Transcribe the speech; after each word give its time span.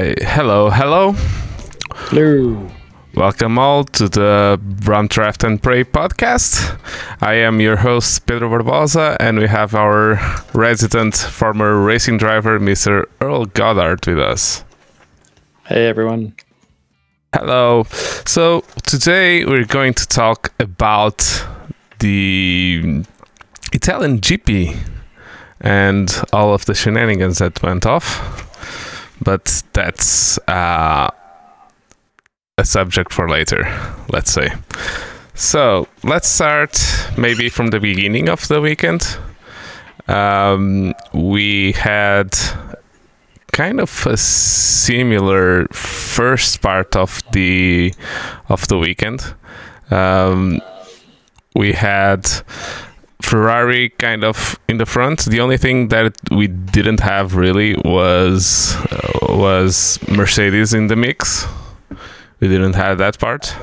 Hello. 0.00 0.12
Uh, 0.12 0.24
hello, 0.24 0.70
hello. 0.70 1.12
Hello. 1.94 2.70
Welcome 3.14 3.58
all 3.58 3.84
to 3.84 4.08
the 4.08 4.58
Run 4.84 5.08
Draft 5.08 5.44
and 5.44 5.62
Pray 5.62 5.84
podcast. 5.84 6.78
I 7.20 7.34
am 7.34 7.60
your 7.60 7.76
host, 7.76 8.24
Pedro 8.24 8.48
Barbosa, 8.48 9.18
and 9.20 9.38
we 9.38 9.46
have 9.46 9.74
our 9.74 10.18
resident 10.54 11.16
former 11.16 11.78
racing 11.78 12.16
driver, 12.16 12.58
Mr. 12.58 13.04
Earl 13.20 13.44
Goddard, 13.44 14.06
with 14.06 14.18
us. 14.18 14.64
Hey, 15.66 15.86
everyone. 15.86 16.34
Hello. 17.34 17.84
So, 18.24 18.64
today 18.86 19.44
we're 19.44 19.66
going 19.66 19.92
to 19.94 20.06
talk 20.06 20.54
about 20.58 21.46
the 21.98 23.04
Italian 23.74 24.20
GP 24.22 24.78
and 25.60 26.22
all 26.32 26.54
of 26.54 26.64
the 26.64 26.74
shenanigans 26.74 27.36
that 27.36 27.62
went 27.62 27.84
off. 27.84 28.49
But 29.22 29.62
that's 29.72 30.38
uh, 30.48 31.10
a 32.58 32.64
subject 32.64 33.12
for 33.12 33.28
later, 33.28 33.64
let's 34.12 34.32
say. 34.32 34.48
So 35.34 35.88
let's 36.04 36.28
start 36.28 36.78
maybe 37.16 37.48
from 37.48 37.68
the 37.68 37.80
beginning 37.80 38.28
of 38.28 38.46
the 38.48 38.60
weekend. 38.60 39.18
Um, 40.08 40.94
we 41.12 41.72
had 41.72 42.36
kind 43.52 43.80
of 43.80 44.06
a 44.06 44.16
similar 44.16 45.66
first 45.68 46.60
part 46.60 46.96
of 46.96 47.22
the 47.32 47.94
of 48.48 48.68
the 48.68 48.78
weekend. 48.78 49.34
Um, 49.90 50.60
we 51.54 51.72
had 51.72 52.30
Ferrari 53.22 53.90
kind 53.90 54.24
of 54.24 54.58
in 54.68 54.78
the 54.78 54.86
front. 54.86 55.24
The 55.24 55.40
only 55.40 55.56
thing 55.56 55.88
that 55.88 56.16
we 56.30 56.46
didn't 56.46 57.00
have 57.00 57.36
really 57.36 57.76
was 57.84 58.76
uh, 58.90 59.36
was 59.36 59.98
Mercedes 60.08 60.74
in 60.74 60.88
the 60.88 60.96
mix. 60.96 61.46
We 62.40 62.48
didn't 62.48 62.74
have 62.74 62.98
that 62.98 63.18
part. 63.18 63.54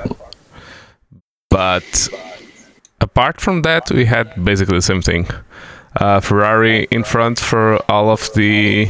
But 1.50 2.08
apart 3.00 3.40
from 3.40 3.62
that, 3.62 3.90
we 3.90 4.04
had 4.04 4.44
basically 4.44 4.78
the 4.78 4.82
same 4.82 5.02
thing. 5.02 5.26
Uh, 5.96 6.20
Ferrari 6.20 6.86
in 6.90 7.02
front 7.02 7.40
for 7.40 7.78
all 7.90 8.10
of 8.10 8.32
the 8.34 8.88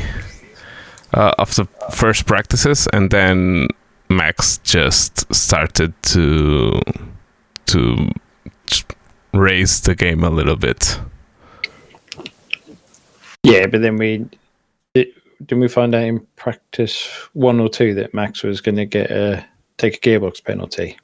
uh, 1.15 1.33
of 1.39 1.55
the 1.55 1.67
first 1.91 2.27
practices, 2.27 2.87
and 2.93 3.11
then 3.11 3.69
Max 4.11 4.59
just 4.59 5.33
started 5.35 5.95
to 6.03 6.81
to 7.67 8.11
raise 9.39 9.81
the 9.81 9.95
game 9.95 10.25
a 10.25 10.31
little 10.31 10.57
bit. 10.57 11.01
Yeah, 13.43 13.67
but 13.67 13.83
then 13.83 13.97
we 13.97 14.27
it, 14.95 15.15
didn't 15.47 15.61
we 15.61 15.69
find 15.69 15.95
out 15.95 16.05
in 16.05 16.21
practice 16.37 17.07
one 17.33 17.61
or 17.61 17.69
two 17.69 17.95
that 17.95 18.15
Max 18.15 18.43
was 18.43 18.61
going 18.61 18.77
to 18.77 18.87
get 18.87 19.11
a 19.11 19.45
take 19.77 19.97
a 19.97 20.01
gearbox 20.01 20.45
penalty. 20.45 20.99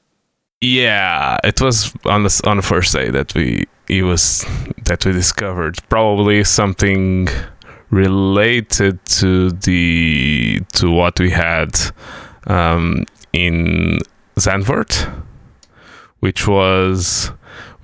Yeah, 0.60 1.38
it 1.44 1.60
was 1.60 1.94
on 2.04 2.25
the 2.25 2.41
on 2.44 2.56
the 2.56 2.62
first 2.62 2.92
day 2.92 3.10
that 3.10 3.34
we 3.34 3.66
he 3.88 4.03
was 4.03 4.44
that 4.84 5.04
we 5.04 5.12
discovered 5.12 5.78
probably 5.88 6.44
something 6.44 7.28
related 7.91 9.04
to 9.06 9.50
the 9.50 10.60
to 10.72 10.91
what 10.91 11.20
we 11.20 11.30
had 11.30 11.78
um, 12.47 13.04
in 13.32 14.00
Zandvoort, 14.36 15.22
which 16.20 16.48
was 16.48 17.30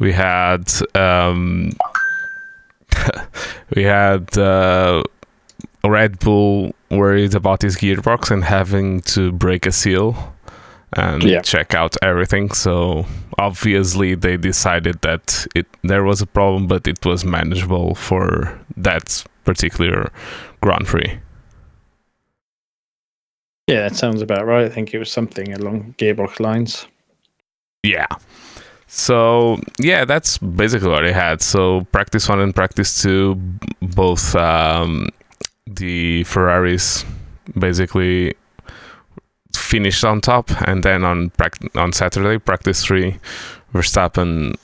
we 0.01 0.13
had 0.13 0.73
um, 0.97 1.71
we 3.77 3.83
had 3.85 4.37
uh, 4.37 5.03
Red 5.85 6.19
Bull 6.19 6.75
worried 6.91 7.35
about 7.35 7.63
his 7.63 7.77
gearbox 7.77 8.31
and 8.31 8.43
having 8.45 9.01
to 9.03 9.31
break 9.33 9.67
a 9.67 9.73
seal 9.73 10.35
and 10.95 11.23
Yeah. 11.23 11.41
check 11.43 11.73
out 11.75 11.97
everything. 12.03 12.51
So 12.51 13.07
obviously 13.39 14.17
they 14.17 14.37
decided 14.37 15.01
that 15.03 15.47
it 15.55 15.67
there 15.85 16.03
was 16.03 16.21
a 16.21 16.27
problem, 16.27 16.67
but 16.67 16.87
it 16.89 17.05
was 17.07 17.25
manageable 17.25 17.95
for 17.95 18.59
that 18.77 19.25
particular 19.45 20.11
Grand 20.61 20.87
Prix. 20.87 21.21
Yeah, 23.67 23.89
that 23.89 23.95
sounds 23.97 24.21
about 24.21 24.47
right. 24.47 24.65
I 24.65 24.69
think 24.69 24.93
it 24.95 24.99
was 24.99 25.13
something 25.13 25.53
along 25.53 25.95
gearbox 25.97 26.41
lines. 26.41 26.89
Yeah. 27.85 28.07
So 28.93 29.57
yeah, 29.79 30.05
that's 30.05 30.39
basically 30.39 30.89
what 30.89 31.07
I 31.07 31.13
had. 31.13 31.43
So 31.43 31.87
practice 31.93 32.29
one 32.29 32.41
and 32.41 32.53
practice 32.53 33.01
two, 33.01 33.37
both 33.81 34.35
um, 34.35 35.09
the 35.67 36.25
Ferraris 36.25 37.05
basically 37.57 38.35
finished 39.55 40.05
on 40.05 40.21
top, 40.21 40.51
and 40.67 40.83
then 40.83 41.05
on 41.05 41.31
prac- 41.31 41.77
on 41.77 41.93
Saturday, 41.93 42.39
practice 42.39 42.85
three, 42.85 43.19
Verstappen 43.73 44.57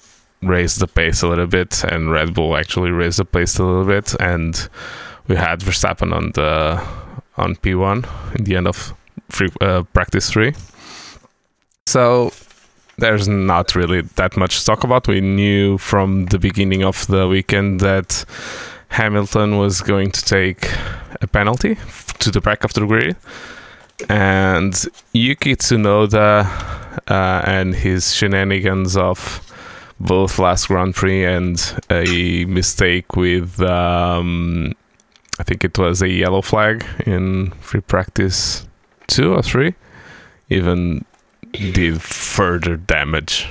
raised 0.43 0.81
the 0.81 0.89
pace 0.89 1.23
a 1.23 1.29
little 1.29 1.47
bit, 1.47 1.85
and 1.85 2.11
Red 2.11 2.35
Bull 2.35 2.57
actually 2.57 2.91
raised 2.91 3.21
the 3.21 3.25
pace 3.25 3.59
a 3.61 3.65
little 3.65 3.85
bit, 3.85 4.15
and 4.19 4.69
we 5.29 5.37
had 5.37 5.61
Verstappen 5.61 6.13
on 6.13 6.33
the 6.35 6.85
on 7.37 7.55
P 7.57 7.77
one 7.77 8.05
in 8.35 8.45
the 8.45 8.57
end 8.57 8.67
of 8.67 8.93
free, 9.29 9.51
uh, 9.61 9.85
practice 9.95 10.29
three. 10.29 10.53
So 11.87 12.33
there's 12.99 13.29
not 13.29 13.75
really 13.75 14.01
that 14.01 14.37
much 14.37 14.61
to 14.61 14.65
talk 14.65 14.85
about. 14.85 15.09
We 15.09 15.21
knew 15.21 15.79
from 15.79 16.27
the 16.27 16.39
beginning 16.39 16.83
of 16.83 17.07
the 17.07 17.29
weekend 17.29 17.81
that 17.81 18.25
Hamilton 18.89 19.59
was 19.59 19.81
going 19.81 20.11
to 20.13 20.25
take 20.25 20.71
a 21.21 21.27
penalty 21.27 21.77
to 22.19 22.31
the 22.31 22.41
back 22.41 22.65
of 22.65 22.73
the 22.73 22.87
grid, 22.87 23.17
and 24.09 24.85
Yuki 25.13 25.57
Tsunoda 25.57 26.47
uh, 27.09 27.43
and 27.47 27.75
his 27.75 28.15
shenanigans 28.15 28.97
of 28.97 29.43
both 29.99 30.39
last 30.39 30.69
Grand 30.69 30.95
Prix 30.95 31.25
and 31.25 31.81
a 31.91 32.45
mistake 32.45 33.17
with, 33.17 33.61
um, 33.63 34.75
I 35.39 35.43
think 35.43 35.65
it 35.65 35.79
was 35.79 36.03
a 36.03 36.09
yellow 36.09 36.43
flag 36.43 36.85
in 37.07 37.51
free 37.61 37.81
practice 37.81 38.67
two 39.07 39.35
or 39.35 39.43
three, 39.43 39.75
even 40.51 41.05
did 41.57 42.03
further 42.03 42.77
damage. 42.77 43.49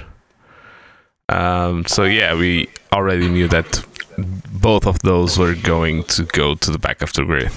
Um, 1.29 1.85
so 1.85 2.03
yeah, 2.03 2.35
we 2.35 2.69
already 2.93 3.27
knew 3.27 3.47
that 3.47 3.83
both 4.17 4.85
of 4.87 4.99
those 4.99 5.37
were 5.37 5.55
going 5.55 6.03
to 6.03 6.23
go 6.23 6.55
to 6.55 6.71
the 6.71 6.79
back 6.79 7.01
of 7.01 7.13
the 7.13 7.23
grid. 7.23 7.51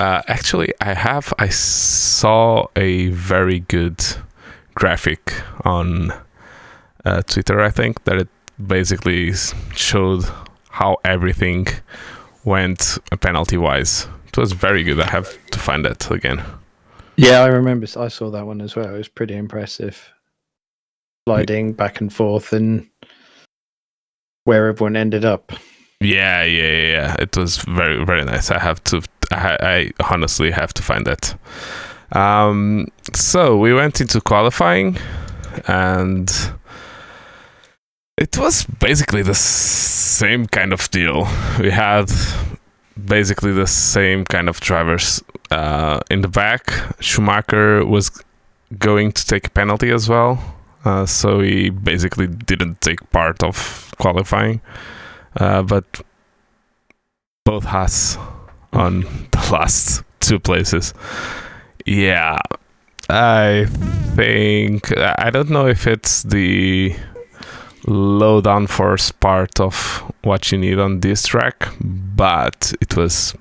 Uh, 0.00 0.22
actually, 0.26 0.72
I 0.80 0.94
have 0.94 1.32
I 1.38 1.48
saw 1.48 2.66
a 2.74 3.08
very 3.10 3.60
good 3.60 4.04
graphic 4.74 5.32
on 5.64 6.12
uh, 7.04 7.22
Twitter. 7.22 7.60
I 7.60 7.70
think 7.70 8.02
that 8.04 8.16
it 8.16 8.28
basically 8.66 9.32
showed 9.76 10.24
how 10.70 10.96
everything 11.04 11.68
went 12.44 12.98
penalty 13.20 13.56
wise. 13.56 14.08
It 14.26 14.36
was 14.36 14.52
very 14.52 14.82
good. 14.82 14.98
I 14.98 15.10
have 15.10 15.38
to 15.50 15.58
find 15.58 15.84
that 15.84 16.10
again. 16.10 16.42
Yeah, 17.16 17.40
I 17.40 17.46
remember. 17.46 17.86
I 17.96 18.08
saw 18.08 18.30
that 18.30 18.46
one 18.46 18.60
as 18.60 18.74
well. 18.74 18.94
It 18.94 18.98
was 18.98 19.08
pretty 19.08 19.36
impressive. 19.36 20.12
Sliding 21.28 21.72
back 21.72 22.00
and 22.00 22.12
forth 22.12 22.52
and 22.52 22.88
where 24.44 24.68
everyone 24.68 24.96
ended 24.96 25.24
up. 25.24 25.52
Yeah, 26.00 26.42
yeah, 26.42 26.70
yeah, 26.70 26.90
yeah. 26.90 27.16
It 27.20 27.36
was 27.36 27.58
very, 27.58 28.04
very 28.04 28.24
nice. 28.24 28.50
I 28.50 28.58
have 28.58 28.82
to, 28.84 29.02
I, 29.30 29.56
I 30.00 30.12
honestly 30.12 30.50
have 30.50 30.72
to 30.74 30.82
find 30.82 31.06
that. 31.06 31.36
Um, 32.12 32.88
so 33.14 33.56
we 33.56 33.72
went 33.72 34.00
into 34.00 34.20
qualifying, 34.20 34.98
and 35.66 36.30
it 38.18 38.36
was 38.36 38.64
basically 38.80 39.22
the 39.22 39.34
same 39.34 40.46
kind 40.46 40.72
of 40.72 40.90
deal. 40.90 41.28
We 41.60 41.70
had 41.70 42.10
basically 43.06 43.52
the 43.52 43.66
same 43.66 44.24
kind 44.24 44.48
of 44.48 44.60
drivers 44.60 45.22
uh, 45.52 46.00
in 46.10 46.22
the 46.22 46.28
back. 46.28 46.72
Schumacher 47.00 47.84
was 47.84 48.10
going 48.78 49.12
to 49.12 49.26
take 49.26 49.46
a 49.46 49.50
penalty 49.50 49.90
as 49.90 50.08
well, 50.08 50.42
uh, 50.84 51.06
so 51.06 51.40
he 51.40 51.70
basically 51.70 52.26
didn't 52.26 52.80
take 52.80 53.10
part 53.10 53.42
of 53.42 53.92
qualifying. 53.98 54.60
Uh, 55.36 55.62
but 55.62 55.84
both 57.44 57.64
Haas 57.64 58.16
on 58.72 59.00
the 59.30 59.48
last 59.52 60.02
two 60.20 60.38
places. 60.38 60.94
Yeah, 61.84 62.38
I 63.10 63.66
think 64.14 64.96
I 64.96 65.30
don't 65.30 65.50
know 65.50 65.66
if 65.66 65.86
it's 65.86 66.22
the 66.22 66.94
low 67.86 68.40
downforce 68.40 69.12
part 69.18 69.60
of 69.60 70.02
what 70.22 70.52
you 70.52 70.58
need 70.58 70.78
on 70.78 71.00
this 71.00 71.26
track, 71.26 71.68
but 71.80 72.72
it 72.80 72.96
was 72.96 73.34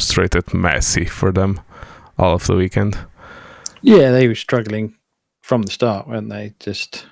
straight 0.00 0.34
at 0.36 0.52
messy 0.54 1.04
for 1.04 1.32
them 1.32 1.60
all 2.18 2.34
of 2.34 2.46
the 2.46 2.56
weekend. 2.56 2.98
Yeah, 3.82 4.10
they 4.10 4.26
were 4.28 4.34
struggling 4.34 4.94
from 5.42 5.62
the 5.62 5.70
start, 5.70 6.08
weren't 6.08 6.28
they? 6.30 6.54
Just 6.58 7.06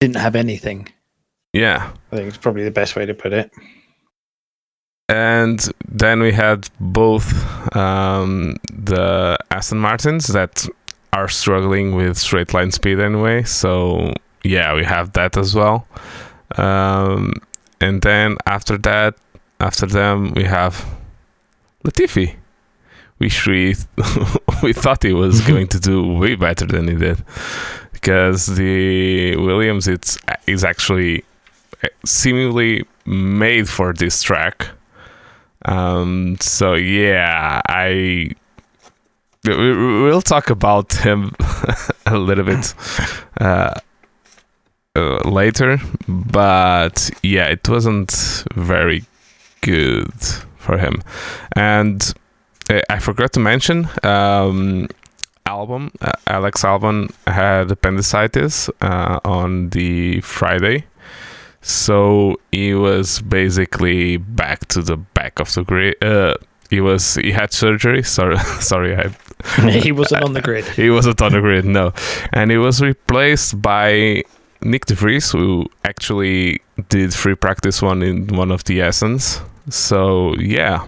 didn't 0.00 0.16
have 0.16 0.34
anything. 0.36 0.88
Yeah, 1.52 1.92
I 2.10 2.16
think 2.16 2.28
it's 2.28 2.38
probably 2.38 2.64
the 2.64 2.70
best 2.70 2.96
way 2.96 3.06
to 3.06 3.14
put 3.14 3.32
it. 3.32 3.50
and 5.08 5.68
then 5.86 6.20
we 6.20 6.32
had 6.32 6.68
both 6.80 7.76
um, 7.76 8.56
the 8.72 9.38
Aston 9.50 9.78
Martins 9.78 10.28
that 10.28 10.66
are 11.12 11.28
struggling 11.28 11.94
with 11.94 12.16
straight 12.16 12.54
line 12.54 12.70
speed 12.70 12.98
anyway. 12.98 13.42
So 13.42 14.14
yeah, 14.44 14.74
we 14.74 14.84
have 14.84 15.12
that 15.12 15.36
as 15.36 15.54
well. 15.54 15.86
Um, 16.56 17.34
and 17.80 18.00
then 18.02 18.36
after 18.46 18.78
that, 18.78 19.14
after 19.62 19.86
them, 19.86 20.32
we 20.34 20.44
have 20.44 20.84
Latifi, 21.84 22.34
which 23.18 23.46
we 23.46 23.76
we 24.62 24.72
thought 24.72 25.02
he 25.04 25.12
was 25.12 25.40
going 25.50 25.68
to 25.68 25.78
do 25.78 26.14
way 26.14 26.34
better 26.34 26.66
than 26.66 26.88
he 26.88 26.94
did, 26.94 27.24
because 27.92 28.46
the 28.46 29.36
Williams 29.36 29.86
it's 29.86 30.18
is 30.46 30.64
actually 30.64 31.24
seemingly 32.04 32.84
made 33.06 33.68
for 33.68 33.92
this 33.92 34.22
track. 34.22 34.68
Um, 35.64 36.36
so 36.40 36.74
yeah, 36.74 37.62
I 37.66 38.32
we'll 39.44 40.22
talk 40.22 40.50
about 40.50 40.92
him 40.92 41.32
a 42.06 42.18
little 42.18 42.44
bit 42.44 42.74
uh, 43.40 43.74
uh, 44.96 45.28
later, 45.28 45.78
but 46.08 47.10
yeah, 47.22 47.46
it 47.46 47.68
wasn't 47.68 48.44
very 48.54 49.04
good 49.62 50.12
for 50.58 50.76
him. 50.78 51.02
And 51.56 52.12
I 52.88 52.98
forgot 52.98 53.32
to 53.32 53.40
mention, 53.40 53.88
um, 54.02 54.88
Albon 55.46 55.90
uh, 56.00 56.12
Alex 56.26 56.62
Albon 56.62 57.10
had 57.26 57.70
appendicitis 57.70 58.70
uh, 58.80 59.18
on 59.24 59.70
the 59.70 60.20
Friday, 60.20 60.84
so 61.60 62.36
he 62.52 62.74
was 62.74 63.20
basically 63.20 64.16
back 64.16 64.66
to 64.68 64.82
the 64.82 64.96
back 64.96 65.40
of 65.40 65.52
the 65.54 65.62
grid. 65.64 66.02
Uh, 66.02 66.34
he 66.70 66.80
was 66.80 67.16
he 67.16 67.32
had 67.32 67.52
surgery. 67.52 68.02
Sorry, 68.18 68.38
sorry, 68.60 68.96
I. 68.96 69.08
he 69.70 69.92
wasn't 69.92 70.22
on 70.22 70.32
the 70.32 70.40
grid. 70.40 70.64
he 70.82 70.90
wasn't 70.90 71.20
on 71.20 71.32
the 71.32 71.40
grid, 71.40 71.64
no, 71.64 71.92
and 72.32 72.50
he 72.50 72.56
was 72.56 72.80
replaced 72.80 73.60
by 73.60 74.22
Nick 74.62 74.86
De 74.86 74.94
Vries, 74.94 75.32
who 75.32 75.66
actually 75.84 76.60
did 76.88 77.12
free 77.12 77.34
practice 77.34 77.82
one 77.82 78.02
in 78.02 78.28
one 78.28 78.52
of 78.52 78.64
the 78.64 78.78
Astons. 78.78 79.42
So 79.68 80.34
yeah, 80.36 80.86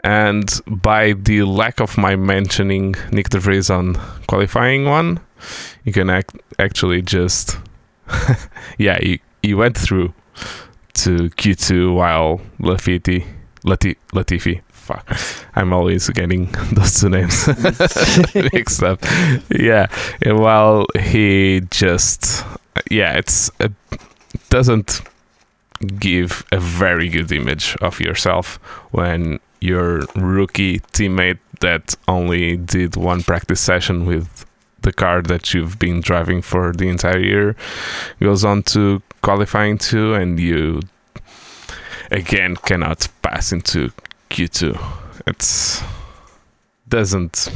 and 0.00 0.60
by 0.66 1.12
the 1.14 1.44
lack 1.44 1.80
of 1.80 1.96
my 1.98 2.16
mentioning 2.16 2.94
Nick 3.10 3.30
De 3.30 3.38
Vries 3.38 3.70
on 3.70 3.94
qualifying 4.26 4.84
one, 4.84 5.20
you 5.84 5.92
can 5.92 6.10
act- 6.10 6.36
actually 6.58 7.02
just 7.02 7.58
yeah, 8.78 8.98
he, 9.00 9.20
he 9.42 9.54
went 9.54 9.76
through 9.76 10.12
to 10.94 11.30
Q2 11.30 11.94
while 11.94 12.40
Lafiti 12.60 13.26
Lati- 13.64 13.96
Latifi 14.12 14.60
fuck. 14.84 15.18
I'm 15.56 15.72
always 15.72 16.08
getting 16.10 16.50
those 16.72 17.00
two 17.00 17.08
names 17.08 17.48
mixed 18.52 18.82
up. 18.82 19.02
Yeah, 19.50 19.86
while 20.24 20.86
he 21.00 21.62
just 21.70 22.44
yeah, 22.90 23.16
it's 23.16 23.50
it 23.58 23.72
doesn't 24.50 25.00
give 25.98 26.44
a 26.52 26.58
very 26.58 27.08
good 27.08 27.30
image 27.32 27.76
of 27.80 28.00
yourself 28.00 28.56
when 28.92 29.40
your 29.60 30.02
rookie 30.14 30.80
teammate 30.92 31.38
that 31.60 31.94
only 32.06 32.56
did 32.56 32.96
one 32.96 33.22
practice 33.22 33.60
session 33.60 34.06
with 34.06 34.46
the 34.82 34.92
car 34.92 35.22
that 35.22 35.54
you've 35.54 35.78
been 35.78 36.00
driving 36.00 36.42
for 36.42 36.72
the 36.72 36.88
entire 36.88 37.18
year 37.18 37.56
goes 38.20 38.44
on 38.44 38.62
to 38.62 39.02
qualifying 39.22 39.78
two 39.78 40.12
and 40.14 40.38
you 40.38 40.80
again 42.10 42.54
cannot 42.56 43.08
pass 43.22 43.52
into 43.52 43.90
Q2 44.30 44.78
it's 45.26 45.82
doesn't. 46.88 47.48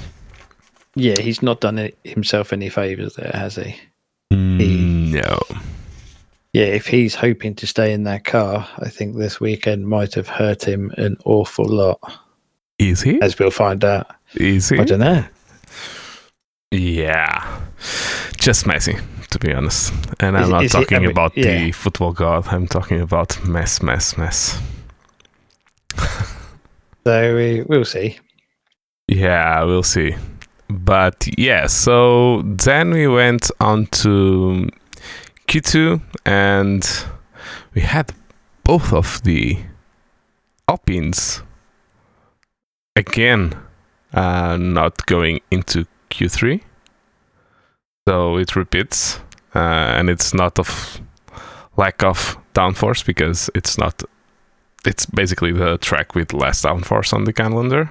Yeah 0.95 1.21
he's 1.21 1.43
not 1.43 1.61
done 1.61 1.79
it 1.79 1.99
himself 2.03 2.53
any 2.53 2.71
favors 2.71 3.15
there 3.15 3.31
has 3.35 3.57
he? 3.57 3.77
Mm, 4.33 5.13
no 5.13 5.39
yeah, 6.53 6.65
if 6.65 6.87
he's 6.87 7.15
hoping 7.15 7.55
to 7.57 7.67
stay 7.67 7.93
in 7.93 8.05
that 8.05 8.25
car, 8.25 8.67
I 8.79 8.89
think 8.89 9.17
this 9.17 9.41
weekend 9.41 9.87
might 9.87 10.15
have 10.15 10.29
hurt 10.29 10.67
him 10.67 10.93
an 10.97 11.17
awful 11.25 11.67
lot. 11.67 12.01
Is 12.79 13.03
he? 13.03 13.21
As 13.21 13.39
we'll 13.39 13.51
find 13.51 13.85
out. 13.85 14.07
Is 14.35 14.69
he? 14.69 14.79
I 14.79 14.85
don't 14.85 15.01
know. 15.01 15.25
Yeah, 16.71 17.61
just 18.39 18.67
messy, 18.67 18.97
to 19.31 19.39
be 19.39 19.53
honest. 19.53 19.93
And 20.21 20.37
I'm 20.37 20.45
is, 20.45 20.49
not 20.51 20.65
is 20.65 20.73
talking 20.73 20.89
he, 20.89 20.97
I 20.97 21.01
mean, 21.01 21.11
about 21.11 21.37
yeah. 21.37 21.65
the 21.65 21.73
football 21.73 22.13
god. 22.13 22.47
I'm 22.49 22.67
talking 22.67 23.01
about 23.01 23.43
mess, 23.47 23.83
mess, 23.83 24.17
mess. 24.19 24.61
so 27.05 27.35
we 27.35 27.63
we'll 27.63 27.85
see. 27.85 28.19
Yeah, 29.09 29.65
we'll 29.65 29.83
see. 29.83 30.15
But 30.69 31.27
yeah, 31.39 31.67
so 31.67 32.43
then 32.43 32.91
we 32.91 33.09
went 33.09 33.51
on 33.61 33.87
to 33.87 34.69
Q2, 35.49 36.03
and 36.27 36.87
we 37.75 37.81
had 37.81 38.13
both 38.65 38.93
of 38.93 39.23
the 39.23 39.59
Alpines 40.69 41.43
again 42.95 43.55
uh, 44.13 44.59
not 44.59 45.07
going 45.07 45.41
into 45.51 45.87
Q3. 46.11 46.61
So 48.07 48.37
it 48.37 48.57
repeats, 48.57 49.21
uh, 49.55 49.59
and 49.97 50.11
it's 50.11 50.35
not 50.35 50.59
of 50.59 51.01
lack 51.79 52.05
of 52.05 52.37
downforce 52.55 53.05
because 53.05 53.49
it's 53.55 53.79
not. 53.79 54.03
It's 54.85 55.07
basically 55.07 55.53
the 55.53 55.79
track 55.79 56.15
with 56.15 56.35
less 56.35 56.63
downforce 56.63 57.13
on 57.15 57.25
the 57.25 57.33
calendar. 57.33 57.91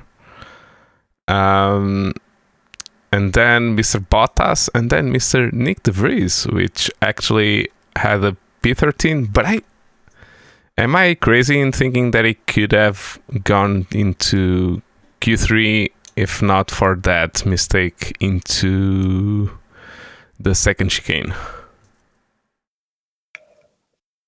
Um, 1.27 2.13
and 3.11 3.33
then 3.33 3.77
Mr. 3.77 3.99
Bottas, 4.05 4.69
and 4.75 4.89
then 4.89 5.11
Mr. 5.13 5.51
Nick 5.53 5.83
De 5.83 5.91
Vries, 5.91 6.45
which 6.47 6.91
actually 7.01 7.69
had 7.95 8.23
a 8.23 8.35
P13. 8.63 9.31
But 9.31 9.45
I 9.45 9.61
am 10.77 10.95
I 10.95 11.15
crazy 11.15 11.59
in 11.59 11.71
thinking 11.71 12.11
that 12.11 12.25
it 12.25 12.45
could 12.47 12.71
have 12.73 13.19
gone 13.43 13.87
into 13.91 14.81
Q3 15.21 15.89
if 16.17 16.41
not 16.41 16.71
for 16.71 16.95
that 16.95 17.45
mistake 17.45 18.17
into 18.19 19.51
the 20.39 20.55
second 20.55 20.89
chicane? 20.89 21.33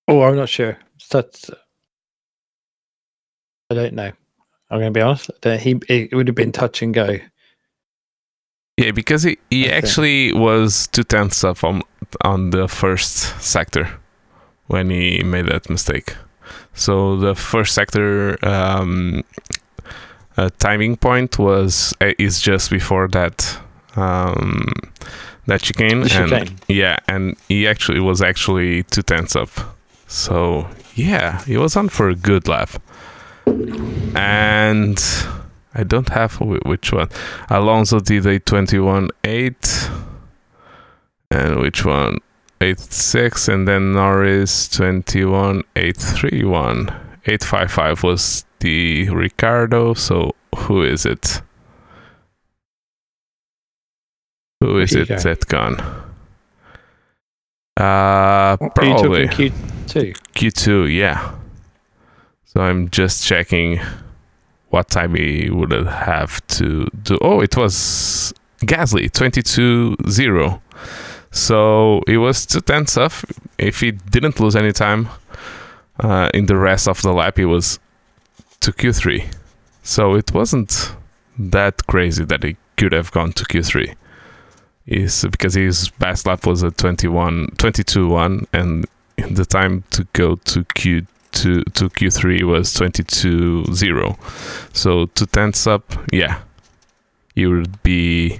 Oh, 0.07 0.21
I'm 0.21 0.35
not 0.35 0.49
sure. 0.49 0.77
That's 1.11 1.49
I 3.71 3.75
don't 3.75 3.93
know. 3.93 4.11
I'm 4.71 4.79
going 4.79 4.93
to 4.93 4.97
be 4.97 5.01
honest. 5.01 5.31
He 5.43 5.79
it 5.89 6.13
would 6.13 6.27
have 6.27 6.35
been 6.35 6.51
touch 6.51 6.81
and 6.81 6.93
go 6.93 7.17
yeah, 8.79 8.91
because 8.91 9.23
he, 9.23 9.37
he 9.49 9.65
okay. 9.65 9.73
actually 9.75 10.33
was 10.33 10.87
two 10.87 11.03
tenths 11.03 11.43
up 11.43 11.63
on 11.63 11.81
on 12.21 12.49
the 12.51 12.67
first 12.67 13.39
sector 13.41 13.99
when 14.67 14.89
he 14.89 15.21
made 15.23 15.47
that 15.47 15.69
mistake. 15.69 16.15
So 16.73 17.17
the 17.17 17.35
first 17.35 17.75
sector 17.75 18.37
um, 18.45 19.23
uh, 20.37 20.49
timing 20.59 20.95
point 20.95 21.37
was 21.37 21.93
uh, 22.01 22.13
is 22.17 22.39
just 22.39 22.71
before 22.71 23.07
that 23.09 23.59
um, 23.95 24.67
that 25.47 25.61
chicane, 25.61 26.01
and 26.01 26.09
chicane. 26.09 26.59
yeah, 26.67 26.97
and 27.07 27.35
he 27.47 27.67
actually 27.67 27.99
was 27.99 28.21
actually 28.21 28.83
two 28.83 29.01
tenths 29.01 29.35
up. 29.35 29.49
So 30.07 30.67
yeah, 30.95 31.43
he 31.43 31.57
was 31.57 31.75
on 31.75 31.89
for 31.89 32.09
a 32.09 32.15
good 32.15 32.47
lap, 32.47 32.69
and 34.15 34.97
I 35.73 35.83
don't 35.83 36.09
have 36.09 36.39
which 36.41 36.91
one. 36.91 37.09
Alonso 37.49 37.99
did 37.99 38.25
a 38.25 38.39
21.8. 38.39 40.05
And 41.31 41.59
which 41.59 41.85
one? 41.85 42.17
8.6. 42.59 43.53
And 43.53 43.67
then 43.67 43.93
Norris 43.93 44.67
21.831. 44.69 46.89
855 47.25 48.03
was 48.03 48.45
the 48.59 49.09
Ricciardo. 49.09 49.93
So 49.93 50.33
who 50.55 50.81
is 50.83 51.05
it? 51.05 51.41
Who 54.61 54.79
is 54.79 54.95
it 54.95 55.07
that 55.07 55.45
gone? 55.47 55.79
Uh, 57.77 58.57
probably 58.57 59.27
Q2. 59.27 60.17
Q2, 60.33 60.93
yeah. 60.93 61.35
So 62.45 62.61
I'm 62.61 62.89
just 62.89 63.23
checking 63.23 63.79
what 64.69 64.89
time 64.89 65.15
he 65.15 65.49
would 65.49 65.71
have 65.71 66.45
to 66.47 66.87
do. 67.03 67.17
Oh, 67.21 67.41
it 67.41 67.57
was 67.57 68.33
Gasly, 68.61 69.11
22 69.11 69.95
0. 70.07 70.61
So 71.31 72.01
it 72.07 72.17
was 72.17 72.45
two 72.45 72.61
tenths 72.61 72.97
off. 72.97 73.25
If 73.57 73.81
he 73.81 73.91
didn't 73.91 74.39
lose 74.39 74.55
any 74.55 74.71
time 74.71 75.09
uh, 75.99 76.29
in 76.33 76.45
the 76.45 76.55
rest 76.55 76.87
of 76.87 77.01
the 77.01 77.13
lap, 77.13 77.37
he 77.37 77.45
was 77.45 77.79
to 78.61 78.71
Q3. 78.71 79.33
So 79.83 80.15
it 80.15 80.33
wasn't 80.33 80.95
that 81.37 81.85
crazy 81.87 82.25
that 82.25 82.43
he 82.43 82.57
could 82.77 82.93
have 82.93 83.11
gone 83.11 83.33
to 83.33 83.45
Q3. 83.45 83.95
Is 84.85 85.25
because 85.29 85.53
his 85.53 85.89
best 85.89 86.25
lap 86.25 86.47
was 86.47 86.63
a 86.63 86.71
21, 86.71 87.53
22 87.57 88.07
1, 88.07 88.47
and 88.53 88.85
the 89.29 89.45
time 89.45 89.83
to 89.91 90.07
go 90.13 90.35
to 90.35 90.63
Q 90.73 91.05
to 91.31 91.63
to 91.63 91.89
Q3 91.89 92.43
was 92.43 92.73
22-0. 92.73 94.75
So 94.75 95.05
two 95.07 95.25
tenths 95.25 95.67
up, 95.67 95.93
yeah, 96.11 96.41
you 97.35 97.51
would 97.51 97.81
be 97.83 98.39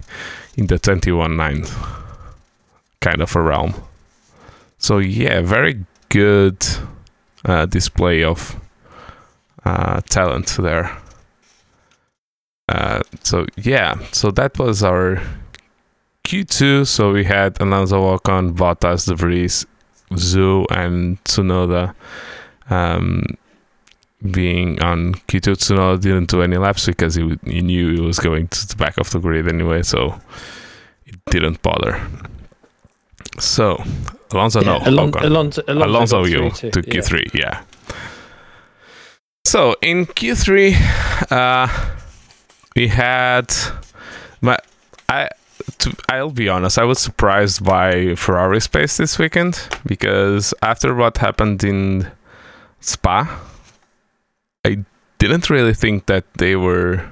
in 0.57 0.67
the 0.67 0.79
21-9 0.79 1.69
kind 3.01 3.21
of 3.21 3.35
a 3.35 3.41
realm. 3.41 3.73
So 4.77 4.97
yeah, 4.97 5.41
very 5.41 5.85
good 6.09 6.65
uh, 7.45 7.65
display 7.65 8.23
of 8.23 8.55
uh, 9.65 10.01
talent 10.01 10.47
there. 10.59 10.97
Uh, 12.67 13.01
so 13.23 13.45
yeah, 13.57 13.95
so 14.11 14.31
that 14.31 14.57
was 14.59 14.83
our 14.83 15.21
Q2. 16.25 16.87
So 16.87 17.11
we 17.11 17.23
had 17.23 17.59
Alonso 17.61 18.17
Ocon, 18.17 18.53
Bottas, 18.53 19.07
De 19.07 19.15
Vries, 19.15 19.65
Zhou, 20.11 20.65
and 20.69 21.23
Tsunoda 21.23 21.95
um, 22.69 23.23
being 24.31 24.81
on 24.81 25.13
Q2. 25.15 25.55
Tsunoda 25.55 25.99
didn't 26.01 26.29
do 26.29 26.41
any 26.41 26.57
laps 26.57 26.85
because 26.85 27.15
he, 27.15 27.37
he 27.45 27.61
knew 27.61 27.93
he 27.95 28.01
was 28.01 28.19
going 28.19 28.47
to 28.49 28.67
the 28.67 28.75
back 28.75 28.97
of 28.97 29.09
the 29.11 29.19
grid 29.19 29.47
anyway, 29.47 29.81
so 29.83 30.19
it 31.05 31.15
didn't 31.29 31.61
bother. 31.61 32.01
So 33.39 33.81
Alonso, 34.31 34.61
Yeah, 34.61 34.77
no, 34.79 34.85
Alon- 34.85 35.11
Ocon. 35.11 35.21
Alonso, 35.23 35.61
Alonso, 35.67 36.17
Alonso, 36.17 36.21
got 36.23 36.29
you 36.29 36.49
three 36.51 36.71
to. 36.71 36.81
Q3, 36.81 37.33
yeah. 37.33 37.63
So 39.45 39.75
in 39.81 40.05
Q3, 40.05 41.31
uh, 41.31 41.67
we 42.75 42.87
had, 42.89 43.51
my, 44.41 44.57
I, 45.07 45.29
to, 45.79 45.95
I'll 46.09 46.29
be 46.31 46.49
honest, 46.49 46.77
I 46.77 46.83
was 46.83 46.99
surprised 46.99 47.63
by 47.63 48.15
Ferrari's 48.15 48.67
pace 48.67 48.97
this 48.97 49.17
weekend 49.17 49.67
because 49.85 50.53
after 50.61 50.93
what 50.93 51.17
happened 51.17 51.63
in 51.63 52.11
Spa, 52.79 53.41
I 54.65 54.83
didn't 55.17 55.49
really 55.49 55.73
think 55.73 56.05
that 56.07 56.25
they 56.35 56.55
were 56.55 57.11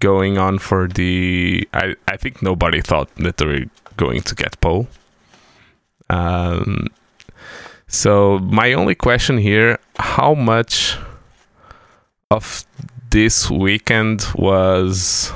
going 0.00 0.38
on 0.38 0.58
for 0.58 0.88
the. 0.88 1.68
I, 1.72 1.96
I 2.06 2.16
think 2.16 2.42
nobody 2.42 2.80
thought 2.80 3.14
that 3.16 3.36
they 3.36 3.46
were 3.46 3.64
going 3.96 4.22
to 4.22 4.34
get 4.34 4.60
pole. 4.60 4.86
Um, 6.10 6.88
so 7.86 8.38
my 8.38 8.72
only 8.72 8.94
question 8.94 9.38
here: 9.38 9.78
How 9.98 10.34
much 10.34 10.96
of 12.30 12.64
this 13.10 13.50
weekend 13.50 14.26
was 14.34 15.32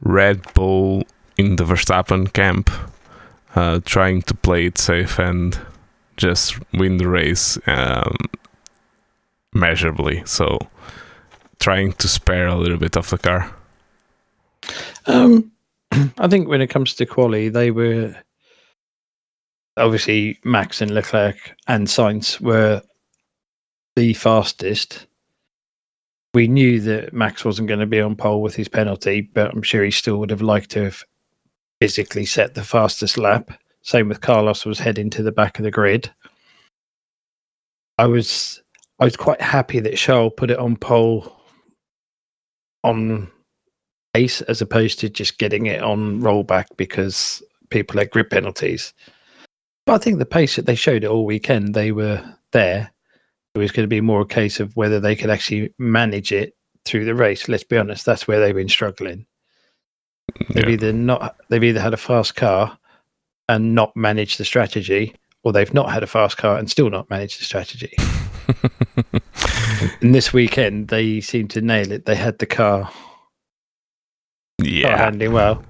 Red 0.00 0.52
Bull 0.54 1.04
in 1.36 1.56
the 1.56 1.64
Verstappen 1.64 2.32
camp, 2.32 2.70
uh, 3.54 3.80
trying 3.84 4.22
to 4.22 4.34
play 4.34 4.66
it 4.66 4.78
safe 4.78 5.18
and 5.18 5.58
just 6.16 6.58
win 6.74 6.98
the 6.98 7.08
race 7.08 7.58
um, 7.66 8.16
measurably? 9.52 10.22
So 10.26 10.58
trying 11.58 11.92
to 11.94 12.08
spare 12.08 12.46
a 12.46 12.56
little 12.56 12.78
bit 12.78 12.96
of 12.96 13.08
the 13.10 13.18
car. 13.18 13.54
Um, 15.06 15.52
I 16.18 16.28
think 16.28 16.48
when 16.48 16.60
it 16.60 16.68
comes 16.68 16.94
to 16.94 17.06
quali, 17.06 17.48
they 17.48 17.70
were 17.70 18.14
obviously 19.76 20.38
Max 20.44 20.80
and 20.80 20.90
Leclerc 20.90 21.54
and 21.68 21.86
Sainz 21.86 22.40
were 22.40 22.82
the 23.96 24.14
fastest. 24.14 25.06
We 26.32 26.46
knew 26.46 26.80
that 26.80 27.12
Max 27.12 27.44
wasn't 27.44 27.68
going 27.68 27.80
to 27.80 27.86
be 27.86 28.00
on 28.00 28.14
pole 28.14 28.40
with 28.40 28.54
his 28.54 28.68
penalty, 28.68 29.22
but 29.22 29.50
I'm 29.52 29.62
sure 29.62 29.82
he 29.82 29.90
still 29.90 30.18
would 30.18 30.30
have 30.30 30.42
liked 30.42 30.70
to 30.70 30.84
have 30.84 31.04
physically 31.80 32.26
set 32.26 32.54
the 32.54 32.62
fastest 32.62 33.18
lap. 33.18 33.50
Same 33.82 34.08
with 34.08 34.20
Carlos 34.20 34.64
was 34.64 34.78
heading 34.78 35.10
to 35.10 35.22
the 35.22 35.32
back 35.32 35.58
of 35.58 35.64
the 35.64 35.70
grid. 35.70 36.10
I 37.98 38.06
was 38.06 38.62
I 39.00 39.04
was 39.04 39.16
quite 39.16 39.40
happy 39.40 39.80
that 39.80 39.96
Charles 39.96 40.32
put 40.36 40.50
it 40.50 40.58
on 40.58 40.76
pole 40.76 41.36
on 42.84 43.30
pace 44.14 44.40
as 44.42 44.60
opposed 44.60 44.98
to 45.00 45.08
just 45.08 45.38
getting 45.38 45.66
it 45.66 45.82
on 45.82 46.20
rollback 46.20 46.66
because 46.76 47.42
people 47.70 47.98
had 47.98 48.10
grid 48.10 48.30
penalties. 48.30 48.92
But 49.86 49.94
I 49.94 49.98
think 49.98 50.18
the 50.18 50.26
pace 50.26 50.56
that 50.56 50.66
they 50.66 50.74
showed 50.74 51.04
it 51.04 51.08
all 51.08 51.24
weekend, 51.24 51.74
they 51.74 51.92
were 51.92 52.22
there. 52.52 52.90
It 53.54 53.58
was 53.58 53.72
going 53.72 53.84
to 53.84 53.88
be 53.88 54.00
more 54.00 54.20
a 54.20 54.26
case 54.26 54.60
of 54.60 54.76
whether 54.76 55.00
they 55.00 55.16
could 55.16 55.30
actually 55.30 55.74
manage 55.78 56.30
it 56.30 56.54
through 56.84 57.04
the 57.04 57.14
race. 57.14 57.48
Let's 57.48 57.64
be 57.64 57.78
honest, 57.78 58.04
that's 58.04 58.28
where 58.28 58.38
they've 58.38 58.54
been 58.54 58.68
struggling. 58.68 59.26
They've 60.50 60.64
Yeah. 60.64 60.70
either 60.70 60.92
not 60.92 61.36
they've 61.48 61.64
either 61.64 61.80
had 61.80 61.94
a 61.94 61.98
fast 61.98 62.36
car 62.36 62.78
and 63.48 63.74
not 63.74 63.96
managed 63.96 64.38
the 64.38 64.44
strategy, 64.44 65.14
or 65.42 65.52
they've 65.52 65.74
not 65.74 65.90
had 65.90 66.02
a 66.02 66.06
fast 66.06 66.36
car 66.36 66.58
and 66.58 66.70
still 66.70 66.90
not 66.90 67.10
managed 67.10 67.40
the 67.40 67.44
strategy. 67.44 67.94
and 70.00 70.14
this 70.14 70.32
weekend 70.32 70.88
they 70.88 71.20
seemed 71.20 71.50
to 71.50 71.60
nail 71.60 71.92
it. 71.92 72.06
They 72.06 72.16
had 72.16 72.38
the 72.38 72.46
car 72.46 72.80
car 72.80 72.92
yeah, 74.62 74.96
handling 74.96 75.32
well. 75.32 75.62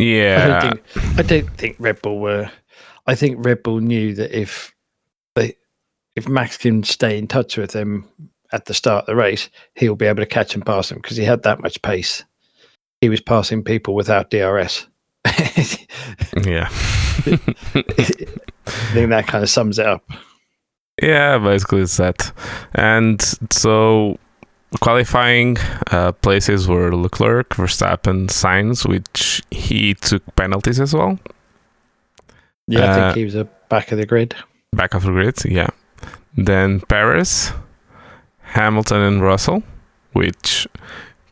I 0.00 0.02
yeah. 0.02 0.48
don't 0.48 0.86
think 0.86 1.18
I 1.18 1.22
don't 1.22 1.56
think 1.56 1.76
Red 1.78 2.02
Bull 2.02 2.18
were. 2.18 2.50
I 3.06 3.14
think 3.14 3.44
Red 3.44 3.62
Bull 3.62 3.80
knew 3.80 4.14
that 4.14 4.38
if 4.38 4.74
they 5.34 5.56
if 6.16 6.28
Max 6.28 6.56
can 6.56 6.82
stay 6.82 7.18
in 7.18 7.26
touch 7.26 7.56
with 7.56 7.72
them 7.72 8.08
at 8.52 8.64
the 8.64 8.74
start 8.74 9.02
of 9.02 9.06
the 9.06 9.16
race, 9.16 9.48
he'll 9.74 9.94
be 9.94 10.06
able 10.06 10.22
to 10.22 10.26
catch 10.26 10.54
and 10.54 10.66
pass 10.66 10.88
them 10.88 10.98
because 10.98 11.16
he 11.16 11.24
had 11.24 11.42
that 11.44 11.60
much 11.60 11.80
pace. 11.82 12.24
He 13.00 13.08
was 13.08 13.20
passing 13.20 13.62
people 13.62 13.94
without 13.94 14.30
DRS. 14.30 14.86
I 15.24 16.70
think 18.92 19.10
that 19.10 19.26
kind 19.26 19.42
of 19.44 19.50
sums 19.50 19.78
it 19.78 19.86
up. 19.86 20.02
yeah, 21.02 21.38
basically 21.38 21.82
it's 21.82 21.96
that. 21.96 22.32
And 22.74 23.20
so 23.50 24.18
qualifying 24.80 25.56
uh, 25.90 26.12
places 26.12 26.68
were 26.68 26.94
Leclerc, 26.94 27.50
Verstappen, 27.50 28.28
Sainz, 28.28 28.88
which 28.88 29.42
he 29.50 29.94
took 29.94 30.22
penalties 30.36 30.80
as 30.80 30.94
well. 30.94 31.18
Yeah, 32.66 32.84
I 32.84 32.88
Uh, 32.88 32.94
think 33.06 33.16
he 33.16 33.24
was 33.24 33.34
a 33.34 33.44
back 33.68 33.92
of 33.92 33.98
the 33.98 34.06
grid. 34.06 34.34
Back 34.72 34.94
of 34.94 35.02
the 35.02 35.10
grid, 35.10 35.44
yeah. 35.44 35.70
Then 36.36 36.80
Perez, 36.82 37.52
Hamilton 38.42 39.00
and 39.02 39.22
Russell, 39.22 39.62
which 40.12 40.68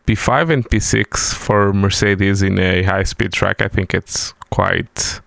P5 0.09 0.50
and 0.50 0.67
P6 0.67 1.35
for 1.35 1.75
Mercedes 1.75 2.41
in 2.41 2.59
a 2.59 2.83
high 2.83 3.03
speed 3.03 3.31
track, 3.31 3.61
I 3.61 3.69
think 3.69 3.93
it's 3.93 4.33
quite 4.49 5.21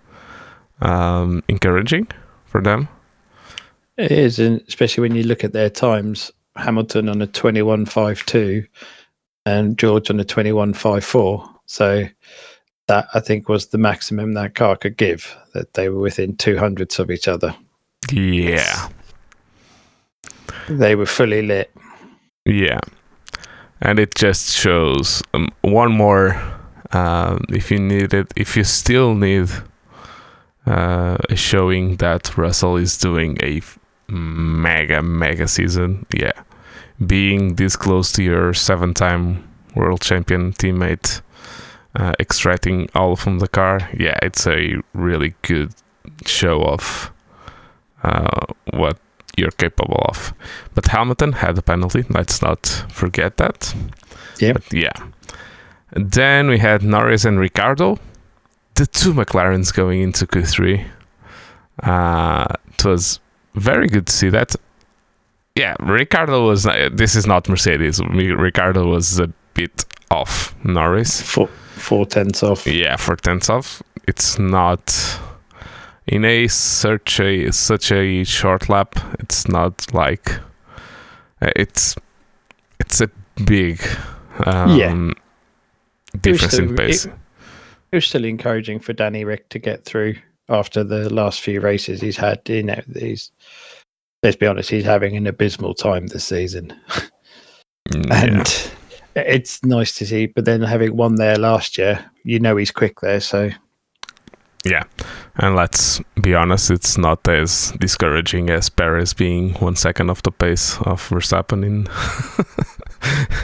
um, 0.82 1.44
encouraging 1.48 2.08
for 2.46 2.62
them. 2.62 2.88
It 3.98 4.12
is, 4.12 4.40
and 4.40 4.60
especially 4.68 5.04
when 5.04 5.16
you 5.16 5.22
look 5.22 5.44
at 5.44 5.54
their 5.54 5.70
times. 5.70 6.32
Hamilton 6.56 7.10
on 7.10 7.22
a 7.22 7.28
twenty-one 7.28 7.86
five 7.86 8.26
two, 8.26 8.66
and 9.46 9.78
George 9.78 10.10
on 10.10 10.20
a 10.20 10.26
twenty-one 10.26 10.74
five 10.74 11.06
four. 11.06 11.48
So 11.68 12.06
that 12.88 13.08
I 13.14 13.20
think 13.20 13.48
was 13.48 13.68
the 13.68 13.78
maximum 13.78 14.34
that 14.34 14.56
car 14.56 14.76
could 14.76 14.98
give. 14.98 15.38
That 15.54 15.76
they 15.76 15.90
were 15.90 16.02
within 16.02 16.36
two 16.38 16.58
hundredths 16.58 16.98
of 16.98 17.12
each 17.12 17.28
other. 17.28 17.56
Yeah. 18.12 18.90
They 20.68 20.96
were 20.96 21.06
fully 21.06 21.44
lit. 21.44 21.72
Yeah, 22.46 22.80
and 23.82 24.00
it 24.00 24.16
just 24.16 24.56
shows 24.56 25.22
um, 25.34 25.50
one 25.62 25.92
more. 25.92 26.42
Um, 26.94 27.46
if 27.50 27.72
you 27.72 27.80
need 27.80 28.14
it, 28.14 28.32
if 28.36 28.58
you 28.58 28.64
still 28.64 29.16
need 29.16 29.50
uh, 30.66 31.18
a 31.30 31.36
showing 31.36 31.96
that 31.98 32.38
Russell 32.38 32.78
is 32.78 32.98
doing 32.98 33.38
a 33.42 33.62
mega 34.10 35.02
mega 35.02 35.48
season, 35.48 36.06
yeah, 36.14 36.34
being 37.06 37.56
this 37.56 37.76
close 37.76 38.12
to 38.14 38.24
your 38.24 38.54
seven-time 38.54 39.48
world 39.74 40.02
champion 40.02 40.52
teammate, 40.54 41.22
uh, 41.96 42.14
extracting 42.20 42.90
all 42.94 43.16
from 43.16 43.40
the 43.40 43.48
car, 43.48 43.90
yeah, 43.98 44.18
it's 44.22 44.46
a 44.46 44.76
really 44.94 45.34
good 45.42 45.74
show 46.26 46.62
of 46.64 47.12
uh, 48.04 48.46
what 48.74 48.98
you're 49.38 49.52
capable 49.52 50.04
of. 50.10 50.34
But 50.76 50.88
Hamilton 50.88 51.34
had 51.34 51.58
a 51.58 51.62
penalty. 51.62 52.04
Let's 52.10 52.42
not 52.42 52.66
forget 52.92 53.38
that. 53.38 53.74
Yep. 54.40 54.54
But 54.56 54.74
yeah. 54.74 54.94
Then 55.94 56.48
we 56.50 56.58
had 56.60 56.84
Norris 56.84 57.26
and 57.26 57.40
Ricciardo, 57.40 58.00
the 58.76 58.86
two 58.86 59.14
McLarens 59.14 59.74
going 59.74 60.02
into 60.02 60.26
Q3. 60.26 60.86
Uh, 61.84 62.46
it 62.74 62.86
was 62.86 63.20
very 63.56 63.88
good 63.88 64.08
to 64.08 64.14
see 64.14 64.30
that. 64.30 64.56
Yeah, 65.56 65.76
Ricciardo 65.80 66.48
was. 66.48 66.66
not- 66.66 66.96
This 66.96 67.16
is 67.16 67.28
not 67.28 67.50
Mercedes. 67.50 68.00
Ricciardo 68.02 68.86
was 68.88 69.20
a 69.20 69.28
bit 69.54 69.86
off 70.10 70.56
Norris. 70.64 71.22
Four 71.22 71.48
four 71.76 72.06
tenths 72.06 72.42
off. 72.44 72.66
Yeah, 72.68 72.96
for 72.96 73.16
tenths 73.18 73.50
off. 73.50 73.82
It's 74.08 74.40
not 74.40 75.20
in 76.12 76.26
a 76.26 76.48
such 76.50 77.20
a 77.20 77.52
such 77.52 77.92
a 77.92 78.24
short 78.26 78.70
lap. 78.70 78.96
It's 79.20 79.48
not 79.48 79.92
like 79.94 80.30
uh, 81.42 81.50
it's 81.56 81.96
it's 82.80 83.02
a 83.02 83.10
big 83.46 83.82
um, 84.46 84.78
Yeah. 84.78 85.14
difference 86.22 86.60
in 86.60 86.76
pace. 86.76 87.06
It 87.06 87.96
was 87.96 88.06
still 88.06 88.26
encouraging 88.26 88.80
for 88.80 88.94
Danny 88.94 89.24
Rick 89.26 89.50
to 89.50 89.60
get 89.60 89.84
through 89.86 90.16
after 90.50 90.84
the 90.84 91.12
last 91.14 91.42
few 91.42 91.62
races 91.62 92.02
he's 92.02 92.18
had. 92.18 92.42
You 92.48 92.64
know, 92.64 92.82
he's 92.94 93.32
let's 94.22 94.36
be 94.36 94.48
honest, 94.48 94.70
he's 94.70 94.84
having 94.86 95.16
an 95.16 95.28
abysmal 95.28 95.74
time 95.74 96.08
this 96.08 96.26
season, 96.26 96.74
Mm, 97.90 98.12
and 98.12 98.72
it's 99.16 99.64
nice 99.64 99.96
to 99.96 100.06
see. 100.06 100.28
But 100.28 100.46
then 100.46 100.62
having 100.62 100.96
won 100.96 101.16
there 101.16 101.38
last 101.38 101.78
year, 101.78 102.04
you 102.24 102.40
know 102.40 102.58
he's 102.58 102.72
quick 102.72 103.00
there, 103.00 103.20
so 103.22 103.50
Yeah, 104.64 104.84
and 105.38 105.56
let's 105.56 106.00
be 106.22 106.36
honest, 106.36 106.70
it's 106.70 106.98
not 106.98 107.28
as 107.28 107.72
discouraging 107.80 108.52
as 108.52 108.70
Perez 108.70 109.14
being 109.14 109.54
one 109.56 109.76
second 109.76 110.12
off 110.12 110.22
the 110.22 110.32
pace 110.32 110.78
of 110.82 111.02
Verstappen 111.10 111.66
in 111.66 111.88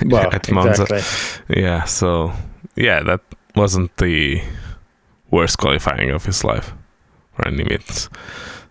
well, 0.12 0.30
at 0.32 0.52
Monza. 0.52 0.84
exactly. 0.84 1.62
Yeah, 1.62 1.86
so 1.86 2.34
yeah, 2.76 3.02
that 3.02 3.22
wasn't 3.56 3.98
the 3.98 4.44
worst 5.32 5.58
qualifying 5.58 6.12
of 6.12 6.26
his 6.26 6.44
life 6.44 6.74
for 7.34 7.48
any 7.48 7.64
means. 7.64 8.10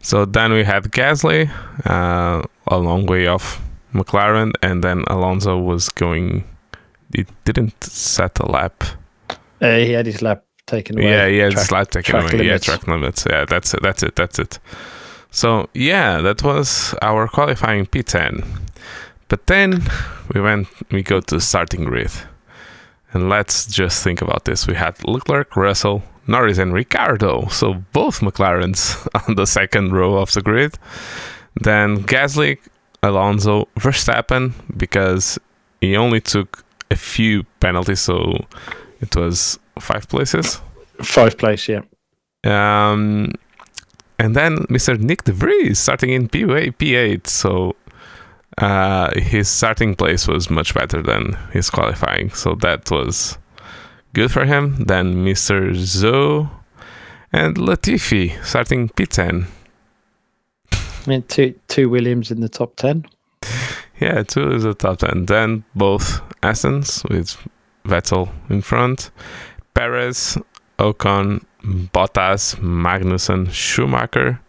So 0.00 0.24
then 0.24 0.52
we 0.52 0.62
had 0.62 0.84
Gasly, 0.84 1.50
uh, 1.84 2.46
a 2.68 2.78
long 2.78 3.06
way 3.06 3.26
off 3.26 3.60
McLaren, 3.92 4.52
and 4.62 4.84
then 4.84 5.02
Alonso 5.08 5.58
was 5.58 5.88
going. 5.88 6.44
He 7.12 7.26
didn't 7.44 7.82
set 7.82 8.38
a 8.38 8.46
lap. 8.46 8.84
Uh, 9.60 9.76
he 9.78 9.92
had 9.92 10.06
his 10.06 10.22
lap 10.22 10.44
taken 10.66 10.98
away. 10.98 11.08
Yeah, 11.10 11.26
yeah, 11.26 11.50
Track- 11.50 11.62
it's 11.62 11.70
like 11.70 11.90
taken 11.90 12.16
away. 12.16 12.46
Yeah, 12.46 12.58
track 12.58 12.86
limits. 12.86 13.24
Yeah, 13.28 13.44
that's 13.44 13.74
it. 13.74 13.82
That's 13.82 14.02
it. 14.02 14.16
That's 14.16 14.38
it. 14.38 14.58
So 15.30 15.68
yeah, 15.74 16.20
that 16.20 16.42
was 16.42 16.94
our 17.02 17.28
qualifying 17.28 17.86
P10. 17.86 18.44
But 19.28 19.46
then 19.46 19.82
we 20.34 20.40
went. 20.40 20.68
We 20.90 21.02
go 21.02 21.20
to 21.20 21.34
the 21.36 21.40
starting 21.40 21.84
grid, 21.84 22.12
and 23.12 23.28
let's 23.28 23.66
just 23.66 24.02
think 24.04 24.22
about 24.22 24.44
this. 24.44 24.66
We 24.66 24.74
had 24.74 25.02
Leclerc, 25.04 25.56
Russell, 25.56 26.02
Norris, 26.26 26.58
and 26.58 26.72
Ricciardo. 26.72 27.48
So 27.48 27.74
both 27.92 28.20
McLarens 28.20 29.06
on 29.28 29.34
the 29.34 29.46
second 29.46 29.92
row 29.92 30.16
of 30.18 30.32
the 30.32 30.42
grid. 30.42 30.78
Then 31.60 32.04
Gasly, 32.04 32.58
Alonso, 33.02 33.66
Verstappen, 33.78 34.52
because 34.76 35.38
he 35.80 35.96
only 35.96 36.20
took 36.20 36.64
a 36.90 36.96
few 36.96 37.44
penalties, 37.60 38.00
so 38.00 38.44
it 39.00 39.16
was 39.16 39.58
five 39.80 40.08
places. 40.08 40.60
Five 41.02 41.36
place, 41.38 41.68
yeah. 41.68 41.82
Um, 42.44 43.32
and 44.18 44.34
then 44.34 44.58
Mr. 44.68 44.98
Nick 44.98 45.24
De 45.24 45.32
Vries 45.32 45.78
starting 45.78 46.10
in 46.10 46.28
P8, 46.28 46.76
P8 46.76 47.26
so 47.26 47.76
uh, 48.58 49.10
his 49.18 49.48
starting 49.48 49.94
place 49.94 50.26
was 50.26 50.48
much 50.48 50.74
better 50.74 51.02
than 51.02 51.36
his 51.52 51.68
qualifying, 51.68 52.30
so 52.30 52.54
that 52.54 52.90
was 52.90 53.36
good 54.14 54.32
for 54.32 54.44
him. 54.46 54.84
Then 54.84 55.24
Mr. 55.24 55.72
Zhou 55.72 56.50
and 57.32 57.56
Latifi 57.56 58.42
starting 58.44 58.88
P10. 58.90 59.46
I 60.72 60.78
mean, 61.08 61.22
two 61.24 61.54
two 61.68 61.88
Williams 61.90 62.30
in 62.30 62.40
the 62.40 62.48
top 62.48 62.76
ten. 62.76 63.04
Yeah, 64.00 64.22
two 64.22 64.52
is 64.52 64.64
the 64.64 64.74
top 64.74 64.98
10. 64.98 65.26
Then 65.26 65.64
both 65.74 66.20
Astons 66.42 67.08
with 67.08 67.36
Vettel 67.84 68.30
in 68.50 68.60
front, 68.60 69.10
Perez, 69.76 70.38
Ocon, 70.78 71.44
Bottas, 71.62 72.56
Magnussen, 72.56 73.52
Schumacher, 73.52 74.40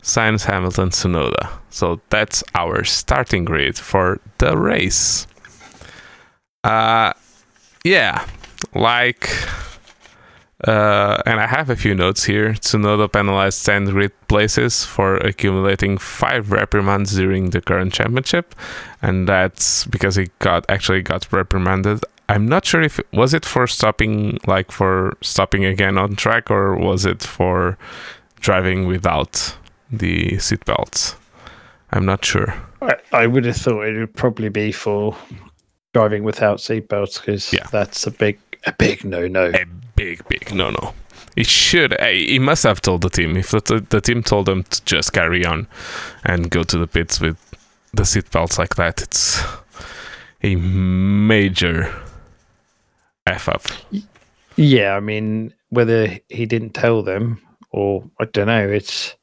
Sainz, 0.00 0.44
Hamilton, 0.44 0.90
Tsunoda. 0.90 1.50
So 1.70 2.00
that's 2.08 2.44
our 2.54 2.84
starting 2.84 3.44
grid 3.44 3.76
for 3.76 4.20
the 4.38 4.56
race. 4.56 5.26
Uh, 6.62 7.12
yeah, 7.82 8.24
like, 8.72 9.28
uh, 10.62 11.20
and 11.26 11.40
I 11.40 11.48
have 11.48 11.68
a 11.68 11.74
few 11.74 11.96
notes 11.96 12.22
here. 12.22 12.52
Tsunoda 12.52 13.12
penalized 13.12 13.66
10 13.66 13.86
grid 13.86 14.12
places 14.28 14.84
for 14.84 15.16
accumulating 15.16 15.98
five 15.98 16.52
reprimands 16.52 17.16
during 17.16 17.50
the 17.50 17.60
current 17.60 17.92
championship, 17.92 18.54
and 19.02 19.28
that's 19.28 19.84
because 19.86 20.14
he 20.14 20.28
got 20.38 20.64
actually 20.68 21.02
got 21.02 21.32
reprimanded. 21.32 22.04
I'm 22.32 22.46
not 22.46 22.64
sure 22.64 22.80
if 22.82 23.00
was 23.12 23.34
it 23.34 23.44
for 23.44 23.66
stopping, 23.66 24.38
like 24.46 24.70
for 24.72 25.16
stopping 25.20 25.64
again 25.64 25.98
on 25.98 26.16
track, 26.16 26.50
or 26.50 26.76
was 26.76 27.04
it 27.04 27.22
for 27.22 27.76
driving 28.40 28.86
without 28.86 29.56
the 29.90 30.32
seatbelts. 30.38 31.16
I'm 31.92 32.06
not 32.06 32.24
sure. 32.24 32.54
I, 32.80 32.94
I 33.12 33.26
would 33.26 33.44
have 33.44 33.56
thought 33.56 33.82
it 33.82 33.98
would 33.98 34.14
probably 34.14 34.48
be 34.48 34.70
for 34.72 35.16
driving 35.92 36.22
without 36.22 36.58
seatbelts 36.58 37.20
because 37.20 37.52
Yeah. 37.52 37.66
that's 37.72 38.06
a 38.06 38.10
big 38.10 38.38
a 38.66 38.72
big 38.72 39.04
no 39.04 39.26
no. 39.26 39.50
A 39.52 39.64
big, 39.96 40.26
big 40.28 40.54
no 40.54 40.70
no. 40.70 40.94
It 41.36 41.46
should. 41.46 41.92
eh, 42.00 42.12
He 42.12 42.38
must 42.38 42.62
have 42.62 42.80
told 42.80 43.02
the 43.02 43.10
team. 43.10 43.36
If 43.36 43.50
the, 43.50 43.84
the 43.88 44.00
team 44.00 44.22
told 44.22 44.46
them 44.46 44.62
to 44.64 44.84
just 44.84 45.12
carry 45.12 45.44
on 45.44 45.66
and 46.24 46.50
go 46.50 46.62
to 46.62 46.78
the 46.78 46.86
pits 46.86 47.20
with 47.20 47.36
the 47.92 48.02
seatbelts 48.04 48.58
like 48.58 48.76
that, 48.76 49.02
it's 49.02 49.42
a 50.42 50.54
major 50.56 51.92
f 53.26 53.48
up. 53.48 53.62
Yeah, 54.56 54.96
I 54.96 55.00
mean 55.00 55.54
whether 55.70 56.18
he 56.28 56.46
didn't 56.46 56.74
tell 56.74 57.02
them 57.02 57.40
or 57.70 58.04
I 58.20 58.24
don't 58.26 58.46
know. 58.46 58.68
It's 58.68 59.14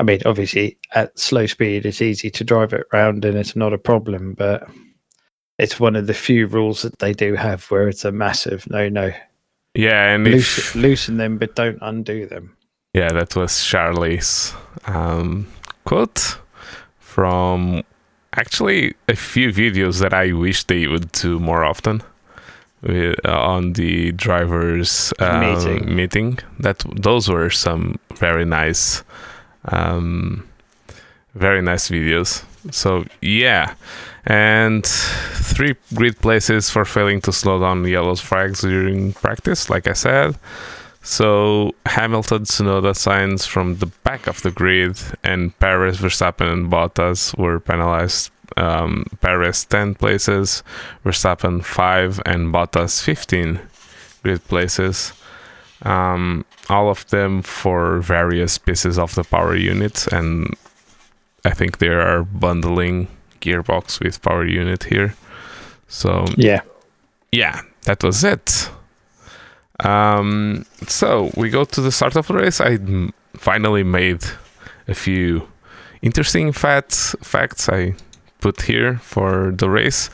I 0.00 0.04
mean 0.04 0.20
obviously 0.26 0.76
at 0.92 1.18
slow 1.18 1.46
speed 1.46 1.86
it's 1.86 2.02
easy 2.02 2.30
to 2.30 2.44
drive 2.44 2.72
it 2.72 2.86
round 2.92 3.24
and 3.24 3.36
it's 3.36 3.56
not 3.56 3.72
a 3.72 3.78
problem, 3.78 4.34
but 4.34 4.68
it's 5.58 5.78
one 5.78 5.96
of 5.96 6.06
the 6.06 6.14
few 6.14 6.46
rules 6.46 6.82
that 6.82 6.98
they 6.98 7.12
do 7.12 7.34
have 7.34 7.64
where 7.70 7.88
it's 7.88 8.04
a 8.04 8.12
massive 8.12 8.68
no 8.70 8.88
no. 8.88 9.12
Yeah, 9.76 10.14
and 10.14 10.28
if, 10.28 10.74
Loosen, 10.76 11.16
them 11.16 11.36
but 11.36 11.56
don't 11.56 11.78
undo 11.82 12.26
them. 12.26 12.56
Yeah, 12.92 13.08
that 13.08 13.34
was 13.34 13.64
Charlie's 13.64 14.54
um, 14.86 15.48
quote 15.84 16.38
from 17.00 17.82
actually 18.36 18.94
a 19.08 19.16
few 19.16 19.50
videos 19.50 20.00
that 20.00 20.14
I 20.14 20.32
wish 20.32 20.62
they 20.64 20.86
would 20.86 21.10
do 21.10 21.40
more 21.40 21.64
often 21.64 22.02
on 23.24 23.72
the 23.72 24.12
drivers 24.12 25.12
um, 25.18 25.40
Meeting. 25.40 25.96
meeting. 25.96 26.38
That 26.60 26.84
those 26.94 27.28
were 27.28 27.50
some 27.50 27.98
very 28.14 28.44
nice, 28.44 29.02
um, 29.66 30.48
very 31.34 31.62
nice 31.62 31.88
videos. 31.88 32.44
So 32.70 33.04
yeah, 33.20 33.74
and 34.24 34.84
three 34.86 35.74
great 35.94 36.20
places 36.20 36.70
for 36.70 36.84
failing 36.84 37.20
to 37.22 37.32
slow 37.32 37.60
down 37.60 37.84
yellow 37.86 38.14
flags 38.16 38.60
during 38.60 39.12
practice, 39.14 39.68
like 39.70 39.86
I 39.86 39.92
said. 39.92 40.36
So 41.02 41.74
Hamilton, 41.84 42.44
Tsunoda 42.44 42.94
Sainz 42.94 43.46
from 43.46 43.76
the 43.76 43.86
back 44.04 44.26
of 44.26 44.40
the 44.40 44.50
grid, 44.50 44.98
and 45.22 45.56
Perez, 45.58 45.98
Verstappen, 45.98 46.50
and 46.50 46.72
Bottas 46.72 47.36
were 47.36 47.60
penalized. 47.60 48.30
Um, 48.56 49.06
Perez 49.20 49.64
10 49.64 49.94
places, 49.94 50.62
Verstappen 51.04 51.64
5, 51.64 52.20
and 52.26 52.52
Bottas 52.52 53.02
15 53.02 53.60
grid 54.22 54.46
places. 54.48 55.12
Um, 55.82 56.44
all 56.68 56.88
of 56.88 57.06
them 57.10 57.42
for 57.42 57.98
various 58.00 58.58
pieces 58.58 58.98
of 58.98 59.14
the 59.14 59.24
power 59.24 59.54
unit, 59.56 60.06
and 60.12 60.54
I 61.44 61.50
think 61.50 61.78
they 61.78 61.88
are 61.88 62.22
bundling 62.22 63.08
gearbox 63.40 64.00
with 64.00 64.22
power 64.22 64.46
unit 64.46 64.84
here. 64.84 65.14
So 65.88 66.26
Yeah. 66.36 66.60
yeah, 67.32 67.60
that 67.84 68.02
was 68.02 68.24
it. 68.24 68.70
Um, 69.80 70.64
so 70.86 71.30
we 71.36 71.50
go 71.50 71.64
to 71.64 71.80
the 71.80 71.90
start 71.92 72.16
of 72.16 72.28
the 72.28 72.34
race. 72.34 72.60
I 72.60 72.78
finally 73.36 73.82
made 73.82 74.22
a 74.88 74.94
few 74.94 75.48
interesting 76.00 76.52
facts. 76.52 77.14
Facts 77.22 77.68
I 77.68 77.94
put 78.44 78.62
here 78.62 78.98
for 78.98 79.52
the 79.60 79.68
race. 79.70 80.10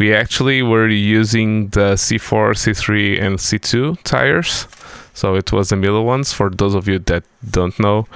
We 0.00 0.14
actually 0.22 0.62
were 0.62 0.88
using 0.88 1.68
the 1.78 1.88
C4, 2.04 2.46
C3, 2.62 3.20
and 3.24 3.38
C2 3.38 4.02
tires. 4.02 4.66
So 5.12 5.36
it 5.36 5.52
was 5.52 5.68
the 5.68 5.76
middle 5.76 6.04
ones. 6.14 6.32
For 6.32 6.48
those 6.50 6.74
of 6.74 6.88
you 6.88 6.98
that 7.10 7.24
don't 7.58 7.78
know, 7.78 8.06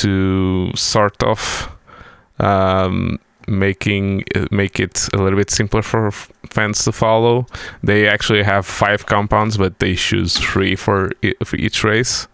to 0.00 0.70
sort 0.74 1.22
of 1.22 1.40
um, 2.38 3.18
making 3.48 4.24
make 4.50 4.80
it 4.80 5.08
a 5.14 5.18
little 5.22 5.38
bit 5.38 5.50
simpler 5.50 5.82
for 5.82 6.10
fans 6.50 6.84
to 6.84 6.92
follow. 6.92 7.46
They 7.82 8.08
actually 8.08 8.42
have 8.42 8.66
five 8.66 9.06
compounds, 9.06 9.56
but 9.56 9.78
they 9.78 9.94
choose 9.94 10.36
three 10.36 10.76
for, 10.76 11.10
for 11.44 11.56
each 11.56 11.84
race. 11.84 12.28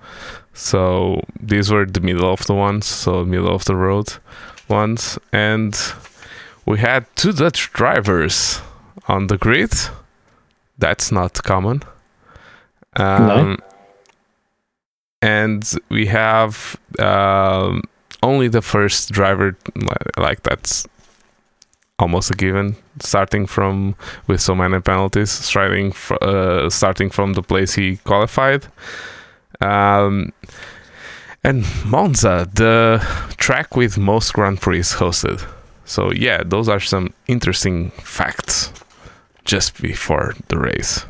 So 0.55 1.23
these 1.41 1.71
were 1.71 1.87
the 1.87 2.01
middle 2.01 2.31
of 2.33 2.47
the 2.47 2.55
ones, 2.55 2.87
so 2.87 3.25
middle 3.25 3.55
of 3.55 3.65
the 3.65 3.77
road 3.77 4.09
ones, 4.69 5.19
and 5.33 5.75
we 6.67 6.79
had 6.79 7.05
two 7.17 7.33
Dutch 7.33 7.73
drivers 7.73 8.61
on 9.09 9.27
the 9.27 9.37
grid. 9.39 9.73
That's 10.79 11.13
not 11.13 11.43
common. 11.43 11.83
Um, 12.97 13.59
And 15.23 15.65
we 15.89 16.07
have 16.07 16.77
um, 16.99 17.83
only 18.23 18.49
the 18.49 18.63
first 18.63 19.13
driver, 19.13 19.57
like 20.17 20.43
that's 20.43 20.87
almost 21.99 22.31
a 22.31 22.35
given 22.35 22.75
starting 23.01 23.47
from 23.47 23.95
with 24.27 24.41
so 24.41 24.55
many 24.55 24.81
penalties 24.81 25.31
starting 25.31 25.93
fr- 25.93 26.15
uh, 26.23 26.69
starting 26.69 27.11
from 27.11 27.35
the 27.35 27.43
place 27.43 27.75
he 27.75 27.99
qualified 27.99 28.67
um, 29.61 30.33
And 31.45 31.65
Monza, 31.85 32.49
the 32.53 32.99
track 33.37 33.77
with 33.77 33.99
most 33.99 34.33
Grand 34.33 34.61
Prix 34.61 34.81
hosted. 34.99 35.45
So 35.85 36.13
yeah, 36.13 36.43
those 36.45 36.69
are 36.69 36.81
some 36.81 37.13
interesting 37.27 37.91
facts 37.91 38.73
just 39.45 39.81
before 39.83 40.35
the 40.49 40.59
race. 40.59 41.05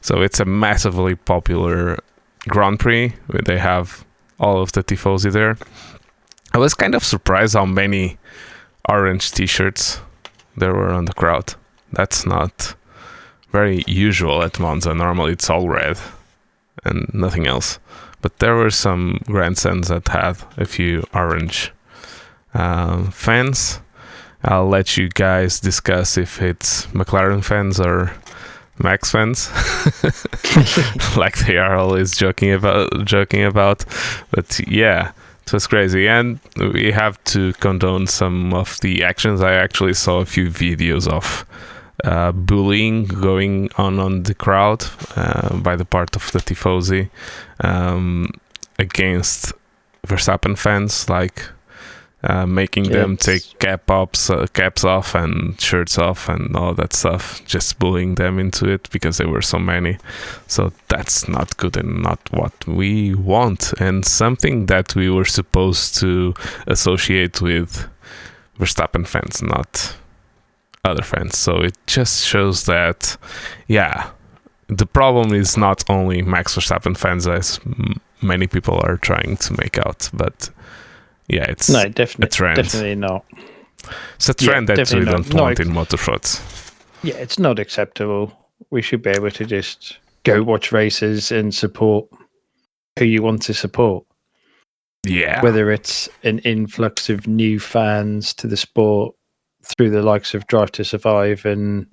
So 0.00 0.22
it's 0.22 0.40
a 0.40 0.44
massively 0.44 1.14
popular 1.14 1.98
Grand 2.48 2.80
Prix. 2.80 3.14
They 3.44 3.58
have 3.58 4.04
all 4.38 4.60
of 4.60 4.72
the 4.72 4.82
tifosi 4.82 5.32
there. 5.32 5.56
I 6.52 6.58
was 6.58 6.74
kind 6.74 6.94
of 6.94 7.04
surprised 7.04 7.54
how 7.54 7.66
many 7.66 8.18
orange 8.88 9.30
T-shirts 9.32 10.00
there 10.56 10.74
were 10.74 10.90
on 10.90 11.06
the 11.06 11.14
crowd. 11.14 11.54
That's 11.92 12.26
not 12.26 12.74
very 13.50 13.84
usual 13.86 14.42
at 14.42 14.58
Monza. 14.58 14.94
Normally 14.94 15.32
it's 15.32 15.48
all 15.50 15.68
red 15.68 15.98
and 16.84 17.10
nothing 17.14 17.46
else. 17.46 17.78
But 18.20 18.38
there 18.38 18.54
were 18.54 18.70
some 18.70 19.20
grandsons 19.26 19.88
that 19.88 20.08
had 20.08 20.36
a 20.56 20.64
few 20.64 21.04
orange 21.14 21.72
uh, 22.54 23.10
fans. 23.10 23.80
I'll 24.44 24.68
let 24.68 24.96
you 24.96 25.08
guys 25.08 25.60
discuss 25.60 26.18
if 26.18 26.42
it's 26.42 26.86
McLaren 26.86 27.44
fans 27.44 27.80
or 27.80 28.12
Max 28.78 29.10
fans, 29.10 29.50
like 31.16 31.38
they 31.46 31.56
are 31.58 31.76
always 31.76 32.16
joking 32.16 32.52
about. 32.52 33.04
Joking 33.04 33.44
about, 33.44 33.84
but 34.30 34.58
yeah, 34.66 35.12
it 35.46 35.52
was 35.52 35.66
crazy, 35.66 36.08
and 36.08 36.40
we 36.56 36.90
have 36.90 37.22
to 37.24 37.52
condone 37.54 38.06
some 38.06 38.52
of 38.54 38.80
the 38.80 39.04
actions. 39.04 39.40
I 39.40 39.54
actually 39.54 39.94
saw 39.94 40.20
a 40.20 40.26
few 40.26 40.48
videos 40.48 41.06
of 41.06 41.46
uh, 42.02 42.32
bullying 42.32 43.04
going 43.04 43.70
on 43.76 43.98
on 44.00 44.24
the 44.24 44.34
crowd 44.34 44.84
uh, 45.16 45.56
by 45.58 45.76
the 45.76 45.84
part 45.84 46.16
of 46.16 46.32
the 46.32 46.40
tifosi 46.40 47.10
um, 47.60 48.30
against 48.78 49.52
Verstappen 50.06 50.58
fans, 50.58 51.08
like 51.08 51.44
uh, 52.24 52.46
making 52.46 52.84
yeah, 52.86 52.98
them 52.98 53.16
take 53.16 53.58
cap 53.58 53.90
ups, 53.90 54.30
uh, 54.30 54.46
caps 54.52 54.84
off, 54.84 55.14
and 55.14 55.60
shirts 55.60 55.98
off, 55.98 56.28
and 56.28 56.56
all 56.56 56.74
that 56.74 56.92
stuff. 56.92 57.44
Just 57.44 57.78
bullying 57.78 58.14
them 58.14 58.38
into 58.38 58.68
it 58.68 58.88
because 58.90 59.18
there 59.18 59.28
were 59.28 59.42
so 59.42 59.58
many. 59.58 59.98
So 60.46 60.72
that's 60.88 61.28
not 61.28 61.56
good 61.56 61.76
and 61.76 62.02
not 62.02 62.20
what 62.32 62.66
we 62.66 63.14
want, 63.14 63.72
and 63.80 64.04
something 64.04 64.66
that 64.66 64.94
we 64.94 65.10
were 65.10 65.24
supposed 65.24 65.96
to 66.00 66.34
associate 66.66 67.40
with 67.42 67.88
Verstappen 68.58 69.06
fans, 69.06 69.42
not 69.42 69.96
other 70.84 71.02
fans. 71.02 71.38
So 71.38 71.60
it 71.60 71.76
just 71.86 72.24
shows 72.24 72.66
that, 72.66 73.16
yeah, 73.66 74.10
the 74.68 74.86
problem 74.86 75.32
is 75.34 75.56
not 75.56 75.84
only 75.88 76.22
Max 76.22 76.56
Verstappen 76.56 76.96
fans, 76.96 77.26
as 77.26 77.60
many 78.20 78.46
people 78.46 78.80
are 78.84 78.96
trying 78.96 79.36
to 79.38 79.52
make 79.58 79.78
out, 79.78 80.08
but 80.12 80.50
yeah, 81.28 81.44
it's 81.44 81.70
no, 81.70 81.84
definitely, 81.88 82.26
a 82.26 82.30
trend. 82.30 82.56
Definitely 82.56 82.94
not. 82.96 83.24
It's 84.16 84.28
a 84.28 84.34
trend 84.34 84.68
yeah, 84.68 84.76
that 84.76 84.92
we 84.92 85.04
don't 85.04 85.32
not. 85.34 85.42
want 85.42 85.60
in 85.60 85.68
motorsports. 85.68 86.72
Yeah, 87.02 87.16
it's 87.16 87.38
not 87.38 87.58
acceptable. 87.58 88.32
We 88.70 88.82
should 88.82 89.02
be 89.02 89.10
able 89.10 89.30
to 89.30 89.44
just 89.44 89.98
go 90.24 90.42
watch 90.42 90.72
races 90.72 91.32
and 91.32 91.54
support 91.54 92.06
who 92.98 93.04
you 93.04 93.22
want 93.22 93.42
to 93.42 93.54
support. 93.54 94.04
Yeah. 95.04 95.42
Whether 95.42 95.70
it's 95.70 96.08
an 96.22 96.38
influx 96.40 97.10
of 97.10 97.26
new 97.26 97.58
fans 97.58 98.32
to 98.34 98.46
the 98.46 98.56
sport 98.56 99.14
through 99.64 99.90
the 99.90 100.02
likes 100.02 100.34
of 100.34 100.46
Drive 100.46 100.72
to 100.72 100.84
Survive 100.84 101.44
and 101.44 101.86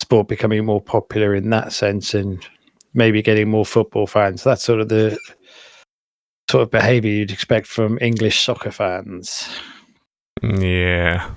sport 0.00 0.28
becoming 0.28 0.64
more 0.64 0.80
popular 0.80 1.34
in 1.34 1.50
that 1.50 1.72
sense 1.72 2.14
and 2.14 2.46
maybe 2.94 3.22
getting 3.22 3.50
more 3.50 3.64
football 3.64 4.06
fans. 4.06 4.44
That's 4.44 4.62
sort 4.62 4.80
of 4.80 4.88
the 4.88 5.18
sort 6.50 6.62
of 6.62 6.70
behavior 6.70 7.10
you'd 7.10 7.30
expect 7.30 7.66
from 7.66 7.98
English 8.00 8.40
soccer 8.40 8.70
fans. 8.70 9.48
Yeah. 10.42 11.30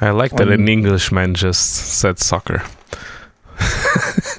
I 0.00 0.10
like 0.10 0.32
that 0.32 0.48
um, 0.48 0.52
an 0.52 0.68
Englishman 0.68 1.34
just 1.34 1.98
said 2.00 2.18
soccer. 2.18 2.62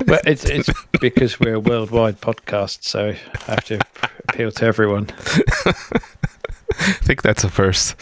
well, 0.08 0.20
it's, 0.26 0.46
it's 0.46 0.70
because 1.00 1.40
we're 1.40 1.56
a 1.56 1.60
worldwide 1.60 2.20
podcast, 2.20 2.84
so 2.84 3.10
I 3.10 3.52
have 3.52 3.64
to 3.66 3.80
appeal 4.28 4.52
to 4.52 4.66
everyone. 4.66 5.10
I 6.80 6.94
think 7.04 7.22
that's 7.22 7.44
a 7.44 7.50
first. 7.50 7.96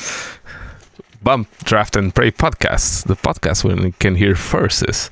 Bump, 1.22 1.50
Draft, 1.64 1.96
and 1.96 2.14
Pray 2.16 2.32
podcast, 2.32 3.06
the 3.06 3.16
podcast 3.16 3.64
when 3.64 3.84
you 3.84 3.92
can 4.00 4.16
hear 4.16 4.36
verses. 4.36 5.10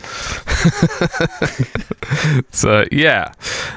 so, 2.51 2.85
yeah. 2.91 3.31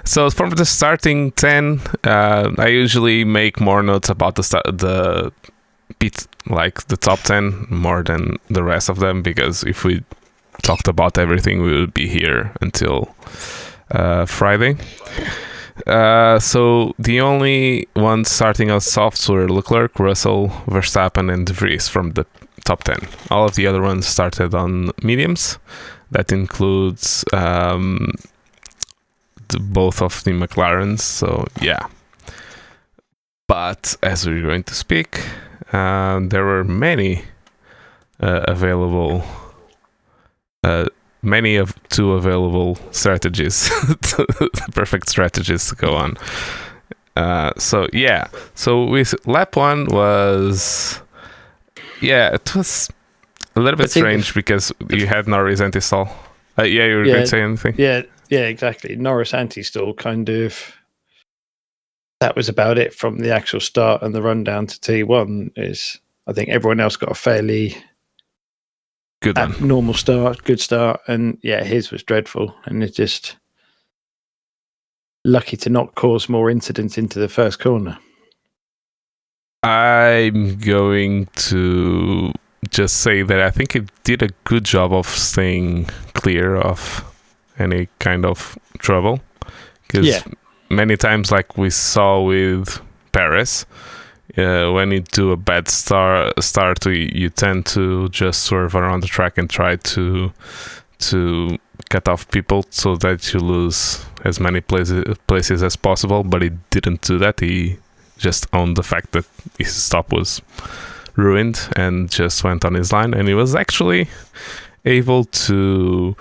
So, 0.05 0.31
from 0.31 0.51
the 0.51 0.65
starting 0.65 1.33
10, 1.33 1.81
uh, 2.05 2.51
I 2.59 2.69
usually 2.69 3.25
make 3.25 3.61
more 3.61 3.83
notes 3.83 4.09
about 4.09 4.37
the, 4.37 4.43
the 4.67 5.33
beat, 5.99 6.27
like 6.49 6.87
the 6.87 6.97
top 6.97 7.21
10 7.21 7.67
more 7.69 8.03
than 8.03 8.37
the 8.49 8.63
rest 8.63 8.89
of 8.89 9.01
them 9.01 9.23
because 9.23 9.65
if 9.65 9.85
we 9.85 10.03
talked 10.63 10.89
about 10.89 11.19
everything, 11.19 11.63
we 11.63 11.79
would 11.79 11.95
be 11.95 12.07
here 12.09 12.53
until 12.61 13.15
uh, 13.91 14.27
Friday. 14.27 14.77
Uh, 15.87 16.39
so 16.39 16.95
the 16.99 17.21
only 17.21 17.89
ones 17.97 18.31
starting 18.31 18.71
us 18.71 18.87
soft 18.87 19.29
were 19.29 19.49
Leclerc, 19.49 19.99
Russell, 19.99 20.49
Verstappen, 20.67 21.33
and 21.33 21.47
De 21.47 21.53
Vries 21.53 21.89
from 21.89 22.13
the 22.13 22.27
top 22.65 22.85
10. 22.85 22.97
All 23.31 23.47
of 23.47 23.55
the 23.55 23.67
other 23.67 23.83
ones 23.83 24.07
started 24.07 24.55
on 24.55 24.91
mediums. 25.03 25.59
That 26.11 26.33
includes 26.33 27.25
um, 27.33 28.13
the, 29.49 29.61
both 29.61 30.03
of 30.03 30.25
the 30.25 30.33
McLarens. 30.33 31.01
So, 31.01 31.47
yeah. 31.61 31.87
But 33.47 33.97
as 34.03 34.27
we're 34.27 34.43
going 34.43 34.65
to 34.65 34.75
speak, 34.75 35.25
uh, 35.73 36.21
there 36.23 36.45
were 36.45 36.65
many 36.65 37.25
uh, 38.21 38.45
available 38.47 39.25
uh, 40.63 40.87
many 41.23 41.57
of 41.57 41.75
two 41.89 42.13
available 42.13 42.79
strategies, 42.91 43.71
perfect 44.73 45.09
strategies 45.09 45.69
to 45.69 45.75
go 45.75 45.95
on. 45.95 46.17
Uh, 47.17 47.53
so 47.59 47.87
yeah, 47.93 48.29
so 48.55 48.85
with 48.85 49.15
lap 49.27 49.57
one 49.57 49.87
was, 49.87 51.01
yeah, 52.01 52.35
it 52.35 52.55
was 52.55 52.89
a 53.57 53.61
little 53.61 53.79
bit 53.79 53.91
strange 53.91 54.35
because 54.35 54.73
you 54.91 55.07
had 55.07 55.27
Norris 55.27 55.61
anti-stall. 55.61 56.09
Uh, 56.59 56.63
yeah, 56.63 56.87
you 56.87 56.97
were 56.97 57.05
yeah, 57.05 57.13
going 57.13 57.25
to 57.25 57.29
say 57.29 57.43
anything? 57.43 57.75
Yeah, 57.77 58.03
yeah, 58.29 58.47
exactly. 58.47 58.97
Norris 58.97 59.35
anti-stall 59.35 59.95
kind 59.95 60.29
of. 60.29 60.77
That 62.21 62.37
was 62.37 62.51
about 62.51 62.77
it 62.77 62.93
from 62.93 63.19
the 63.19 63.35
actual 63.35 63.61
start 63.61 64.03
and 64.03 64.15
the 64.15 64.21
rundown 64.21 64.67
to 64.67 64.79
T1. 64.79 65.53
Is 65.57 65.99
I 66.27 66.33
think 66.33 66.51
everyone 66.51 66.81
else 66.81 66.97
got 66.97 67.11
a 67.11 67.15
fairly 67.15 67.77
Good 69.21 69.37
one. 69.37 69.55
Normal 69.67 69.95
start, 69.95 70.45
good 70.45 70.61
start, 70.61 71.01
and 71.07 71.39
yeah, 71.43 71.63
his 71.63 71.91
was 71.91 72.03
dreadful, 72.03 72.55
and 72.65 72.83
it 72.83 72.95
just 72.95 73.37
lucky 75.25 75.57
to 75.59 75.69
not 75.69 75.95
cause 75.95 76.29
more 76.29 76.51
incidents 76.51 76.97
into 76.97 77.19
the 77.19 77.29
first 77.29 77.61
corner. 77.61 77.99
I'm 79.63 80.59
going 80.59 81.27
to 81.35 82.33
just 82.71 82.99
say 82.99 83.23
that 83.23 83.41
I 83.41 83.51
think 83.51 83.77
it 83.77 83.91
did 84.05 84.23
a 84.23 84.29
good 84.45 84.65
job 84.65 84.93
of 84.93 85.07
staying 85.07 85.87
clear 86.15 86.57
of 86.57 87.05
any 87.59 87.89
kind 87.99 88.25
of 88.25 88.59
trouble. 88.79 89.21
Because 89.87 90.07
yeah. 90.07 90.23
many 90.71 90.97
times, 90.97 91.31
like 91.31 91.59
we 91.59 91.69
saw 91.69 92.23
with 92.23 92.81
Perez, 93.13 93.67
uh, 94.37 94.71
when 94.73 94.91
you 94.91 95.01
do 95.01 95.33
a 95.33 95.37
bad 95.37 95.69
start, 95.69 96.43
start 96.43 96.85
you, 96.87 97.11
you 97.13 97.31
tend 97.31 97.67
to 97.67 98.09
just 98.09 98.45
swerve 98.45 98.75
around 98.75 99.01
the 99.01 99.07
track 99.07 99.39
and 99.39 99.49
try 99.49 99.77
to 99.77 100.33
to 100.99 101.59
cut 101.89 102.07
off 102.09 102.31
people 102.31 102.65
so 102.69 102.95
that 102.97 103.33
you 103.33 103.41
lose 103.41 104.05
as 104.25 104.39
many 104.39 104.61
places 104.61 105.05
places 105.27 105.63
as 105.63 105.77
possible. 105.77 106.23
But 106.23 106.43
he 106.43 106.51
didn't 106.71 107.03
do 107.03 107.19
that. 107.19 107.41
He 107.41 107.79
just 108.19 108.47
owned 108.53 108.77
the 108.77 108.83
fact 108.83 109.13
that 109.13 109.25
his 109.59 109.75
stop 109.75 110.13
was 110.13 110.43
ruined 111.17 111.69
and 111.77 112.11
just 112.11 112.45
went 112.45 112.65
on 112.65 112.75
his 112.75 112.93
line. 112.93 113.15
And 113.15 113.27
he 113.29 113.35
was 113.35 113.55
actually 113.55 114.09
able 114.85 115.25
to 115.25 116.17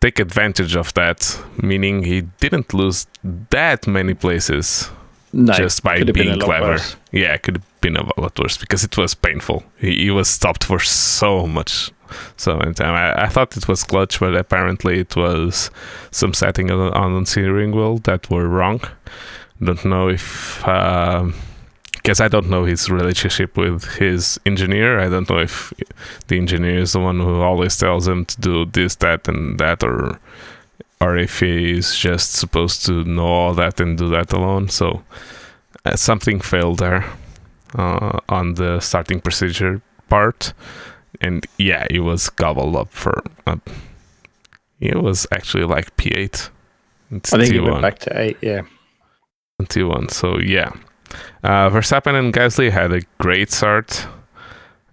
take 0.00 0.18
advantage 0.18 0.76
of 0.76 0.94
that, 0.94 1.38
meaning 1.62 2.04
he 2.04 2.22
didn't 2.40 2.72
lose 2.72 3.06
that 3.50 3.86
many 3.86 4.14
places 4.14 4.90
no, 5.32 5.52
just 5.52 5.82
by 5.82 6.02
being 6.02 6.40
clever. 6.40 6.72
Worse. 6.72 6.96
Yeah, 7.12 7.34
it 7.34 7.42
could 7.42 7.56
have 7.56 7.80
been 7.80 7.96
a 7.96 8.20
lot 8.20 8.38
worse 8.38 8.56
because 8.56 8.84
it 8.84 8.96
was 8.96 9.14
painful. 9.14 9.64
He, 9.78 10.04
he 10.04 10.10
was 10.10 10.28
stopped 10.28 10.64
for 10.64 10.78
so 10.78 11.46
much, 11.46 11.90
so 12.36 12.56
many 12.56 12.74
time. 12.74 12.94
I, 12.94 13.24
I, 13.24 13.28
thought 13.28 13.56
it 13.56 13.68
was 13.68 13.84
clutch, 13.84 14.20
but 14.20 14.34
apparently 14.34 15.00
it 15.00 15.16
was 15.16 15.70
some 16.10 16.34
setting 16.34 16.70
on, 16.70 16.92
on 16.94 17.20
the 17.20 17.26
steering 17.26 17.72
wheel 17.72 17.98
that 17.98 18.30
were 18.30 18.48
wrong. 18.48 18.80
Don't 19.62 19.84
know 19.84 20.08
if. 20.08 20.66
Uh, 20.66 21.30
because 21.92 22.20
I 22.22 22.28
don't 22.28 22.48
know 22.48 22.64
his 22.64 22.88
relationship 22.88 23.56
with 23.56 23.84
his 23.96 24.40
engineer. 24.46 24.98
I 24.98 25.10
don't 25.10 25.28
know 25.28 25.40
if 25.40 25.74
the 26.28 26.38
engineer 26.38 26.78
is 26.78 26.92
the 26.92 27.00
one 27.00 27.20
who 27.20 27.42
always 27.42 27.76
tells 27.76 28.08
him 28.08 28.24
to 28.24 28.40
do 28.40 28.64
this, 28.64 28.94
that, 28.96 29.28
and 29.28 29.58
that, 29.58 29.84
or 29.84 30.18
or 31.00 31.16
if 31.16 31.40
he's 31.40 31.94
just 31.94 32.32
supposed 32.32 32.84
to 32.86 33.04
know 33.04 33.26
all 33.26 33.54
that 33.54 33.80
and 33.80 33.96
do 33.96 34.08
that 34.10 34.32
alone. 34.32 34.68
So 34.68 35.04
uh, 35.84 35.96
something 35.96 36.40
failed 36.40 36.78
there 36.78 37.04
uh, 37.76 38.18
on 38.28 38.54
the 38.54 38.80
starting 38.80 39.20
procedure 39.20 39.80
part, 40.08 40.52
and 41.20 41.46
yeah, 41.58 41.86
it 41.90 42.00
was 42.00 42.28
gobbled 42.30 42.76
up 42.76 42.90
for. 42.92 43.22
Uh, 43.46 43.56
it 44.80 45.02
was 45.02 45.26
actually 45.32 45.64
like 45.64 45.96
P8. 45.96 46.50
It's 47.10 47.32
I 47.32 47.38
think 47.38 47.54
T1 47.54 47.70
went 47.70 47.82
back 47.82 47.98
to 48.00 48.20
eight. 48.20 48.38
Yeah. 48.40 48.62
T1. 49.62 50.10
So 50.10 50.38
yeah, 50.38 50.70
uh, 51.42 51.68
Verstappen 51.70 52.18
and 52.18 52.32
Gasly 52.32 52.70
had 52.70 52.92
a 52.92 53.00
great 53.18 53.50
start, 53.50 54.06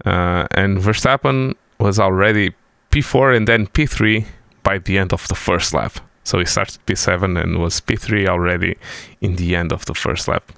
uh, 0.06 0.48
and 0.52 0.78
Verstappen 0.80 1.56
was 1.80 2.00
already 2.00 2.54
P4 2.92 3.36
and 3.36 3.48
then 3.48 3.68
P3 3.68 4.26
by 4.66 4.80
the 4.80 4.98
end 4.98 5.14
of 5.14 5.26
the 5.30 5.36
first 5.36 5.74
lap. 5.74 5.94
So 6.26 6.40
he 6.40 6.46
started 6.46 6.80
P7 6.88 7.42
and 7.42 7.60
was 7.60 7.80
P3 7.80 8.28
already 8.28 8.76
in 9.22 9.36
the 9.36 9.56
end 9.56 9.72
of 9.72 9.86
the 9.86 9.94
first 9.94 10.28
lap. 10.28 10.52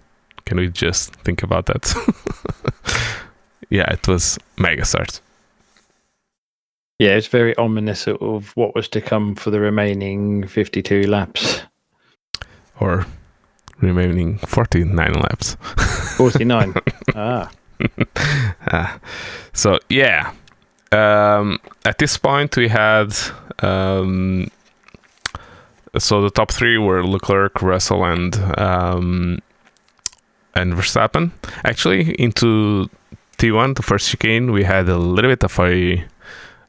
Can 0.45 0.57
we 0.57 0.69
just 0.69 1.13
think 1.25 1.43
about 1.43 1.65
that? 1.65 1.93
yeah, 3.69 3.91
it 3.91 4.07
was 4.07 4.39
mega 4.57 4.85
start. 4.85 5.19
Yeah, 6.99 7.15
it's 7.17 7.27
very 7.27 7.55
ominous 7.57 8.07
of 8.07 8.55
what 8.55 8.73
was 8.73 8.87
to 8.89 9.01
come 9.01 9.35
for 9.35 9.51
the 9.51 9.59
remaining 9.59 10.47
52 10.47 11.03
laps. 11.03 11.61
Or 12.79 13.07
remaining 13.81 14.37
49 14.37 15.13
laps. 15.13 15.55
49. 16.17 16.75
ah. 17.15 17.49
Ah, 18.71 18.99
so 19.53 19.79
yeah, 19.89 20.31
um, 20.91 21.59
at 21.85 21.97
this 21.97 22.17
point 22.17 22.55
we 22.55 22.67
had 22.67 23.13
um, 23.59 24.49
so 25.97 26.21
the 26.21 26.29
top 26.29 26.51
three 26.51 26.77
were 26.77 27.05
Leclerc, 27.05 27.61
Russell, 27.61 28.03
and 28.05 28.35
um, 28.57 29.39
and 30.55 30.73
Verstappen. 30.73 31.31
Actually, 31.63 32.13
into 32.15 32.89
T1, 33.37 33.75
the 33.75 33.83
first 33.83 34.09
chicane, 34.09 34.51
we 34.51 34.63
had 34.63 34.89
a 34.89 34.97
little 34.97 35.31
bit 35.31 35.43
of 35.43 35.59
a 35.59 36.05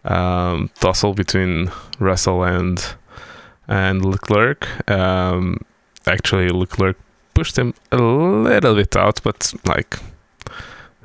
um, 0.04 0.70
tussle 0.80 1.14
between 1.14 1.70
Russell 1.98 2.44
and 2.44 2.84
and 3.66 4.04
Leclerc. 4.04 4.66
Um, 4.90 5.58
actually, 6.06 6.48
Leclerc 6.48 6.96
pushed 7.34 7.58
him 7.58 7.74
a 7.92 7.96
little 7.96 8.74
bit 8.74 8.96
out, 8.96 9.20
but 9.22 9.52
like 9.66 9.98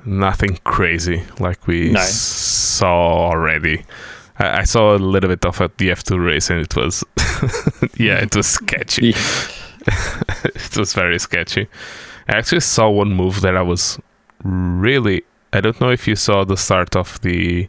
nothing 0.06 0.58
crazy 0.64 1.24
like 1.40 1.66
we 1.68 1.92
No. 1.92 2.00
saw 2.02 3.30
already. 3.32 3.84
I, 4.40 4.60
I 4.60 4.64
saw 4.64 4.96
a 4.96 4.98
little 4.98 5.30
bit 5.30 5.46
of 5.46 5.62
at 5.62 5.78
the 5.78 5.90
F2 5.90 6.24
race, 6.26 6.50
and 6.50 6.60
it 6.62 6.76
was 6.76 7.04
yeah, 7.98 8.20
it 8.22 8.36
was 8.36 8.48
sketchy. 8.48 9.14
It 10.56 10.78
was 10.78 10.94
very 10.94 11.20
sketchy. 11.20 11.68
I 12.30 12.38
actually 12.38 12.62
saw 12.62 12.90
one 12.90 13.14
move 13.14 13.42
that 13.42 13.56
I 13.58 13.62
was 13.62 14.00
really. 14.44 15.24
I 15.52 15.62
don't 15.62 15.80
know 15.82 15.90
if 15.92 16.08
you 16.08 16.16
saw 16.16 16.46
the 16.46 16.56
start 16.58 16.96
of 16.96 17.20
the 17.22 17.68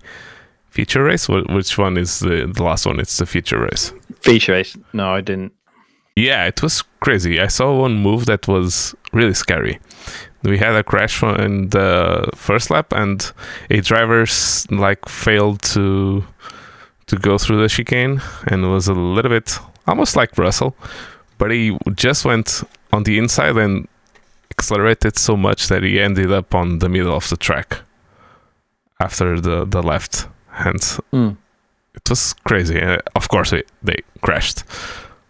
feature 0.71 1.03
race. 1.05 1.27
Wh- 1.27 1.49
Which 1.51 1.77
one 1.77 1.97
is 1.99 2.21
the, 2.21 2.51
the 2.55 2.63
last 2.63 2.87
one? 2.87 3.01
It's 3.01 3.17
the 3.19 3.27
feature 3.27 3.61
race. 3.61 3.93
Feature 4.21 4.53
race. 4.53 4.77
No, 4.93 5.13
I 5.13 5.21
didn't. 5.23 5.53
Yeah, 6.17 6.47
it 6.47 6.63
was 6.63 6.83
crazy. 7.01 7.41
I 7.41 7.49
saw 7.49 7.75
one 7.81 7.97
move 7.97 8.27
that 8.27 8.47
was 8.47 8.95
really 9.13 9.35
scary. 9.35 9.81
We 10.45 10.59
had 10.59 10.75
a 10.77 10.83
crash 10.85 11.23
on- 11.23 11.41
in 11.41 11.69
the 11.71 12.29
first 12.35 12.71
lap, 12.71 12.93
and 12.93 13.33
a 13.71 13.81
driver 13.81 14.23
s- 14.23 14.67
like 14.71 15.09
failed 15.09 15.63
to 15.75 16.25
to 17.07 17.17
go 17.17 17.39
through 17.39 17.61
the 17.63 17.69
chicane, 17.69 18.21
and 18.47 18.71
was 18.71 18.89
a 18.89 18.95
little 18.95 19.31
bit 19.31 19.59
almost 19.87 20.17
like 20.17 20.39
Russell, 20.39 20.75
but 21.39 21.51
he 21.51 21.77
just 21.95 22.25
went 22.25 22.63
on 22.93 23.03
the 23.05 23.19
inside 23.19 23.57
and 23.57 23.87
accelerated 24.51 25.19
so 25.19 25.37
much 25.37 25.69
that 25.69 25.83
he 25.83 26.01
ended 26.01 26.31
up 26.33 26.55
on 26.55 26.79
the 26.79 26.89
middle 26.89 27.15
of 27.17 27.29
the 27.29 27.37
track 27.37 27.79
after 29.01 29.41
the 29.41 29.65
the 29.67 29.83
left 29.83 30.29
hand 30.51 30.81
Mm. 31.13 31.37
it 31.95 32.09
was 32.11 32.35
crazy. 32.45 32.81
Uh, 32.81 32.99
of 33.17 33.29
course, 33.29 33.53
it, 33.53 33.67
they 33.83 33.97
crashed, 34.23 34.65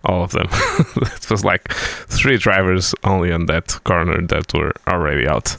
all 0.04 0.22
of 0.22 0.32
them. 0.32 0.48
it 0.96 1.30
was 1.30 1.44
like 1.44 1.70
three 1.72 2.36
drivers 2.36 2.94
only 3.04 3.32
on 3.32 3.46
that 3.46 3.78
corner 3.84 4.20
that 4.26 4.52
were 4.54 4.72
already 4.86 5.26
out. 5.26 5.56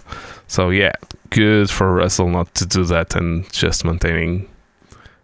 So 0.47 0.69
yeah, 0.69 0.93
good 1.29 1.69
for 1.69 1.93
Russell 1.93 2.29
not 2.29 2.53
to 2.55 2.65
do 2.65 2.83
that 2.85 3.15
and 3.15 3.51
just 3.51 3.85
maintaining 3.85 4.47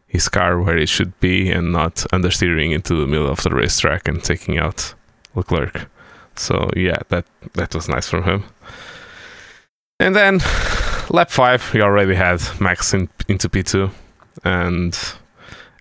his 0.08 0.28
car 0.28 0.60
where 0.60 0.78
it 0.78 0.90
should 0.90 1.18
be 1.20 1.50
and 1.50 1.72
not 1.72 1.96
understeering 2.12 2.74
into 2.74 2.96
the 2.96 3.08
middle 3.08 3.30
of 3.30 3.44
the 3.44 3.52
racetrack 3.52 4.08
and 4.08 4.24
taking 4.24 4.58
out 4.58 4.94
Leclerc. 5.36 5.90
So 6.36 6.70
yeah, 6.76 6.98
that 7.10 7.26
that 7.54 7.74
was 7.76 7.88
nice 7.88 8.10
from 8.10 8.24
him. 8.24 8.44
And 10.00 10.16
then 10.16 10.40
lap 11.10 11.30
five, 11.30 11.74
we 11.74 11.82
already 11.82 12.16
had 12.16 12.42
Max 12.60 12.94
in, 12.94 13.08
into 13.28 13.48
P2, 13.48 13.92
and 14.44 14.98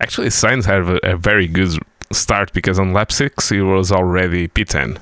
Actually, 0.00 0.28
Sainz 0.28 0.64
had 0.64 0.82
a, 0.82 1.12
a 1.12 1.16
very 1.16 1.46
good 1.46 1.78
start 2.12 2.52
because 2.52 2.78
on 2.78 2.92
lap 2.92 3.12
six 3.12 3.48
he 3.48 3.60
was 3.60 3.92
already 3.92 4.48
P10. 4.48 5.00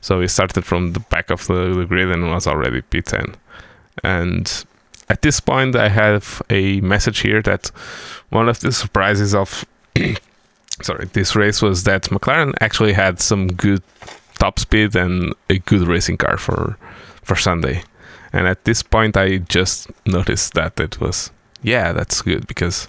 So 0.00 0.20
he 0.20 0.28
started 0.28 0.64
from 0.64 0.92
the 0.92 1.00
back 1.00 1.30
of 1.30 1.46
the, 1.46 1.74
the 1.74 1.84
grid 1.84 2.10
and 2.10 2.30
was 2.30 2.46
already 2.46 2.82
P10. 2.82 3.34
And 4.04 4.64
at 5.08 5.22
this 5.22 5.40
point, 5.40 5.74
I 5.74 5.88
have 5.88 6.42
a 6.50 6.80
message 6.80 7.20
here 7.20 7.42
that 7.42 7.68
one 8.30 8.48
of 8.48 8.60
the 8.60 8.72
surprises 8.72 9.34
of 9.34 9.64
sorry 10.82 11.06
this 11.12 11.34
race 11.34 11.60
was 11.60 11.84
that 11.84 12.04
McLaren 12.04 12.54
actually 12.60 12.92
had 12.92 13.20
some 13.20 13.48
good 13.48 13.82
top 14.38 14.58
speed 14.58 14.94
and 14.94 15.34
a 15.50 15.58
good 15.58 15.86
racing 15.88 16.16
car 16.16 16.36
for 16.36 16.76
for 17.22 17.36
Sunday. 17.36 17.82
And 18.32 18.46
at 18.46 18.64
this 18.64 18.82
point, 18.82 19.16
I 19.16 19.38
just 19.38 19.90
noticed 20.06 20.54
that 20.54 20.78
it 20.78 21.00
was 21.00 21.30
yeah, 21.62 21.92
that's 21.92 22.22
good 22.22 22.46
because 22.46 22.86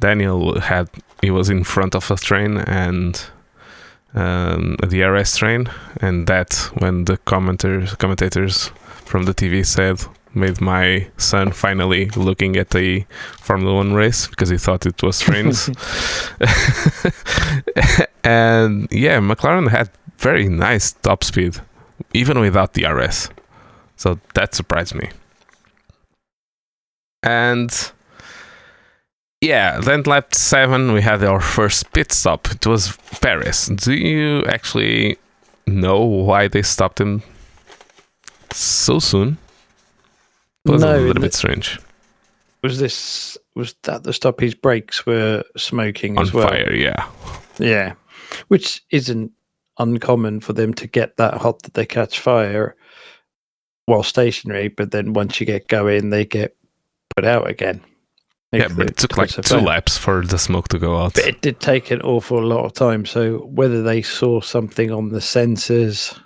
Daniel 0.00 0.60
had 0.60 0.88
he 1.24 1.30
was 1.30 1.48
in 1.48 1.64
front 1.64 1.94
of 1.94 2.10
a 2.10 2.16
train 2.16 2.58
and 2.58 3.24
um, 4.14 4.76
DRS 4.76 5.36
train, 5.36 5.70
and 6.00 6.26
that 6.26 6.70
when 6.78 7.06
the 7.06 7.16
commenters 7.18 7.96
commentators 7.98 8.70
from 9.04 9.24
the 9.24 9.34
TV 9.34 9.64
said 9.64 10.00
made 10.34 10.60
my 10.60 11.06
son 11.16 11.52
finally 11.52 12.10
looking 12.16 12.56
at 12.56 12.74
a 12.74 13.06
Formula 13.40 13.74
One 13.74 13.94
race 13.94 14.26
because 14.26 14.50
he 14.50 14.58
thought 14.58 14.86
it 14.86 15.02
was 15.02 15.20
trains. 15.20 15.68
and 18.24 18.88
yeah, 18.90 19.18
McLaren 19.20 19.70
had 19.70 19.90
very 20.18 20.48
nice 20.48 20.92
top 20.92 21.24
speed, 21.24 21.60
even 22.12 22.38
without 22.38 22.74
DRS. 22.74 23.30
So 23.96 24.18
that 24.34 24.54
surprised 24.54 24.94
me. 24.94 25.10
And 27.22 27.92
yeah, 29.44 29.80
then 29.80 30.02
lap 30.06 30.34
seven, 30.34 30.92
we 30.92 31.02
had 31.02 31.22
our 31.24 31.40
first 31.40 31.92
pit 31.92 32.12
stop. 32.12 32.50
It 32.50 32.66
was 32.66 32.96
Perez. 33.20 33.66
Do 33.66 33.92
you 33.92 34.44
actually 34.46 35.16
know 35.66 36.00
why 36.04 36.48
they 36.48 36.62
stopped 36.62 37.00
him 37.00 37.22
so 38.52 38.98
soon? 38.98 39.38
It 40.64 40.70
was 40.72 40.82
No, 40.82 40.96
a 40.96 41.00
little 41.00 41.22
bit 41.22 41.34
strange. 41.34 41.78
Was 42.62 42.78
this 42.78 43.36
was 43.54 43.74
that 43.82 44.04
the 44.04 44.12
stop 44.12 44.40
his 44.40 44.54
brakes 44.54 45.04
were 45.06 45.44
smoking 45.56 46.16
On 46.18 46.22
as 46.24 46.32
well? 46.32 46.48
fire, 46.48 46.72
yeah. 46.74 47.06
Yeah, 47.58 47.94
which 48.48 48.82
isn't 48.90 49.30
uncommon 49.78 50.40
for 50.40 50.54
them 50.54 50.72
to 50.74 50.86
get 50.86 51.16
that 51.18 51.34
hot 51.34 51.62
that 51.62 51.74
they 51.74 51.84
catch 51.86 52.18
fire 52.20 52.74
while 53.86 54.02
stationary, 54.02 54.68
but 54.68 54.90
then 54.92 55.12
once 55.12 55.38
you 55.40 55.46
get 55.46 55.68
going, 55.68 56.08
they 56.10 56.24
get 56.24 56.56
put 57.14 57.24
out 57.26 57.48
again. 57.50 57.80
Yeah, 58.58 58.68
but 58.68 58.90
it 58.90 58.96
took 58.96 59.16
like 59.16 59.30
two 59.30 59.58
laps 59.58 59.96
for 59.96 60.24
the 60.24 60.38
smoke 60.38 60.68
to 60.68 60.78
go 60.78 60.96
out. 60.96 61.14
But 61.14 61.26
it 61.26 61.40
did 61.40 61.60
take 61.60 61.90
an 61.90 62.00
awful 62.02 62.42
lot 62.42 62.64
of 62.64 62.72
time. 62.72 63.04
So 63.06 63.38
whether 63.46 63.82
they 63.82 64.02
saw 64.02 64.40
something 64.40 64.90
on 64.90 65.10
the 65.10 65.18
sensors, 65.18 66.18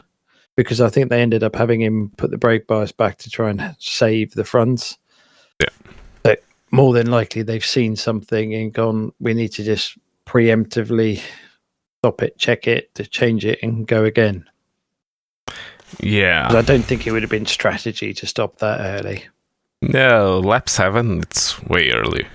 because 0.57 0.81
I 0.81 0.89
think 0.89 1.09
they 1.09 1.23
ended 1.23 1.43
up 1.43 1.55
having 1.55 1.81
him 1.81 2.11
put 2.17 2.31
the 2.31 2.39
brake 2.39 2.67
bias 2.67 2.93
back 2.93 3.19
to 3.19 3.31
try 3.31 3.51
and 3.51 3.77
save 3.79 4.33
the 4.35 4.45
fronts. 4.45 4.99
Yeah. 5.61 5.69
But 6.23 6.43
more 6.71 6.93
than 6.93 7.11
likely, 7.11 7.43
they've 7.43 7.65
seen 7.65 7.97
something 7.97 8.55
and 8.55 8.73
gone. 8.73 9.13
We 9.21 9.35
need 9.35 9.53
to 9.53 9.65
just 9.65 9.97
preemptively 10.27 11.23
stop 12.01 12.23
it, 12.23 12.39
check 12.39 12.67
it, 12.67 12.95
to 12.97 13.07
change 13.07 13.45
it, 13.45 13.59
and 13.63 13.87
go 13.87 14.05
again. 14.05 14.45
Yeah. 16.01 16.49
I 16.51 16.63
don't 16.63 16.83
think 16.83 17.07
it 17.07 17.13
would 17.13 17.23
have 17.23 17.31
been 17.31 17.47
strategy 17.47 18.13
to 18.15 18.27
stop 18.27 18.59
that 18.59 18.81
early. 18.81 19.25
No, 19.81 20.41
lap 20.41 20.69
seven, 20.69 21.21
it's 21.21 21.63
way 21.63 21.91
early. 21.91 22.27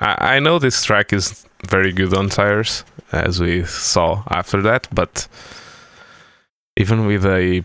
I, 0.00 0.36
I 0.36 0.38
know 0.38 0.58
this 0.58 0.84
track 0.84 1.12
is 1.12 1.46
very 1.66 1.92
good 1.92 2.14
on 2.14 2.28
tires, 2.28 2.84
as 3.12 3.40
we 3.40 3.64
saw 3.64 4.22
after 4.30 4.62
that, 4.62 4.88
but 4.92 5.26
even 6.76 7.06
with 7.06 7.24
a 7.24 7.64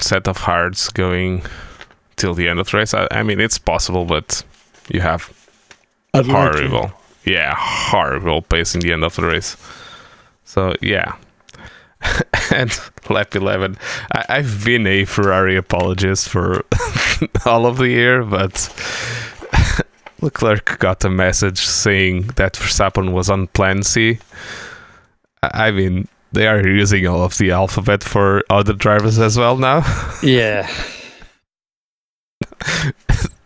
set 0.00 0.28
of 0.28 0.38
hards 0.38 0.88
going 0.90 1.42
till 2.16 2.34
the 2.34 2.48
end 2.48 2.58
of 2.58 2.70
the 2.70 2.78
race, 2.78 2.94
I, 2.94 3.06
I 3.10 3.22
mean, 3.22 3.40
it's 3.40 3.58
possible, 3.58 4.04
but 4.04 4.42
you 4.88 5.00
have 5.00 5.32
horrible, 6.14 6.92
yeah, 7.24 7.54
horrible 7.56 8.42
pace 8.42 8.74
in 8.74 8.80
the 8.80 8.92
end 8.92 9.04
of 9.04 9.14
the 9.16 9.22
race. 9.22 9.56
So, 10.44 10.74
yeah. 10.80 11.16
and 12.54 12.78
lap 13.10 13.34
11. 13.34 13.76
I, 14.12 14.24
I've 14.28 14.64
been 14.64 14.86
a 14.86 15.04
Ferrari 15.04 15.56
apologist 15.56 16.28
for 16.28 16.64
all 17.46 17.66
of 17.66 17.78
the 17.78 17.88
year, 17.88 18.24
but 18.24 18.68
Leclerc 20.20 20.78
got 20.78 21.04
a 21.04 21.10
message 21.10 21.58
saying 21.58 22.22
that 22.36 22.54
Verstappen 22.54 23.12
was 23.12 23.30
on 23.30 23.48
plan 23.48 23.82
C. 23.82 24.18
I 25.42 25.68
I 25.68 25.70
mean, 25.70 26.08
they 26.32 26.46
are 26.46 26.66
using 26.66 27.06
all 27.06 27.22
of 27.22 27.38
the 27.38 27.50
alphabet 27.50 28.02
for 28.02 28.42
other 28.50 28.72
drivers 28.72 29.18
as 29.18 29.38
well 29.38 29.56
now. 29.56 29.84
Yeah. 30.22 30.68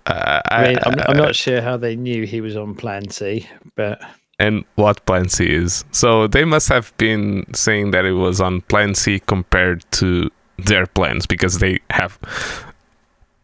Uh, 0.06 0.40
I 0.50 0.68
mean, 0.68 0.78
I'm, 0.84 0.98
I'm 1.00 1.16
not 1.16 1.36
sure 1.36 1.60
how 1.60 1.76
they 1.76 1.94
knew 1.94 2.26
he 2.26 2.40
was 2.40 2.56
on 2.56 2.74
Plan 2.74 3.10
C, 3.10 3.46
but 3.76 4.00
and 4.40 4.64
what 4.74 5.04
plan 5.06 5.28
C 5.28 5.44
is. 5.44 5.84
So 5.92 6.26
they 6.26 6.44
must 6.44 6.68
have 6.70 6.96
been 6.96 7.44
saying 7.54 7.92
that 7.92 8.04
it 8.06 8.14
was 8.14 8.40
on 8.40 8.62
plan 8.62 8.94
C 8.94 9.20
compared 9.20 9.84
to 9.92 10.30
their 10.56 10.86
plans 10.86 11.26
because 11.26 11.58
they 11.58 11.78
have 11.90 12.18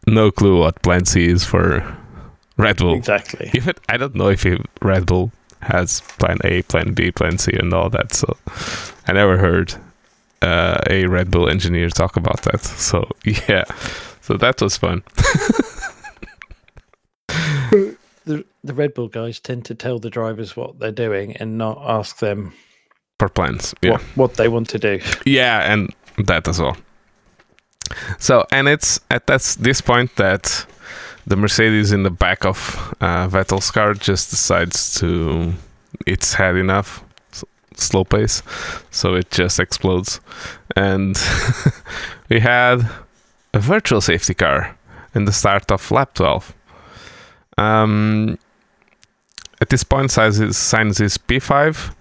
no 0.07 0.31
clue 0.31 0.59
what 0.59 0.81
plan 0.81 1.05
C 1.05 1.27
is 1.27 1.45
for 1.45 1.97
Red 2.57 2.77
Bull. 2.77 2.95
exactly. 2.95 3.51
Even 3.53 3.75
I 3.87 3.97
don't 3.97 4.15
know 4.15 4.29
if 4.29 4.45
Red 4.81 5.05
Bull 5.05 5.31
has 5.61 6.01
plan 6.17 6.39
A, 6.43 6.63
plan 6.63 6.93
B, 6.93 7.11
plan 7.11 7.37
C, 7.37 7.51
and 7.53 7.73
all 7.73 7.89
that. 7.91 8.13
So 8.13 8.35
I 9.07 9.13
never 9.13 9.37
heard 9.37 9.75
uh, 10.41 10.79
a 10.89 11.05
Red 11.05 11.29
Bull 11.29 11.47
engineer 11.47 11.89
talk 11.89 12.17
about 12.17 12.41
that. 12.43 12.63
So 12.63 13.07
yeah, 13.23 13.65
so 14.21 14.35
that 14.37 14.59
was 14.61 14.77
fun. 14.77 15.03
The, 18.27 18.45
the 18.63 18.73
Red 18.73 18.93
Bull 18.93 19.07
guys 19.07 19.39
tend 19.39 19.65
to 19.65 19.75
tell 19.75 19.99
the 19.99 20.09
drivers 20.09 20.55
what 20.55 20.79
they're 20.79 20.91
doing 20.91 21.37
and 21.37 21.57
not 21.57 21.77
ask 21.81 22.19
them 22.19 22.53
For 23.19 23.29
plans, 23.29 23.73
yeah. 23.81 23.91
what, 23.91 24.01
what 24.15 24.33
they 24.35 24.47
want 24.49 24.69
to 24.69 24.79
do. 24.79 24.99
Yeah, 25.25 25.71
and 25.71 25.93
that 26.25 26.47
as 26.47 26.59
well. 26.59 26.75
So, 28.19 28.45
and 28.51 28.67
it's 28.67 28.99
at 29.09 29.27
that's 29.27 29.55
this 29.55 29.81
point 29.81 30.15
that 30.17 30.65
the 31.25 31.35
Mercedes 31.35 31.91
in 31.91 32.03
the 32.03 32.09
back 32.11 32.45
of 32.45 32.93
uh, 32.99 33.27
Vettel's 33.27 33.71
car 33.71 33.93
just 33.93 34.29
decides 34.29 34.95
to 34.99 35.53
it's 36.05 36.33
had 36.33 36.55
enough 36.55 37.03
slow 37.75 38.03
pace, 38.03 38.43
so 38.91 39.15
it 39.15 39.31
just 39.31 39.59
explodes, 39.59 40.19
and 40.75 41.17
we 42.29 42.39
had 42.39 42.89
a 43.53 43.59
virtual 43.59 44.01
safety 44.01 44.33
car 44.33 44.77
in 45.15 45.25
the 45.25 45.33
start 45.33 45.71
of 45.71 45.91
lap 45.91 46.13
12. 46.13 46.53
Um, 47.57 48.37
at 49.59 49.69
this 49.69 49.83
point, 49.83 50.09
Sainz 50.11 50.41
is, 50.41 50.55
Sainz 50.55 51.01
is 51.01 51.17
P5. 51.17 51.93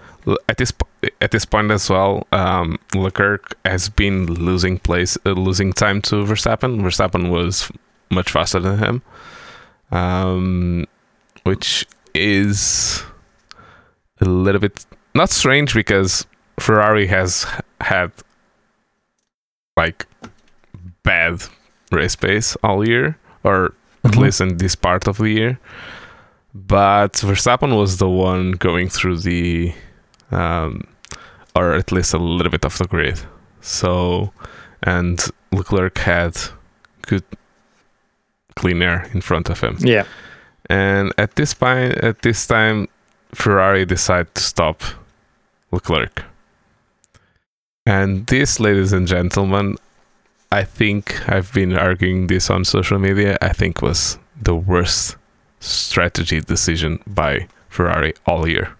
At 0.48 0.56
this 0.58 0.72
at 1.20 1.30
this 1.30 1.44
point 1.44 1.70
as 1.70 1.88
well, 1.88 2.26
um, 2.32 2.78
Leclerc 2.94 3.56
has 3.64 3.88
been 3.88 4.26
losing 4.26 4.78
place, 4.78 5.16
uh, 5.24 5.30
losing 5.30 5.72
time 5.72 6.02
to 6.02 6.16
Verstappen. 6.16 6.80
Verstappen 6.80 7.30
was 7.30 7.70
much 8.10 8.32
faster 8.32 8.58
than 8.58 8.78
him, 8.78 9.02
um, 9.92 10.86
which 11.44 11.86
is 12.12 13.04
a 14.20 14.24
little 14.24 14.60
bit 14.60 14.84
not 15.14 15.30
strange 15.30 15.74
because 15.74 16.26
Ferrari 16.58 17.06
has 17.06 17.46
had 17.80 18.10
like 19.76 20.06
bad 21.02 21.42
race 21.92 22.16
pace 22.16 22.56
all 22.64 22.86
year, 22.86 23.16
or 23.44 23.74
at 24.06 24.12
Mhm. 24.12 24.22
least 24.22 24.40
in 24.40 24.56
this 24.56 24.74
part 24.76 25.06
of 25.08 25.18
the 25.18 25.28
year. 25.30 25.58
But 26.54 27.12
Verstappen 27.28 27.76
was 27.76 27.98
the 27.98 28.08
one 28.08 28.52
going 28.52 28.88
through 28.88 29.18
the, 29.18 29.74
um, 30.30 30.70
or 31.54 31.72
at 31.74 31.92
least 31.92 32.14
a 32.14 32.18
little 32.18 32.50
bit 32.50 32.64
of 32.64 32.78
the 32.78 32.86
grid. 32.86 33.18
So, 33.60 34.32
and 34.82 35.18
Leclerc 35.52 35.98
had 35.98 36.34
good 37.02 37.24
clean 38.54 38.80
air 38.82 39.08
in 39.14 39.20
front 39.20 39.50
of 39.50 39.60
him. 39.60 39.76
Yeah. 39.80 40.04
And 40.70 41.12
at 41.18 41.36
this 41.36 41.52
point, 41.54 41.94
at 41.98 42.22
this 42.22 42.46
time, 42.46 42.88
Ferrari 43.34 43.84
decided 43.84 44.34
to 44.34 44.42
stop 44.42 44.82
Leclerc. 45.72 46.24
And 47.84 48.26
this, 48.26 48.58
ladies 48.58 48.92
and 48.92 49.06
gentlemen, 49.06 49.76
I 50.52 50.64
think 50.64 51.28
I've 51.28 51.52
been 51.52 51.76
arguing 51.76 52.28
this 52.28 52.50
on 52.50 52.64
social 52.64 52.98
media. 52.98 53.36
I 53.42 53.52
think 53.52 53.82
was 53.82 54.18
the 54.40 54.54
worst 54.54 55.16
strategy 55.60 56.40
decision 56.40 56.98
by 57.06 57.48
Ferrari 57.68 58.14
all 58.26 58.48
year. 58.48 58.74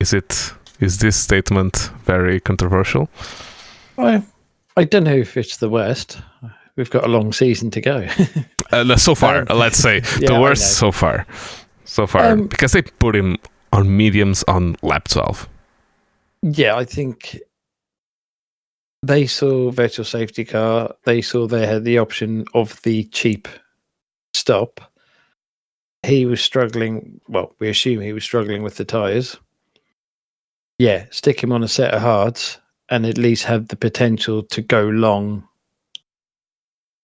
Is 0.00 0.12
it? 0.12 0.52
Is 0.80 0.98
this 0.98 1.16
statement 1.16 1.90
very 2.04 2.38
controversial? 2.40 3.08
I, 3.98 4.22
I 4.76 4.84
don't 4.84 5.02
know 5.04 5.16
if 5.16 5.36
it's 5.36 5.56
the 5.56 5.68
worst. 5.68 6.20
We've 6.76 6.90
got 6.90 7.02
a 7.04 7.08
long 7.08 7.32
season 7.32 7.70
to 7.72 7.80
go. 7.80 8.06
Uh, 8.70 8.96
so 8.98 9.14
far, 9.14 9.46
Um, 9.48 9.58
let's 9.58 9.78
say 9.78 10.02
yeah, 10.20 10.28
the 10.28 10.38
worst 10.38 10.76
so 10.76 10.92
far. 10.92 11.26
So 11.86 12.06
far, 12.06 12.32
Um, 12.32 12.48
because 12.48 12.72
they 12.72 12.82
put 12.82 13.16
him 13.16 13.38
on 13.72 13.96
mediums 13.96 14.44
on 14.46 14.76
lap 14.82 15.08
12. 15.08 15.48
yeah, 16.42 16.76
I 16.76 16.84
think 16.84 17.38
they 19.02 19.26
saw 19.26 19.70
virtual 19.70 20.04
safety 20.04 20.44
car. 20.44 20.94
They 21.04 21.22
saw 21.22 21.46
they 21.46 21.66
had 21.66 21.84
the 21.84 21.98
option 21.98 22.44
of 22.54 22.80
the 22.82 23.04
cheap 23.04 23.48
stop. 24.34 24.80
He 26.04 26.26
was 26.26 26.40
struggling. 26.40 27.20
Well, 27.28 27.54
we 27.58 27.68
assume 27.68 28.00
he 28.00 28.12
was 28.12 28.24
struggling 28.24 28.62
with 28.62 28.76
the 28.76 28.84
tyres. 28.84 29.36
Yeah, 30.78 31.06
stick 31.10 31.42
him 31.42 31.52
on 31.52 31.64
a 31.64 31.68
set 31.68 31.92
of 31.92 32.02
hards 32.02 32.58
and 32.88 33.04
at 33.04 33.18
least 33.18 33.44
have 33.44 33.68
the 33.68 33.76
potential 33.76 34.42
to 34.44 34.62
go 34.62 34.88
long 34.88 35.46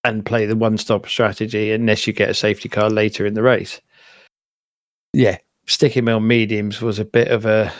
and 0.04 0.24
play 0.24 0.46
the 0.46 0.56
one 0.56 0.78
stop 0.78 1.08
strategy 1.08 1.72
unless 1.72 2.06
you 2.06 2.12
get 2.12 2.30
a 2.30 2.34
safety 2.34 2.68
car 2.68 2.90
later 2.90 3.26
in 3.26 3.34
the 3.34 3.42
race. 3.42 3.80
Yeah, 5.12 5.38
sticking 5.66 6.04
him 6.04 6.14
on 6.14 6.26
mediums 6.26 6.80
was 6.80 6.98
a 6.98 7.04
bit 7.04 7.28
of 7.28 7.46
a. 7.46 7.72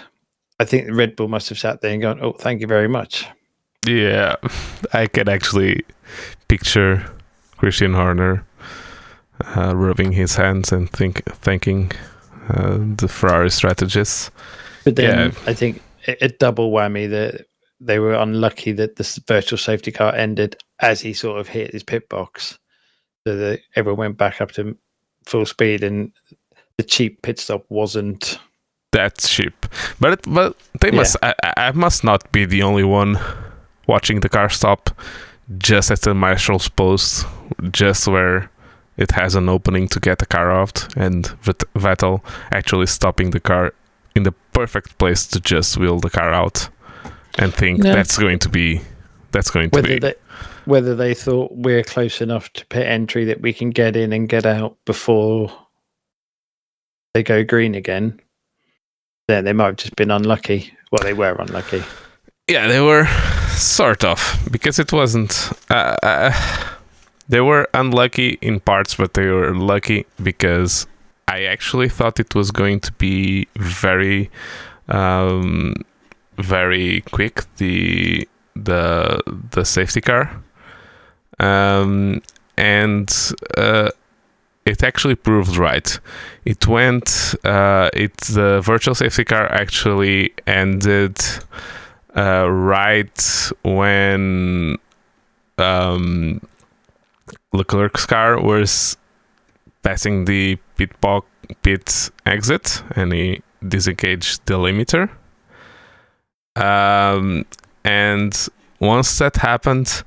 I 0.61 0.65
think 0.65 0.87
the 0.87 0.95
Red 0.95 1.17
Bull 1.17 1.29
must 1.29 1.49
have 1.49 1.59
sat 1.59 1.81
there 1.81 1.93
and 1.93 2.03
gone, 2.03 2.21
"Oh, 2.23 2.33
thank 2.33 2.61
you 2.61 2.67
very 2.67 2.89
much." 2.89 3.27
Yeah, 3.87 4.37
I 4.93 5.07
can 5.07 5.29
actually 5.29 5.85
picture 6.49 7.05
Christian 7.57 7.95
Horner 7.95 8.45
uh, 9.57 9.75
rubbing 9.77 10.13
his 10.13 10.37
hands 10.37 10.73
and 10.73 10.91
think 10.91 11.25
thanking 11.27 11.93
uh, 12.49 12.79
the 12.97 13.09
Ferrari 13.09 13.51
strategists. 13.51 14.31
But 14.85 14.97
then 14.97 15.33
Yeah. 15.33 15.39
I 15.47 15.55
think 15.55 15.83
a, 16.07 16.25
a 16.25 16.29
double 16.29 16.71
whammy 16.73 17.09
that 17.11 17.47
they 17.81 17.99
were 17.99 18.15
unlucky 18.15 18.73
that 18.73 18.97
this 18.97 19.19
virtual 19.27 19.59
safety 19.59 19.91
car 19.91 20.15
ended 20.15 20.57
as 20.81 21.01
he 21.01 21.13
sort 21.13 21.41
of 21.41 21.49
hit 21.49 21.73
his 21.73 21.83
pit 21.83 22.09
box, 22.09 22.59
so 23.27 23.37
that 23.37 23.61
everyone 23.77 23.99
went 23.99 24.19
back 24.19 24.41
up 24.41 24.53
to 24.53 24.77
full 25.27 25.47
speed, 25.47 25.83
and 25.83 26.13
the 26.79 26.85
cheap 26.85 27.23
pit 27.23 27.39
stop 27.39 27.65
wasn't. 27.69 28.39
That's 28.93 29.29
cheap, 29.29 29.67
but 29.99 30.13
it, 30.13 30.21
but 30.27 30.57
they 30.81 30.91
Yeah. 30.91 30.97
must. 30.97 31.17
I 31.23 31.35
I 31.57 31.73
must 31.73 32.05
not 32.05 32.31
be 32.33 32.45
the 32.45 32.63
only 32.63 32.85
one 32.85 33.19
watching 33.87 34.21
the 34.21 34.29
car 34.29 34.49
stop 34.49 34.91
just 35.59 35.91
at 35.91 36.01
the 36.03 36.15
marshal's 36.15 36.69
post, 36.69 37.27
just 37.71 38.09
where 38.09 38.51
it 38.97 39.11
has 39.11 39.35
an 39.35 39.49
opening 39.49 39.89
to 39.89 40.01
get 40.01 40.19
the 40.19 40.27
car 40.27 40.51
out, 40.51 40.89
and 40.97 41.25
Vettel 41.43 42.23
actually 42.53 42.87
stopping 42.87 43.31
the 43.31 43.41
car 43.41 43.75
in 44.15 44.23
the 44.23 44.33
perfect 44.53 44.97
place 44.99 45.27
to 45.27 45.41
just 45.41 45.77
wheel 45.77 45.99
the 45.99 46.11
car 46.11 46.33
out, 46.33 46.69
and 47.39 47.53
think 47.53 47.81
No. 47.81 47.93
that's 47.93 48.17
going 48.17 48.39
to 48.41 48.49
be 48.49 48.81
that's 49.33 49.51
going 49.51 49.69
to 49.71 49.77
Whether 49.77 49.89
be 49.89 49.99
they 49.99 50.15
whether 50.65 50.95
they 50.95 51.13
thought 51.13 51.51
we're 51.53 51.83
close 51.83 52.21
enough 52.23 52.51
to 52.55 52.65
pit 52.67 52.87
entry 52.87 53.25
that 53.27 53.43
we 53.43 53.53
can 53.53 53.71
get 53.71 53.97
in 53.97 54.13
and 54.13 54.29
get 54.29 54.47
out 54.47 54.77
before 54.87 55.53
they 57.13 57.23
go 57.23 57.45
green 57.45 57.75
again. 57.75 58.19
Then 59.29 59.45
they 59.45 59.53
might 59.53 59.67
have 59.67 59.77
just 59.77 59.97
been 59.97 60.11
unlucky. 60.11 60.73
Well, 60.91 61.03
they 61.03 61.13
were 61.13 61.35
unlucky. 61.39 61.83
Yeah, 62.49 62.67
they 62.69 62.81
were 62.81 63.07
sort 63.57 64.05
of 64.05 64.49
because 64.51 64.79
it 64.79 64.93
wasn't. 64.93 65.51
Uh, 65.71 65.97
uh, 66.03 66.33
they 67.29 67.41
were 67.41 67.69
unlucky 67.73 68.39
in 68.41 68.61
parts, 68.61 68.95
but 68.95 69.15
they 69.15 69.27
were 69.27 69.55
lucky 69.55 70.07
because 70.23 70.87
I 71.27 71.45
actually 71.45 71.89
thought 71.89 72.21
it 72.21 72.35
was 72.35 72.51
going 72.51 72.81
to 72.81 72.93
be 72.93 73.49
very, 73.57 74.31
um, 74.89 75.75
very 76.37 77.03
quick. 77.13 77.45
The 77.57 78.29
the 78.55 79.23
the 79.51 79.65
safety 79.65 80.01
car, 80.01 80.43
um, 81.41 82.23
and 82.57 83.11
uh, 83.57 83.91
it 84.67 84.83
actually 84.83 85.15
proved 85.15 85.57
right. 85.57 85.99
It 86.45 86.67
went. 86.67 87.35
Uh, 87.43 87.89
it 87.95 88.17
the 88.19 88.61
virtual 88.61 88.95
safety 88.95 89.25
car 89.25 89.51
actually 89.51 90.35
ended 90.47 91.19
uh, 92.17 92.49
right 92.49 93.51
when 93.63 94.77
um, 95.59 96.41
Leclerc's 97.53 98.07
car 98.07 98.41
was 98.41 98.97
passing 99.83 100.25
the 100.25 100.57
pit 100.77 101.01
box 101.01 101.27
pit 101.63 102.11
exit, 102.27 102.83
and 102.97 103.13
he 103.13 103.43
disengaged 103.67 104.45
the 104.47 104.55
limiter. 104.55 105.11
Um, 106.57 107.45
and 107.85 108.49
once 108.81 109.19
that 109.19 109.37
happened, 109.37 110.03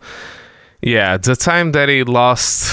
yeah, 0.81 1.17
the 1.17 1.35
time 1.35 1.71
that 1.73 1.89
he 1.89 2.03
lost, 2.03 2.71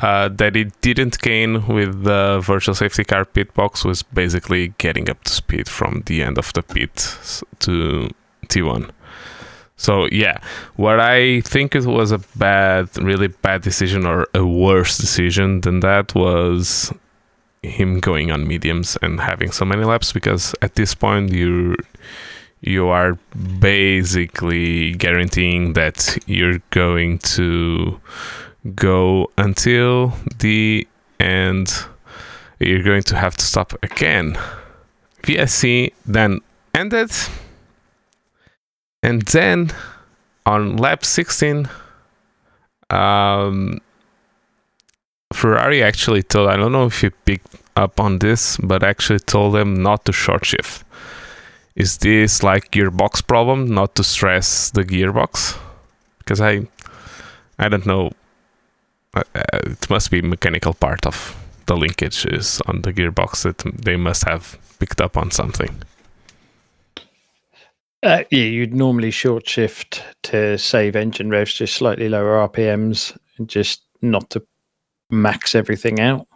uh, 0.00 0.28
that 0.28 0.54
he 0.54 0.64
didn't 0.80 1.20
gain 1.20 1.66
with 1.66 2.04
the 2.04 2.40
virtual 2.44 2.74
safety 2.74 3.04
car 3.04 3.24
pit 3.24 3.54
box 3.54 3.84
was 3.84 4.02
basically 4.02 4.74
getting 4.78 5.08
up 5.08 5.22
to 5.24 5.32
speed 5.32 5.68
from 5.68 6.02
the 6.06 6.22
end 6.22 6.38
of 6.38 6.52
the 6.52 6.62
pit 6.62 7.16
to 7.60 8.10
T1. 8.48 8.90
So 9.76 10.08
yeah, 10.10 10.38
what 10.76 11.00
I 11.00 11.42
think 11.42 11.74
it 11.74 11.84
was 11.84 12.10
a 12.10 12.18
bad, 12.36 12.88
really 12.96 13.28
bad 13.28 13.62
decision 13.62 14.06
or 14.06 14.26
a 14.34 14.44
worse 14.44 14.96
decision 14.96 15.60
than 15.60 15.80
that 15.80 16.14
was 16.14 16.92
him 17.62 18.00
going 18.00 18.30
on 18.30 18.46
mediums 18.46 18.96
and 19.02 19.20
having 19.20 19.50
so 19.50 19.64
many 19.64 19.84
laps 19.84 20.12
because 20.12 20.54
at 20.62 20.76
this 20.76 20.94
point 20.94 21.32
you 21.32 21.74
you 22.60 22.88
are 22.88 23.14
basically 23.60 24.92
guaranteeing 24.92 25.74
that 25.74 26.16
you're 26.26 26.60
going 26.70 27.18
to 27.18 28.00
go 28.74 29.30
until 29.36 30.14
the 30.38 30.86
end. 31.20 31.72
You're 32.58 32.82
going 32.82 33.02
to 33.04 33.16
have 33.16 33.36
to 33.36 33.44
stop 33.44 33.74
again. 33.82 34.38
VSC 35.22 35.92
then 36.06 36.40
ended 36.74 37.10
and 39.06 39.22
then 39.22 39.70
on 40.44 40.76
lap 40.76 41.04
16 41.04 41.68
um, 42.90 43.80
Ferrari 45.32 45.82
actually 45.82 46.22
told 46.22 46.48
I 46.50 46.56
don't 46.56 46.72
know 46.72 46.86
if 46.86 47.02
you 47.02 47.10
picked 47.10 47.54
up 47.76 48.00
on 48.00 48.18
this 48.18 48.56
but 48.56 48.82
actually 48.82 49.20
told 49.20 49.54
them 49.54 49.82
not 49.82 50.04
to 50.06 50.12
short 50.12 50.44
shift. 50.44 50.84
Is 51.74 51.98
this 51.98 52.42
like 52.42 52.70
gearbox 52.70 53.26
problem 53.26 53.74
not 53.74 53.94
to 53.96 54.04
stress 54.04 54.70
the 54.70 54.84
gearbox? 54.84 55.58
Because 56.18 56.40
I 56.40 56.66
I 57.58 57.68
don't 57.68 57.86
know. 57.86 58.12
Uh, 59.14 59.22
uh, 59.34 59.58
it 59.64 59.90
must 59.90 60.10
be 60.10 60.22
mechanical 60.22 60.74
part 60.74 61.06
of 61.06 61.36
the 61.66 61.74
linkages 61.74 62.60
on 62.68 62.82
the 62.82 62.92
gearbox 62.92 63.42
that 63.42 63.58
they 63.84 63.96
must 63.96 64.24
have 64.24 64.58
picked 64.78 65.00
up 65.00 65.16
on 65.16 65.30
something 65.30 65.82
uh, 68.06 68.24
yeah, 68.30 68.44
you'd 68.44 68.74
normally 68.74 69.10
short 69.10 69.48
shift 69.48 70.02
to 70.24 70.56
save 70.58 70.96
engine 70.96 71.28
revs, 71.30 71.54
just 71.54 71.74
slightly 71.74 72.08
lower 72.08 72.48
RPMs, 72.48 73.16
and 73.38 73.48
just 73.48 73.82
not 74.02 74.30
to 74.30 74.42
max 75.10 75.54
everything 75.54 76.00
out. 76.00 76.26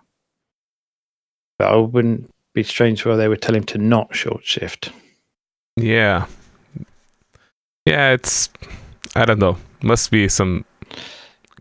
But 1.59 1.73
I 1.73 1.77
wouldn't 1.77 2.31
be 2.55 2.63
strange 2.63 3.05
why 3.05 3.17
they 3.17 3.29
would 3.29 3.43
tell 3.43 3.55
him 3.55 3.65
to 3.65 3.79
not 3.79 4.15
short 4.15 4.45
shift. 4.45 4.91
Yeah. 5.77 6.27
Yeah, 7.87 8.13
it's 8.13 8.49
I 9.15 9.25
don't 9.25 9.39
know. 9.39 9.57
Must 9.83 10.11
be 10.11 10.29
some 10.29 10.65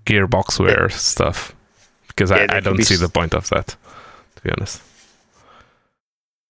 gearbox 0.05 0.59
wear 0.59 0.89
stuff. 0.89 1.55
Because 2.07 2.31
Yeah, 2.31 2.47
I, 2.49 2.57
I 2.57 2.59
don't 2.59 2.83
see 2.83 2.95
s- 2.95 2.99
the 3.01 3.09
point 3.09 3.33
of 3.33 3.47
that, 3.49 3.67
to 4.35 4.41
be 4.43 4.49
honest. 4.51 4.81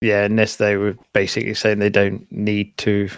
Yeah, 0.01 0.23
unless 0.23 0.55
they 0.55 0.77
were 0.77 0.95
basically 1.13 1.53
saying 1.53 1.79
they 1.79 1.89
don't 1.89 2.31
need 2.31 2.75
to 2.77 3.09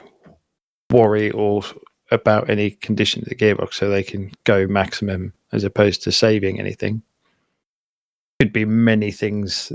worry 0.91 1.31
or 1.31 1.63
about 2.11 2.49
any 2.49 2.71
condition 2.71 3.21
of 3.21 3.29
the 3.29 3.35
gearbox, 3.35 3.75
so 3.75 3.89
they 3.89 4.03
can 4.03 4.31
go 4.43 4.67
maximum 4.67 5.33
as 5.51 5.63
opposed 5.63 6.03
to 6.03 6.11
saving 6.11 6.59
anything. 6.59 7.01
Could 8.39 8.53
be 8.53 8.65
many 8.65 9.11
things 9.11 9.71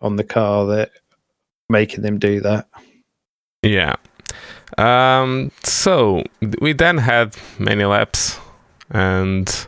on 0.00 0.16
the 0.16 0.24
car 0.24 0.66
that 0.66 0.90
making 1.68 2.02
them 2.02 2.18
do 2.18 2.40
that. 2.40 2.68
Yeah. 3.62 3.96
Um, 4.78 5.50
so 5.62 6.24
we 6.60 6.72
then 6.72 6.98
had 6.98 7.36
many 7.58 7.84
laps, 7.84 8.38
and 8.90 9.66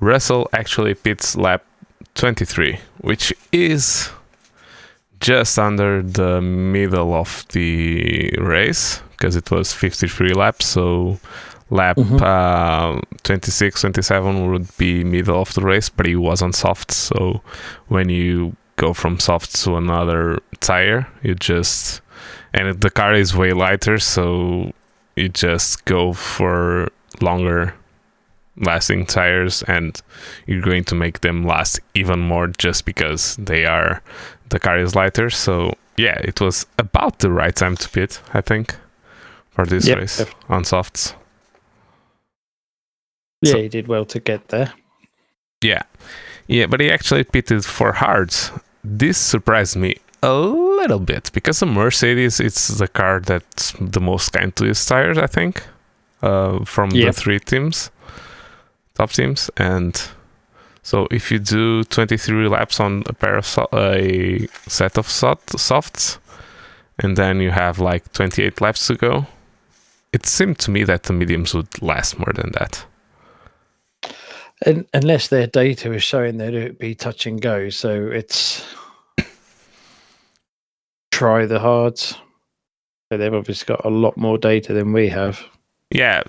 Russell 0.00 0.48
actually 0.52 0.94
pits 0.94 1.36
lap 1.36 1.64
23, 2.14 2.78
which 3.00 3.32
is 3.52 4.10
just 5.20 5.58
under 5.58 6.02
the 6.02 6.40
middle 6.40 7.14
of 7.14 7.46
the 7.52 8.30
race 8.38 9.00
because 9.16 9.36
it 9.36 9.50
was 9.50 9.72
53 9.72 10.32
laps. 10.34 10.66
So 10.66 11.18
lap 11.70 11.96
Mhm. 11.96 12.20
uh, 12.22 13.00
26, 13.24 13.80
27 13.80 14.50
would 14.52 14.68
be 14.78 15.02
middle 15.04 15.40
of 15.40 15.52
the 15.54 15.62
race, 15.62 15.88
but 15.88 16.06
he 16.06 16.14
was 16.16 16.42
on 16.42 16.52
soft. 16.52 16.92
So 16.92 17.42
when 17.88 18.08
you 18.08 18.54
go 18.76 18.92
from 18.92 19.18
soft 19.18 19.54
to 19.64 19.76
another 19.76 20.38
tire, 20.60 21.06
you 21.22 21.34
just 21.34 22.00
and 22.54 22.80
the 22.80 22.90
car 22.90 23.12
is 23.14 23.34
way 23.36 23.52
lighter, 23.52 23.98
so 23.98 24.72
you 25.16 25.28
just 25.28 25.84
go 25.84 26.12
for 26.12 26.88
longer 27.20 27.74
lasting 28.58 29.04
tires 29.06 29.62
and 29.64 30.00
you're 30.46 30.62
going 30.62 30.84
to 30.84 30.94
make 30.94 31.20
them 31.20 31.44
last 31.44 31.78
even 31.94 32.18
more 32.18 32.46
just 32.58 32.84
because 32.86 33.36
they 33.36 33.66
are 33.66 34.00
the 34.48 34.58
car 34.58 34.78
is 34.78 34.94
lighter 34.94 35.28
so 35.28 35.72
yeah 35.98 36.18
it 36.24 36.40
was 36.40 36.64
about 36.78 37.18
the 37.18 37.30
right 37.30 37.54
time 37.54 37.76
to 37.76 37.86
pit 37.90 38.20
i 38.32 38.40
think 38.40 38.74
for 39.56 39.66
this 39.66 39.86
Yep, 39.88 39.98
race 39.98 40.24
on 40.48 40.64
softs. 40.64 41.14
Yeah, 43.42 43.52
So- 43.52 43.58
he 43.62 43.68
did 43.68 43.88
well 43.88 44.04
to 44.06 44.20
get 44.20 44.48
there. 44.48 44.72
yeah. 45.62 45.82
Yeah 46.48 46.66
but 46.66 46.80
he 46.80 46.90
actually 46.92 47.24
pitted 47.24 47.64
for 47.64 47.92
hards. 47.92 48.52
This 48.84 49.18
surprised 49.18 49.76
me 49.76 49.96
a 50.22 50.32
little 50.32 51.00
bit 51.00 51.30
because 51.32 51.58
the 51.60 51.66
mercedes 51.66 52.38
it's 52.40 52.68
the 52.68 52.86
car 52.88 53.20
that's 53.20 53.72
the 53.80 54.00
most 54.00 54.32
kind 54.32 54.54
to 54.56 54.64
its 54.64 54.84
tires 54.86 55.18
i 55.18 55.26
think 55.26 55.62
uh, 56.22 56.64
from 56.64 56.90
Yep. 56.90 57.06
the 57.06 57.12
three 57.20 57.38
teams 57.40 57.90
top 58.94 59.10
teams. 59.10 59.50
And 59.58 59.92
so 60.82 61.06
if 61.10 61.30
you 61.30 61.38
do 61.38 61.84
23 61.84 62.48
laps 62.48 62.80
on 62.80 63.02
a 63.06 63.12
pair 63.12 63.36
of 63.36 63.44
so- 63.46 63.68
a 63.74 64.46
set 64.68 64.96
of 64.98 65.06
soft, 65.08 65.58
softs 65.58 66.18
and 66.98 67.16
then 67.16 67.40
you 67.40 67.50
have 67.50 67.78
like 67.78 68.10
28 68.12 68.60
laps 68.60 68.86
to 68.86 68.94
go 68.94 69.26
it 70.16 70.26
seemed 70.26 70.58
to 70.58 70.70
me 70.70 70.84
that 70.84 71.02
the 71.04 71.12
mediums 71.12 71.54
would 71.54 71.70
last 71.82 72.18
more 72.18 72.32
than 72.34 72.50
that 72.52 72.86
And 74.64 74.86
unless 74.94 75.28
their 75.28 75.46
data 75.46 75.92
is 75.92 76.02
showing 76.02 76.38
that 76.38 76.54
it 76.54 76.62
would 76.64 76.78
be 76.78 76.94
touch 76.94 77.26
and 77.26 77.40
go, 77.40 77.68
so 77.70 77.90
it's 78.06 78.64
try 81.10 81.46
the 81.46 81.58
hards. 81.58 82.16
So 83.08 83.18
they've 83.18 83.34
obviously 83.40 83.66
got 83.66 83.84
a 83.84 83.90
lot 83.90 84.16
more 84.16 84.38
data 84.38 84.72
than 84.72 84.92
we 84.92 85.08
have. 85.08 85.36
yeah 85.90 86.22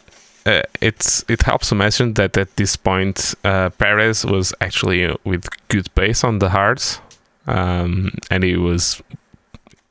uh, 0.46 0.62
it's 0.82 1.26
it 1.28 1.42
helps 1.42 1.70
to 1.70 1.76
mention 1.76 2.14
that 2.14 2.38
at 2.38 2.56
this 2.56 2.78
point 2.78 3.36
uh, 3.44 3.70
Perez 3.72 4.26
was 4.26 4.54
actually 4.62 5.16
with 5.26 5.44
good 5.68 5.88
pace 5.96 6.24
on 6.24 6.40
the 6.40 6.50
hards 6.50 7.02
um, 7.48 8.12
and 8.30 8.44
he 8.44 8.56
was 8.56 9.02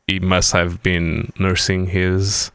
he 0.06 0.18
must 0.20 0.52
have 0.52 0.82
been 0.82 1.32
nursing 1.38 1.86
his 1.86 2.50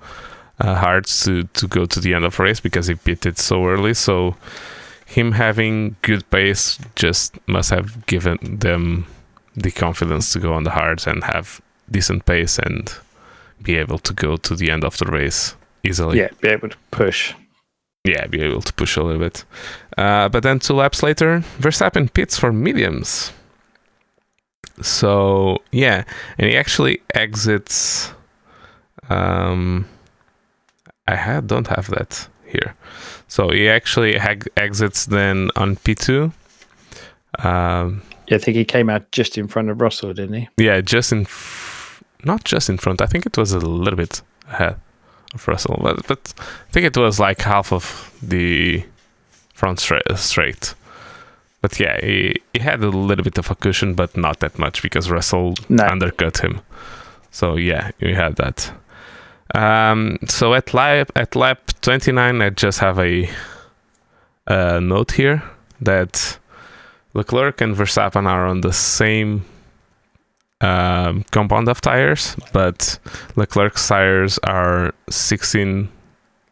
uh, 0.61 0.75
hards 0.75 1.23
to 1.25 1.43
to 1.53 1.67
go 1.67 1.85
to 1.85 1.99
the 1.99 2.13
end 2.13 2.23
of 2.25 2.39
race 2.39 2.59
because 2.59 2.87
he 2.87 2.95
pitted 2.95 3.37
so 3.37 3.65
early 3.65 3.93
so 3.93 4.35
him 5.05 5.33
having 5.33 5.95
good 6.03 6.29
pace 6.29 6.77
just 6.95 7.37
must 7.47 7.69
have 7.69 8.05
given 8.05 8.37
them 8.59 9.05
the 9.55 9.71
confidence 9.71 10.31
to 10.31 10.39
go 10.39 10.53
on 10.53 10.63
the 10.63 10.69
hards 10.69 11.07
and 11.07 11.23
have 11.23 11.59
decent 11.89 12.25
pace 12.25 12.57
and 12.59 12.93
be 13.61 13.75
able 13.75 13.97
to 13.97 14.13
go 14.13 14.37
to 14.37 14.55
the 14.55 14.71
end 14.71 14.83
of 14.83 14.97
the 14.97 15.05
race 15.05 15.55
easily 15.83 16.19
yeah, 16.19 16.29
be 16.39 16.47
able 16.47 16.69
to 16.69 16.77
push. 16.91 17.33
yeah, 18.05 18.25
be 18.27 18.41
able 18.41 18.61
to 18.61 18.73
push 18.73 18.95
a 18.95 19.03
little 19.03 19.19
bit. 19.19 19.43
Uh, 19.97 20.29
but 20.29 20.43
then 20.43 20.59
two 20.59 20.73
laps 20.73 21.03
later, 21.03 21.43
Verstappen 21.59 22.11
pits 22.11 22.37
for 22.37 22.53
mediums. 22.53 23.31
So 24.81 25.57
yeah, 25.71 26.03
and 26.37 26.49
he 26.49 26.57
actually 26.57 27.01
exits. 27.13 28.13
Um, 29.09 29.85
I 31.07 31.15
had, 31.15 31.47
don't 31.47 31.67
have 31.67 31.87
that 31.89 32.27
here. 32.45 32.75
So 33.27 33.49
he 33.49 33.69
actually 33.69 34.17
hag- 34.17 34.49
exits 34.57 35.05
then 35.05 35.49
on 35.55 35.75
P 35.77 35.95
two. 35.95 36.31
Um, 37.39 38.01
Yeah, 38.27 38.35
I 38.35 38.39
think 38.39 38.57
he 38.57 38.65
came 38.65 38.89
out 38.89 39.11
just 39.11 39.37
in 39.37 39.47
front 39.47 39.69
of 39.69 39.81
Russell, 39.81 40.13
didn't 40.13 40.33
he? 40.35 40.49
yeah, 40.57 40.81
just 40.81 41.11
in, 41.11 41.21
f- 41.21 42.03
not 42.23 42.43
just 42.43 42.69
in 42.69 42.77
front. 42.77 43.01
I 43.01 43.05
think 43.05 43.25
it 43.25 43.37
was 43.37 43.51
a 43.53 43.59
little 43.59 43.97
bit 43.97 44.21
ahead 44.49 44.75
of 45.33 45.47
Russell, 45.47 45.79
but, 45.81 46.05
but 46.07 46.33
I 46.39 46.71
think 46.71 46.85
it 46.85 46.97
was 46.97 47.19
like 47.19 47.41
half 47.41 47.71
of 47.73 48.13
the 48.21 48.83
front 49.53 49.79
stra- 49.79 50.17
straight. 50.17 50.75
But 51.61 51.79
yeah, 51.79 51.99
he, 52.03 52.35
he 52.53 52.59
had 52.59 52.83
a 52.83 52.89
little 52.89 53.23
bit 53.23 53.37
of 53.37 53.49
a 53.51 53.55
cushion, 53.55 53.93
but 53.93 54.17
not 54.17 54.39
that 54.39 54.57
much 54.59 54.81
because 54.81 55.09
Russell 55.11 55.53
No. 55.69 55.85
undercut 55.85 56.39
him. 56.39 56.61
So 57.31 57.55
yeah, 57.55 57.91
you 57.99 58.15
had 58.15 58.35
that. 58.37 58.71
Um, 59.53 60.17
so 60.27 60.53
at 60.53 60.73
lap 60.73 61.11
at 61.15 61.35
lap 61.35 61.71
29, 61.81 62.41
I 62.41 62.49
just 62.51 62.79
have 62.79 62.99
a, 62.99 63.29
a 64.47 64.79
note 64.79 65.11
here 65.11 65.43
that 65.81 66.37
Leclerc 67.13 67.59
and 67.61 67.75
Verstappen 67.75 68.25
are 68.25 68.45
on 68.45 68.61
the 68.61 68.71
same 68.71 69.43
um, 70.61 71.25
compound 71.31 71.67
of 71.67 71.81
tires, 71.81 72.35
but 72.53 72.99
Leclerc's 73.35 73.87
tires 73.87 74.37
are 74.43 74.93
16 75.09 75.89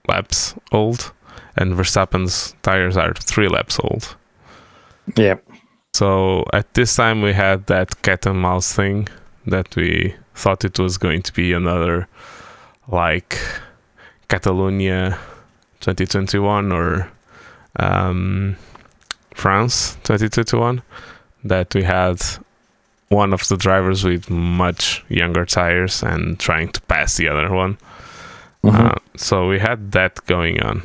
laps 0.08 0.56
old, 0.72 1.14
and 1.56 1.74
Verstappen's 1.74 2.56
tires 2.64 2.98
are 2.98 3.14
three 3.14 3.48
laps 3.48 3.80
old. 3.84 4.16
Yeah. 5.16 5.36
So 5.94 6.46
at 6.54 6.74
this 6.74 6.96
time 6.96 7.22
we 7.22 7.34
had 7.34 7.68
that 7.68 8.02
cat 8.02 8.26
and 8.26 8.40
mouse 8.40 8.74
thing 8.74 9.08
that 9.46 9.76
we 9.76 10.16
thought 10.36 10.66
it 10.66 10.80
was 10.80 10.98
going 10.98 11.22
to 11.24 11.34
be 11.34 11.54
another 11.54 12.08
like 12.92 13.40
Catalonia 14.28 15.18
2021 15.82 16.72
or 16.72 17.12
um, 17.78 18.56
France 19.34 19.96
2021 20.04 20.82
that 21.44 21.74
we 21.74 21.84
had 21.84 22.22
one 23.10 23.34
of 23.34 23.48
the 23.48 23.58
drivers 23.58 24.04
with 24.04 24.30
much 24.30 25.04
younger 25.10 25.46
tires 25.46 26.04
and 26.04 26.40
trying 26.40 26.70
to 26.72 26.82
pass 26.82 27.18
the 27.18 27.28
other 27.28 27.52
one. 27.52 27.78
Mhm. 28.64 28.92
Uh, 28.92 28.96
so 29.16 29.48
we 29.48 29.60
had 29.60 29.92
that 29.94 30.24
going 30.26 30.62
on. 30.62 30.84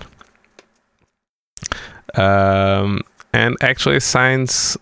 Um, 2.14 3.00
and 3.32 3.57
actually, 3.61 3.96
Sainz, 3.96 4.76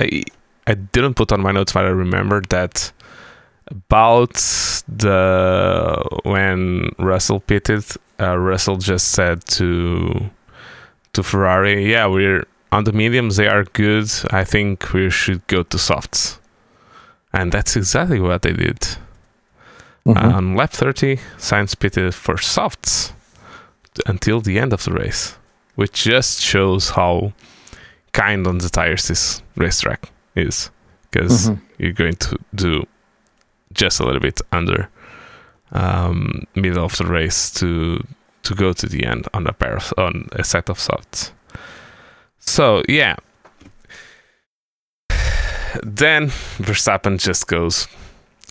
I, 0.00 0.22
I 0.66 0.74
didn't 0.74 1.14
put 1.14 1.32
on 1.32 1.42
my 1.42 1.52
notes, 1.52 1.72
but 1.72 1.84
I 1.84 1.88
remember 1.88 2.40
that 2.48 2.92
about 3.70 4.34
the 4.88 6.02
when 6.24 6.90
Russell 6.98 7.40
pitted, 7.40 7.84
uh, 8.20 8.36
Russell 8.38 8.76
just 8.76 9.12
said 9.12 9.44
to 9.46 10.30
to 11.12 11.22
Ferrari, 11.22 11.90
"Yeah, 11.90 12.06
we're 12.06 12.44
on 12.72 12.84
the 12.84 12.92
mediums; 12.92 13.36
they 13.36 13.48
are 13.48 13.64
good. 13.64 14.10
I 14.30 14.44
think 14.44 14.92
we 14.92 15.10
should 15.10 15.46
go 15.46 15.62
to 15.64 15.78
softs." 15.78 16.38
And 17.32 17.52
that's 17.52 17.76
exactly 17.76 18.20
what 18.20 18.42
they 18.42 18.52
did. 18.52 18.80
Mhm. 20.06 20.16
On 20.34 20.56
lap 20.56 20.72
30, 20.72 21.18
Sainz 21.38 21.78
pitted 21.78 22.14
for 22.14 22.38
softs 22.38 23.12
until 24.06 24.40
the 24.40 24.58
end 24.58 24.72
of 24.72 24.84
the 24.84 24.92
race, 24.92 25.36
which 25.76 26.04
just 26.04 26.40
shows 26.40 26.90
how 26.90 27.32
kind 28.12 28.46
on 28.46 28.58
the 28.58 28.68
tires 28.68 29.06
this 29.08 29.42
racetrack 29.56 30.10
is. 30.34 30.70
Because 31.10 31.50
Mhm. 31.50 31.60
you're 31.78 31.92
going 31.92 32.16
to 32.16 32.36
do 32.54 32.84
just 33.72 34.00
a 34.00 34.04
little 34.04 34.20
bit 34.20 34.40
under 34.52 34.88
um, 35.72 36.44
middle 36.54 36.84
of 36.84 36.96
the 36.96 37.06
race 37.06 37.50
to 37.52 38.04
to 38.42 38.54
go 38.54 38.72
to 38.72 38.86
the 38.86 39.04
end 39.04 39.28
on 39.34 39.46
a 39.46 39.52
pair 39.52 39.76
of, 39.76 39.92
on 39.98 40.28
a 40.32 40.42
set 40.44 40.70
of 40.70 40.78
softs. 40.78 41.32
So 42.38 42.82
yeah. 42.88 43.16
Then 45.84 46.28
Verstappen 46.58 47.18
just 47.18 47.46
goes 47.46 47.86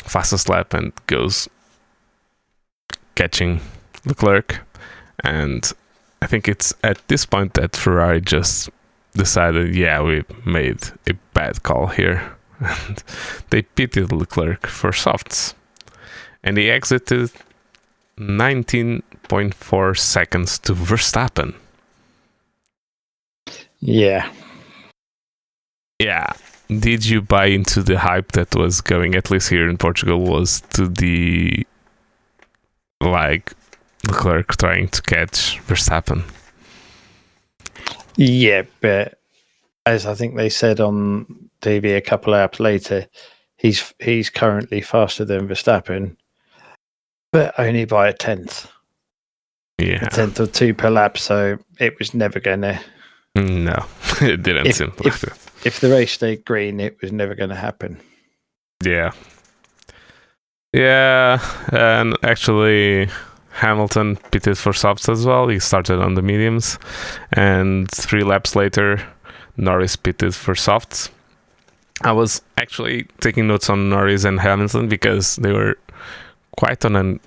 fastest 0.05 0.47
lap 0.47 0.73
and 0.73 0.93
goes 1.07 1.49
catching 3.15 3.59
Leclerc. 4.05 4.61
And 5.23 5.69
I 6.21 6.27
think 6.27 6.47
it's 6.47 6.73
at 6.83 7.05
this 7.09 7.25
point 7.25 7.55
that 7.55 7.75
Ferrari 7.75 8.21
just 8.21 8.69
decided, 9.13 9.75
yeah, 9.75 10.01
we 10.01 10.23
made 10.45 10.79
a 11.07 11.13
bad 11.33 11.63
call 11.63 11.87
here. 11.87 12.37
And 12.59 13.03
they 13.49 13.63
pitted 13.63 14.11
Leclerc 14.11 14.67
for 14.67 14.91
softs. 14.91 15.55
And 16.43 16.57
he 16.57 16.69
exited 16.69 17.31
19.4 18.17 19.97
seconds 19.97 20.59
to 20.59 20.73
Verstappen. 20.73 21.55
Yeah. 23.79 24.31
Yeah. 25.99 26.33
Did 26.67 27.05
you 27.05 27.21
buy 27.21 27.45
into 27.45 27.81
the 27.81 27.97
hype 27.97 28.33
that 28.33 28.55
was 28.55 28.81
going, 28.81 29.15
at 29.15 29.31
least 29.31 29.49
here 29.49 29.67
in 29.67 29.77
Portugal, 29.77 30.21
was 30.21 30.61
to 30.73 30.87
the 30.87 31.65
like 33.01 33.53
Leclerc 34.07 34.55
trying 34.57 34.89
to 34.89 35.01
catch 35.01 35.59
Verstappen? 35.67 36.23
Yeah, 38.17 38.63
but 38.81 39.19
as 39.85 40.05
I 40.05 40.13
think 40.13 40.35
they 40.35 40.49
said 40.49 40.79
on 40.79 41.48
TV 41.61 41.95
a 41.97 42.01
couple 42.01 42.33
of 42.33 42.39
hours 42.39 42.59
later, 42.59 43.07
he's 43.57 43.93
he's 43.99 44.29
currently 44.29 44.81
faster 44.81 45.25
than 45.25 45.47
Verstappen, 45.47 46.15
but 47.31 47.53
only 47.59 47.85
by 47.85 48.07
a 48.07 48.13
tenth, 48.13 48.69
Yeah. 49.77 50.03
a 50.05 50.09
tenth 50.09 50.39
or 50.39 50.47
two 50.47 50.73
per 50.73 50.89
lap. 50.89 51.17
So 51.17 51.57
it 51.79 51.97
was 51.99 52.13
never 52.13 52.39
to. 52.39 52.79
No, 53.35 53.85
it 54.21 54.41
didn't 54.43 54.67
If- 54.67 54.75
seem 54.77 54.93
if- 55.03 55.23
like 55.23 55.33
it. 55.33 55.39
If 55.65 55.81
the 55.81 55.89
race 55.89 56.13
stayed 56.13 56.45
green, 56.45 56.79
it 56.79 57.01
was 57.01 57.11
never 57.11 57.35
going 57.35 57.49
to 57.49 57.55
happen. 57.55 57.99
Yeah. 58.81 59.11
Yeah, 60.73 61.39
and 61.73 62.15
actually 62.23 63.09
Hamilton 63.51 64.15
pitted 64.31 64.57
for 64.57 64.71
softs 64.71 65.09
as 65.09 65.25
well. 65.25 65.47
He 65.47 65.59
started 65.59 65.99
on 65.99 66.13
the 66.13 66.21
mediums, 66.21 66.77
and 67.33 67.89
three 67.91 68.23
laps 68.23 68.55
later, 68.55 69.01
Norris 69.57 69.95
pitted 69.95 70.35
for 70.35 70.55
softs. 70.55 71.09
I 72.01 72.11
was 72.11 72.41
actually 72.57 73.03
taking 73.19 73.47
notes 73.47 73.69
on 73.69 73.89
Norris 73.89 74.23
and 74.23 74.39
Hamilton 74.39 74.87
because 74.87 75.35
they 75.37 75.51
were 75.51 75.77
quite 76.57 76.83
on 76.85 76.95
a 76.95 77.19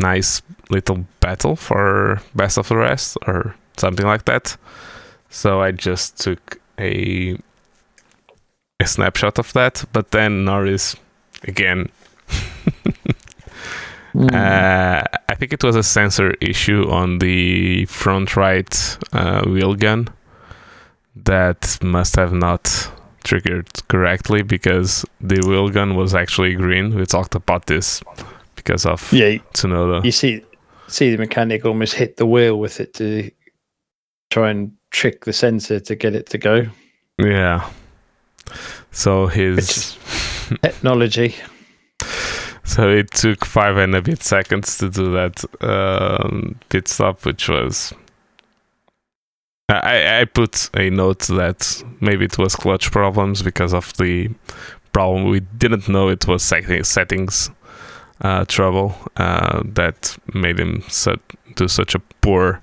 nice 0.00 0.42
little 0.70 1.04
battle 1.20 1.56
for 1.56 2.20
best 2.34 2.58
of 2.58 2.68
the 2.68 2.76
rest 2.76 3.16
or 3.26 3.54
something 3.76 4.06
like 4.06 4.24
that. 4.24 4.56
So 5.30 5.60
I 5.60 5.72
just 5.72 6.20
took 6.20 6.60
a 6.78 7.38
a 8.80 8.86
snapshot 8.86 9.38
of 9.38 9.52
that, 9.52 9.84
but 9.92 10.10
then 10.10 10.44
Norris 10.44 10.96
again 11.44 11.90
uh, 14.32 15.02
I 15.28 15.34
think 15.36 15.52
it 15.52 15.62
was 15.62 15.76
a 15.76 15.82
sensor 15.82 16.32
issue 16.40 16.88
on 16.90 17.18
the 17.18 17.84
front 17.86 18.36
right 18.36 18.98
uh, 19.12 19.42
wheel 19.44 19.74
gun 19.74 20.08
that 21.16 21.78
must 21.82 22.16
have 22.16 22.32
not 22.32 22.90
triggered 23.24 23.68
correctly 23.88 24.42
because 24.42 25.04
the 25.20 25.40
wheel 25.46 25.68
gun 25.70 25.96
was 25.96 26.14
actually 26.14 26.54
green. 26.54 26.94
We 26.94 27.06
talked 27.06 27.34
about 27.34 27.66
this 27.66 28.02
because 28.54 28.86
of 28.86 29.12
yeah, 29.12 29.38
Tsunoda. 29.54 30.04
you 30.04 30.12
see, 30.12 30.42
see 30.88 31.10
the 31.10 31.18
mechanic 31.18 31.64
almost 31.64 31.94
hit 31.94 32.16
the 32.16 32.26
wheel 32.26 32.58
with 32.58 32.80
it 32.80 32.94
to 32.94 33.30
try 34.30 34.50
and 34.50 34.72
trick 34.90 35.24
the 35.24 35.32
sensor 35.32 35.80
to 35.80 35.94
get 35.94 36.14
it 36.14 36.26
to 36.26 36.38
go. 36.38 36.66
Yeah. 37.18 37.68
So 38.90 39.26
his 39.26 39.98
technology. 40.62 41.34
so 42.64 42.88
it 42.88 43.10
took 43.10 43.44
five 43.44 43.76
and 43.76 43.94
a 43.94 44.02
bit 44.02 44.22
seconds 44.22 44.78
to 44.78 44.90
do 44.90 45.12
that 45.12 45.44
um, 45.60 46.58
pit 46.68 46.88
stop, 46.88 47.24
which 47.24 47.48
was. 47.48 47.92
I, 49.68 50.20
I 50.20 50.24
put 50.26 50.68
a 50.74 50.90
note 50.90 51.20
that 51.28 51.82
maybe 52.00 52.26
it 52.26 52.38
was 52.38 52.54
clutch 52.54 52.90
problems 52.90 53.42
because 53.42 53.72
of 53.72 53.96
the 53.96 54.30
problem. 54.92 55.24
We 55.30 55.40
didn't 55.40 55.88
know 55.88 56.08
it 56.08 56.26
was 56.28 56.42
settings 56.42 57.50
uh, 58.20 58.44
trouble 58.44 58.94
uh, 59.16 59.62
that 59.64 60.16
made 60.34 60.60
him 60.60 60.82
set, 60.88 61.18
do 61.56 61.66
such 61.68 61.94
a 61.94 61.98
poor 62.20 62.62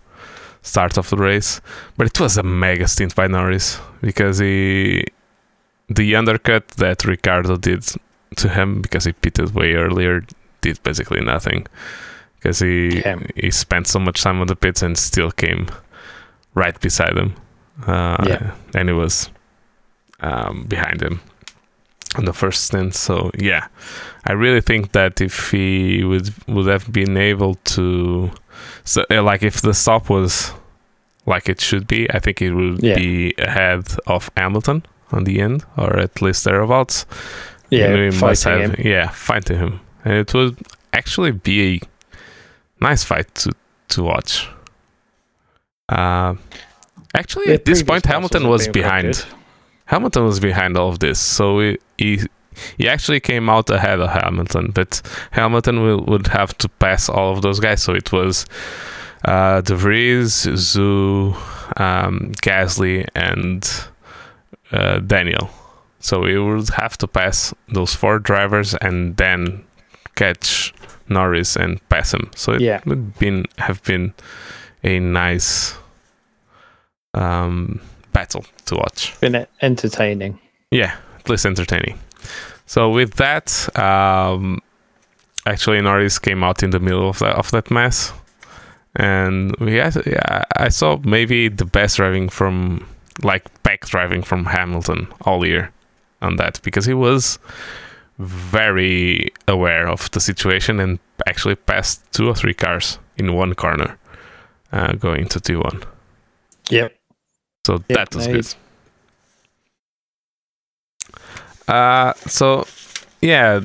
start 0.61 0.97
of 0.97 1.09
the 1.09 1.17
race. 1.17 1.59
But 1.97 2.07
it 2.07 2.19
was 2.19 2.37
a 2.37 2.43
mega 2.43 2.87
stint 2.87 3.15
by 3.15 3.27
Norris 3.27 3.79
because 4.01 4.37
he 4.37 5.05
the 5.89 6.15
undercut 6.15 6.67
that 6.77 7.03
Ricciardo 7.03 7.57
did 7.57 7.83
to 8.37 8.47
him 8.47 8.81
because 8.81 9.05
he 9.05 9.11
pitted 9.11 9.53
way 9.55 9.73
earlier 9.73 10.23
did 10.61 10.81
basically 10.83 11.19
nothing 11.21 11.65
because 12.35 12.59
he 12.59 13.01
Yeah. 13.01 13.19
he 13.35 13.49
spent 13.51 13.87
so 13.87 13.99
much 13.99 14.21
time 14.21 14.39
on 14.39 14.47
the 14.47 14.55
pits 14.55 14.83
and 14.83 14.97
still 14.97 15.31
came 15.31 15.67
right 16.55 16.79
beside 16.81 17.17
him 17.17 17.33
uh, 17.87 18.23
Yeah. 18.27 18.51
and 18.75 18.89
he 18.89 18.93
was 18.93 19.29
um, 20.19 20.63
behind 20.67 21.01
him 21.01 21.19
on 22.17 22.25
the 22.25 22.33
first 22.33 22.65
stint 22.65 22.93
so 22.93 23.31
yeah 23.37 23.67
I 24.25 24.33
really 24.33 24.61
think 24.61 24.91
that 24.91 25.21
if 25.21 25.51
he 25.51 26.03
would 26.03 26.29
would 26.47 26.67
have 26.67 26.91
been 26.91 27.17
able 27.17 27.55
to 27.75 28.31
so 28.83 29.03
uh, 29.09 29.23
like 29.23 29.43
if 29.43 29.61
the 29.61 29.73
stop 29.73 30.09
was 30.09 30.51
like 31.25 31.47
it 31.49 31.61
should 31.61 31.87
be 31.87 32.09
I 32.11 32.19
think 32.19 32.41
it 32.41 32.53
would 32.53 32.83
Yeah. 32.83 32.95
be 32.95 33.33
ahead 33.37 33.85
of 34.07 34.29
Hamilton 34.35 34.83
on 35.11 35.23
the 35.23 35.39
end 35.41 35.63
or 35.77 35.97
at 35.99 36.21
least 36.21 36.43
thereabouts 36.43 37.05
Yeah, 37.69 37.95
must 38.11 38.43
fighting 38.43 38.61
have 38.61 38.73
him. 38.79 38.87
yeah 38.91 39.09
fighting 39.09 39.57
him 39.57 39.79
and 40.03 40.13
it 40.15 40.33
would 40.33 40.57
actually 40.93 41.31
be 41.31 41.75
a 41.75 41.79
nice 42.83 43.03
fight 43.05 43.33
to 43.35 43.51
to 43.89 44.03
watch 44.03 44.49
uh 45.91 46.35
actually 47.13 47.45
The 47.47 47.53
at 47.53 47.65
this 47.65 47.83
point 47.83 48.05
hamilton 48.05 48.47
was 48.47 48.67
behind 48.67 49.13
good. 49.13 49.25
hamilton 49.85 50.23
was 50.25 50.39
behind 50.39 50.77
all 50.77 50.89
of 50.89 50.99
this 50.99 51.19
so 51.19 51.59
he 51.59 51.77
he, 51.97 52.21
he 52.77 52.87
actually 52.87 53.19
came 53.19 53.49
out 53.49 53.69
ahead 53.69 53.99
of 53.99 54.09
hamilton 54.09 54.71
but 54.73 55.01
hamilton 55.31 55.81
will, 55.83 56.01
would 56.05 56.27
have 56.27 56.57
to 56.59 56.69
pass 56.69 57.09
all 57.09 57.31
of 57.33 57.41
those 57.41 57.59
guys 57.59 57.81
so 57.83 57.93
it 57.93 58.11
was 58.11 58.45
uh 59.25 59.61
de 59.61 59.75
vries 59.75 60.45
Zhou 60.45 61.35
um 61.79 62.31
gasly 62.41 63.05
and 63.15 63.61
uh, 64.71 64.99
daniel 64.99 65.49
so 65.99 66.21
we 66.21 66.39
would 66.39 66.69
have 66.69 66.97
to 66.97 67.07
pass 67.07 67.53
those 67.67 67.93
four 67.93 68.17
drivers 68.19 68.73
and 68.75 69.17
then 69.17 69.63
catch 70.15 70.73
Norris 71.09 71.55
and 71.55 71.79
pass 71.89 72.11
him. 72.13 72.31
So 72.35 72.53
it 72.53 72.61
Yeah. 72.61 72.79
would 72.85 73.19
been 73.19 73.45
have 73.59 73.83
been 73.83 74.13
a 74.83 74.99
nice 74.99 75.75
um, 77.13 77.79
battle 78.13 78.45
to 78.65 78.75
watch. 78.75 79.19
Been 79.19 79.45
entertaining. 79.61 80.39
Yeah, 80.71 80.95
at 81.19 81.29
least 81.29 81.45
entertaining. 81.45 81.99
So 82.65 82.89
with 82.89 83.15
that, 83.15 83.77
um, 83.77 84.59
actually 85.45 85.81
Norris 85.81 86.19
came 86.19 86.43
out 86.43 86.63
in 86.63 86.69
the 86.69 86.79
middle 86.79 87.09
of 87.09 87.19
that 87.19 87.35
of 87.35 87.51
that 87.51 87.69
mess, 87.69 88.13
and 88.95 89.55
we 89.57 89.75
had, 89.75 89.95
yeah, 90.05 90.43
I 90.55 90.69
saw 90.69 90.97
maybe 91.03 91.49
the 91.49 91.65
best 91.65 91.97
driving 91.97 92.29
from 92.29 92.87
like 93.23 93.43
back 93.63 93.87
driving 93.87 94.23
from 94.23 94.45
Hamilton 94.45 95.07
all 95.21 95.45
year 95.45 95.71
on 96.21 96.37
that 96.37 96.61
because 96.63 96.85
he 96.85 96.93
was 96.93 97.39
very 98.19 99.31
aware 99.47 99.87
of 99.87 100.09
the 100.11 100.19
situation 100.19 100.79
and 100.79 100.99
actually 101.27 101.55
passed 101.55 102.01
two 102.13 102.27
or 102.27 102.35
three 102.35 102.53
cars 102.53 102.99
in 103.17 103.33
one 103.33 103.55
corner 103.55 103.97
uh, 104.71 104.93
going 104.93 105.27
to 105.27 105.39
T1. 105.39 105.83
Yep. 106.69 106.95
So 107.65 107.83
that 107.89 108.13
was 108.15 108.27
no, 108.27 108.33
good. 108.33 108.55
Uh, 111.67 112.13
so 112.27 112.65
yeah, 113.21 113.61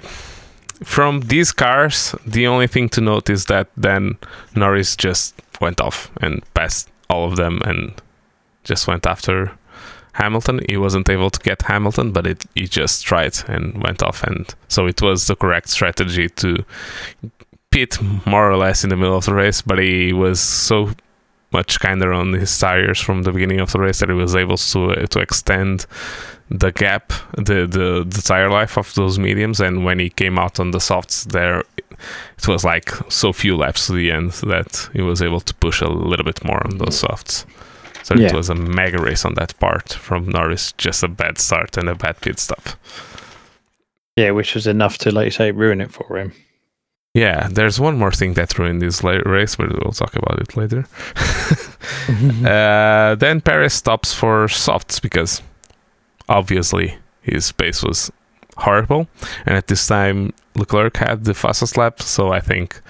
from 0.85 1.21
these 1.21 1.53
cars, 1.53 2.15
the 2.27 2.47
only 2.47 2.67
thing 2.67 2.89
to 2.91 3.01
note 3.01 3.31
is 3.31 3.47
that 3.47 3.69
then 3.77 4.19
Norris 4.55 4.97
just 4.97 5.35
went 5.61 5.81
off 5.81 6.11
and 6.21 6.43
passed 6.55 6.91
all 7.09 7.25
of 7.25 7.37
them 7.37 7.63
and 7.65 7.95
just 8.65 8.87
went 8.87 9.07
after 9.07 9.53
Hamilton. 10.13 10.61
He 10.69 10.77
wasn't 10.77 11.09
able 11.09 11.31
to 11.31 11.41
get 11.41 11.63
Hamilton, 11.63 12.13
but 12.13 12.27
it 12.27 12.45
he 12.55 12.67
just 12.67 13.05
tried 13.05 13.37
and 13.49 13.83
went 13.83 14.03
off, 14.03 14.23
and 14.23 14.55
so 14.69 14.87
it 14.87 15.01
was 15.03 15.27
the 15.27 15.37
correct 15.37 15.69
strategy 15.69 16.29
to 16.29 16.65
pit 17.71 17.99
more 18.27 18.51
or 18.51 18.57
less 18.57 18.85
in 18.85 18.91
the 18.91 18.97
middle 18.97 19.17
of 19.17 19.25
the 19.25 19.35
race. 19.35 19.63
But 19.63 19.79
he 19.79 20.13
was 20.13 20.41
so 20.41 20.91
much 21.59 21.81
kinder 21.81 22.13
on 22.13 22.33
his 22.33 22.59
tires 22.59 23.01
from 23.07 23.23
the 23.23 23.33
beginning 23.33 23.61
of 23.61 23.71
the 23.73 23.81
race 23.81 24.01
that 24.01 24.09
he 24.09 24.15
was 24.15 24.35
able 24.35 24.59
to 24.73 24.81
uh, 24.91 25.07
to 25.13 25.19
extend 25.21 25.87
the 26.51 26.73
gap, 26.73 27.13
the, 27.49 27.67
the 27.77 27.89
the 28.15 28.23
tire 28.31 28.51
life 28.51 28.79
of 28.79 28.95
those 28.95 29.19
mediums. 29.19 29.61
And 29.61 29.85
when 29.87 29.99
he 29.99 30.11
came 30.11 30.39
out 30.45 30.61
on 30.61 30.71
the 30.71 30.81
softs, 30.81 31.25
there 31.25 31.63
it 32.39 32.49
was 32.49 32.65
like 32.65 32.91
so 33.09 33.33
few 33.33 33.57
laps 33.57 33.87
to 33.87 33.93
the 33.93 34.11
end 34.11 34.33
that 34.43 34.89
he 34.93 35.03
was 35.03 35.23
able 35.23 35.41
to 35.41 35.55
push 35.55 35.83
a 35.83 35.89
little 35.89 36.25
bit 36.25 36.45
more 36.45 36.63
on 36.67 36.79
those 36.79 36.99
softs. 36.99 37.47
So 38.07 38.15
it 38.15 38.33
was 38.33 38.51
a 38.51 38.55
mega 38.55 38.99
race 38.99 39.25
on 39.25 39.35
that 39.35 39.59
part 39.59 39.93
from 39.93 40.29
Norris, 40.29 40.73
just 40.79 41.03
a 41.03 41.09
bad 41.09 41.39
start 41.39 41.77
and 41.77 41.89
a 41.89 41.95
bad 41.95 42.21
pit 42.21 42.39
stop. 42.39 42.69
Yeah, 44.15 44.31
which 44.31 44.55
was 44.55 44.67
enough 44.67 44.99
to, 44.99 45.11
like 45.11 45.25
you 45.25 45.31
say, 45.33 45.51
ruin 45.51 45.81
it 45.81 45.91
for 45.91 46.17
him. 46.17 46.33
Yeah, 47.17 47.49
there's 47.51 47.81
one 47.81 47.97
more 47.97 48.13
thing 48.13 48.35
that 48.35 48.59
ruined 48.59 48.83
this 48.83 49.03
la- 49.03 49.23
race, 49.25 49.57
but 49.57 49.73
we'll 49.73 49.93
talk 49.93 50.15
about 50.15 50.39
it 50.39 50.57
later. 50.57 50.87
Uh, 52.45 53.15
then 53.17 53.41
Perez 53.41 53.73
stops 53.73 54.13
for 54.13 54.49
softs 54.49 55.01
because 55.01 55.43
obviously 56.29 56.99
his 57.23 57.53
pace 57.53 57.83
was 57.83 58.11
horrible, 58.57 59.09
and 59.45 59.57
at 59.57 59.67
this 59.67 59.87
time 59.87 60.33
Leclerc 60.57 60.97
had 60.97 61.25
the 61.25 61.35
fastest 61.35 61.77
lap, 61.77 62.01
so 62.03 62.33
I 62.33 62.41
think 62.41 62.81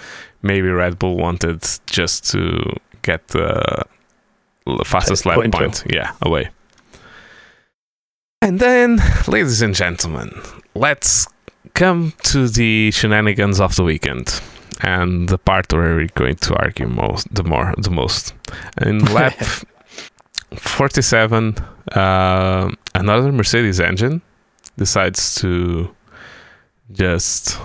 maybe 0.42 0.68
Red 0.68 0.98
Bull 0.98 1.16
wanted 1.16 1.64
just 1.86 2.30
to 2.32 2.76
get 3.02 3.28
the 3.28 3.84
fastest 4.84 5.24
lap 5.26 5.36
point 5.36 5.54
point, 5.54 5.84
yeah, 5.88 6.12
away. 6.22 6.50
And 8.42 8.58
then, 8.60 9.00
ladies 9.28 9.62
and 9.62 9.74
gentlemen, 9.74 10.30
let's 10.74 11.26
come 11.76 12.14
to 12.22 12.48
the 12.48 12.90
shenanigans 12.90 13.60
of 13.60 13.76
the 13.76 13.84
weekend 13.84 14.40
and 14.80 15.28
the 15.28 15.36
part 15.36 15.70
where 15.72 15.96
we're 15.96 16.08
going 16.14 16.34
to 16.34 16.56
argue 16.56 16.88
most 16.88 17.32
the 17.32 17.44
more 17.44 17.74
the 17.76 17.90
most. 17.90 18.32
In 18.80 19.04
lap 19.14 19.34
47 20.56 21.54
uh, 21.92 22.70
another 22.94 23.30
mercedes 23.30 23.78
engine 23.78 24.22
decides 24.78 25.34
to 25.36 25.94
just 26.92 27.58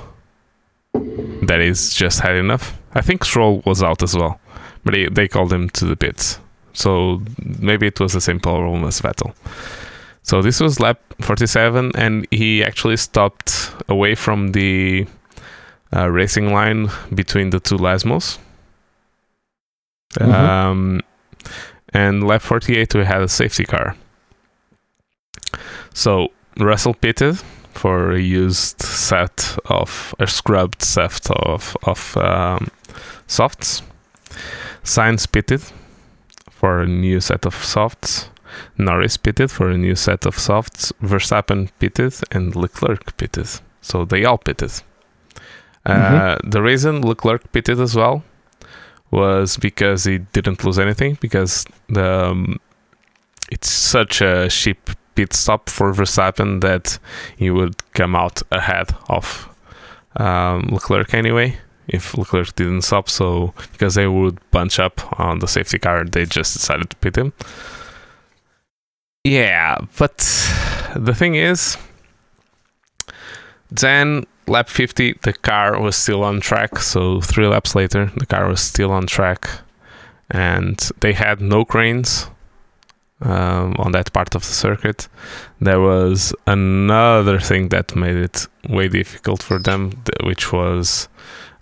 that 0.94 1.62
is 1.62 1.94
just 1.94 2.20
had 2.20 2.36
enough. 2.36 2.78
I 2.94 3.02
think 3.02 3.24
stroll 3.24 3.64
was 3.66 3.82
out 3.82 4.04
as 4.04 4.16
well 4.16 4.40
but 4.84 4.94
they, 4.94 5.08
they 5.08 5.28
called 5.28 5.54
him 5.54 5.70
to 5.70 5.86
the 5.86 5.96
pits. 5.96 6.38
So 6.74 7.22
maybe 7.60 7.88
it 7.88 8.00
was 8.00 8.14
the 8.14 8.22
same 8.22 8.42
problem 8.42 8.84
as 8.84 9.00
vettel 9.00 9.34
so 10.24 10.42
this 10.42 10.60
was 10.60 10.80
lap 10.80 11.00
47 11.22 11.92
and 11.96 12.28
he 12.32 12.64
actually 12.64 12.98
stopped 12.98 13.72
away 13.90 14.16
from 14.16 14.52
the 14.52 15.06
uh, 15.96 16.10
racing 16.10 16.54
line 16.54 16.90
between 17.14 17.50
the 17.50 17.60
two 17.60 17.78
Lesmos. 17.78 18.38
Mhm. 20.20 20.34
Um, 20.34 21.02
and 21.94 22.24
lap 22.26 22.42
48, 22.42 22.96
we 22.96 23.06
had 23.06 23.22
a 23.22 23.28
safety 23.28 23.66
car. 23.66 23.96
So 25.94 26.30
Russell 26.58 26.94
pitted 26.94 27.40
for 27.74 28.12
a 28.12 28.20
used 28.20 28.82
set 28.82 29.58
of 29.66 30.14
a 30.20 30.28
scrubbed 30.28 30.82
set 30.82 31.30
of 31.32 31.76
of 31.84 32.16
um, 32.18 32.68
softs. 33.28 33.82
Sainz 34.84 35.28
pitted 35.32 35.62
for 36.50 36.82
a 36.82 36.88
new 36.88 37.20
set 37.20 37.46
of 37.46 37.56
softs. 37.56 38.31
Norris 38.78 39.18
pitted 39.18 39.52
for 39.52 39.70
a 39.70 39.78
new 39.78 39.96
set 39.96 40.26
of 40.26 40.38
softs. 40.38 40.92
Verstappen 41.02 41.70
pitted 41.80 42.14
and 42.32 42.56
Leclerc 42.56 43.18
pitted. 43.18 43.48
So 43.82 44.06
they 44.06 44.26
all 44.26 44.38
pitted. 44.38 44.72
Uh, 45.86 46.38
the 46.44 46.62
reason 46.62 47.02
Leclerc 47.02 47.52
pitted 47.52 47.80
as 47.80 47.96
well 47.96 48.24
was 49.10 49.58
because 49.58 50.04
he 50.04 50.20
didn't 50.20 50.64
lose 50.64 50.80
anything 50.80 51.18
because 51.20 51.66
the 51.90 52.28
um, 52.28 52.60
it's 53.52 53.70
such 53.70 54.22
a 54.22 54.48
cheap 54.50 54.90
pit 55.16 55.34
stop 55.34 55.70
for 55.70 55.92
Verstappen 55.92 56.62
that 56.62 56.98
he 57.36 57.50
would 57.50 57.76
come 57.94 58.16
out 58.16 58.42
ahead 58.52 58.96
of 59.10 59.50
um, 60.16 60.70
Leclerc 60.72 61.14
anyway 61.14 61.58
if 61.88 62.18
Leclerc 62.18 62.56
didn't 62.56 62.84
stop. 62.84 63.10
So 63.10 63.54
because 63.74 63.96
they 63.96 64.08
would 64.08 64.40
bunch 64.52 64.80
up 64.80 65.20
on 65.20 65.40
the 65.40 65.48
safety 65.48 65.80
car, 65.80 66.06
they 66.06 66.26
just 66.26 66.54
decided 66.54 66.90
to 66.90 66.96
pit 66.98 67.18
him. 67.18 67.34
Yeah, 69.24 69.78
but 69.98 70.18
the 70.96 71.14
thing 71.16 71.36
is, 71.36 71.78
then 73.70 74.26
lap 74.48 74.68
50, 74.68 75.20
the 75.22 75.34
car 75.34 75.80
was 75.80 75.96
still 75.96 76.24
on 76.24 76.42
track. 76.42 76.80
So 76.80 77.22
three 77.22 77.48
laps 77.48 77.76
later, 77.76 78.12
the 78.18 78.26
car 78.26 78.48
was 78.48 78.62
still 78.62 78.92
on 78.92 79.06
track, 79.06 79.48
and 80.30 80.78
they 81.02 81.14
had 81.14 81.40
no 81.40 81.66
cranes 81.66 82.28
um, 83.22 83.76
on 83.78 83.92
that 83.92 84.12
part 84.12 84.34
of 84.36 84.42
the 84.42 84.54
circuit. 84.54 85.08
There 85.60 85.80
was 85.80 86.34
another 86.48 87.40
thing 87.40 87.70
that 87.70 87.96
made 87.96 88.18
it 88.18 88.48
way 88.68 88.88
difficult 88.88 89.44
for 89.44 89.60
them, 89.60 89.92
th- 89.92 90.26
which 90.28 90.52
was 90.52 91.08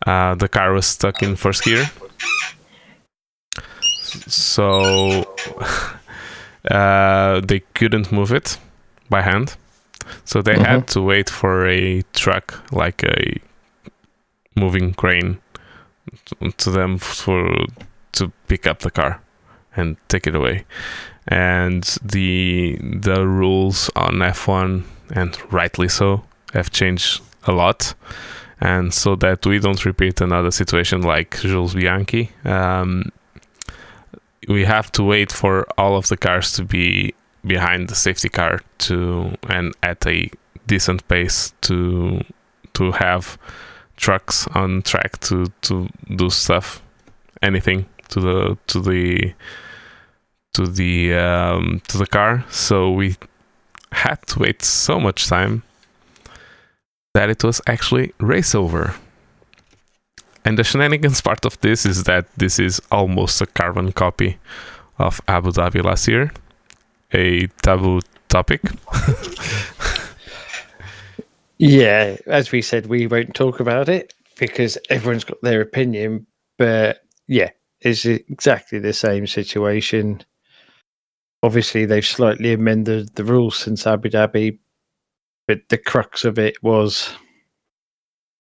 uh, 0.07 0.36
the 0.36 0.47
car 0.47 0.72
was 0.72 0.86
stuck 0.86 1.22
in 1.22 1.36
first 1.36 1.64
gear. 1.64 1.89
So 4.28 5.26
uh, 6.70 7.41
they 7.41 7.61
couldn't 7.74 8.11
move 8.11 8.32
it 8.32 8.57
by 9.09 9.22
hand. 9.22 9.55
So 10.26 10.41
they 10.41 10.57
had 10.57 10.88
to 10.89 11.01
wait 11.01 11.30
for 11.30 11.67
a 11.67 12.01
truck, 12.13 12.63
like 12.72 13.03
a 13.03 13.39
moving 14.55 14.93
crane, 14.93 15.39
to, 16.26 16.51
to 16.51 16.72
them 16.72 16.97
for 16.97 17.47
to 18.13 18.32
pick 18.47 18.65
up 18.65 18.80
the 18.80 18.91
car 18.91 19.22
and 19.76 19.97
take 20.07 20.28
it 20.28 20.36
away. 20.36 20.65
And 21.28 21.84
the 22.03 22.78
the 22.82 23.28
rules 23.28 23.89
on 23.95 24.13
F1, 24.13 24.84
and 25.11 25.53
rightly 25.53 25.88
so, 25.89 26.24
have 26.53 26.72
changed 26.72 27.22
a 27.45 27.51
lot. 27.51 27.93
And 28.61 28.93
so 28.93 29.15
that 29.15 29.45
we 29.45 29.59
don't 29.59 29.86
repeat 29.86 30.20
another 30.22 30.51
situation 30.51 31.01
like 31.01 31.39
Jules 31.39 31.76
Bianchi, 31.76 32.32
um, 32.43 33.11
we 34.50 34.66
have 34.66 34.91
to 34.91 35.04
wait 35.04 35.32
for 35.32 35.66
all 35.78 35.95
of 35.95 36.08
the 36.08 36.18
cars 36.18 36.52
to 36.54 36.64
be 36.64 37.14
behind 37.45 37.88
the 37.88 37.95
safety 37.95 38.28
car 38.28 38.60
to 38.80 39.32
and 39.47 39.74
at 39.82 40.06
a 40.06 40.30
decent 40.68 41.08
pace 41.08 41.54
to 41.62 42.22
to 42.74 42.91
have 42.91 43.38
trucks 43.95 44.47
on 44.56 44.82
track 44.82 45.20
to 45.20 45.45
to 45.62 45.88
do 46.16 46.30
stuff 46.30 46.82
anything 47.41 47.86
to 48.10 48.20
the 48.20 48.58
to 48.68 48.82
the 48.82 49.34
to 50.54 50.66
the 50.66 51.14
um, 51.14 51.82
to 51.88 51.97
the 51.97 52.08
car. 52.08 52.43
So 52.50 52.91
we 52.91 53.16
had 53.91 54.26
to 54.28 54.39
wait 54.39 54.62
so 54.64 55.00
much 55.00 55.28
time 55.28 55.64
that 57.14 57.30
it 57.30 57.43
was 57.43 57.62
actually 57.68 58.14
race 58.20 58.54
over 58.56 58.95
and 60.46 60.58
the 60.58 60.64
shenanigans 60.64 61.22
part 61.22 61.46
of 61.46 61.60
this 61.62 61.86
is 61.86 62.04
that 62.04 62.26
this 62.38 62.60
is 62.60 62.82
almost 62.92 63.42
a 63.42 63.46
carbon 63.46 63.92
copy 63.92 64.38
of 64.98 65.22
Abu 65.28 65.52
Dhabi 65.52 65.84
last 65.84 66.08
year 66.08 66.32
a 67.14 67.48
taboo 67.64 68.02
topic. 68.28 68.62
Yeah, 71.62 72.16
as 72.26 72.54
we 72.54 72.62
said, 72.62 72.86
we 72.86 73.06
won't 73.06 73.36
talk 73.36 73.60
about 73.60 73.90
it. 73.90 74.14
because 74.40 74.78
everyone's 74.90 75.26
got 75.26 75.42
their 75.42 75.60
opinion. 75.62 76.26
But 76.58 77.04
yeah, 77.28 77.50
it's 77.82 78.06
exactly 78.06 78.80
the 78.80 78.94
same 78.94 79.28
situation. 79.28 80.24
Obviously, 81.44 81.86
they've 81.86 82.06
slightly 82.06 82.54
amended 82.54 83.16
the 83.16 83.26
rules 83.26 83.58
since 83.58 83.86
Abu 83.86 84.10
Dhabi, 84.10 84.58
but 85.48 85.60
the 85.70 85.78
crux 85.78 86.24
of 86.26 86.40
it 86.40 86.62
was 86.64 87.14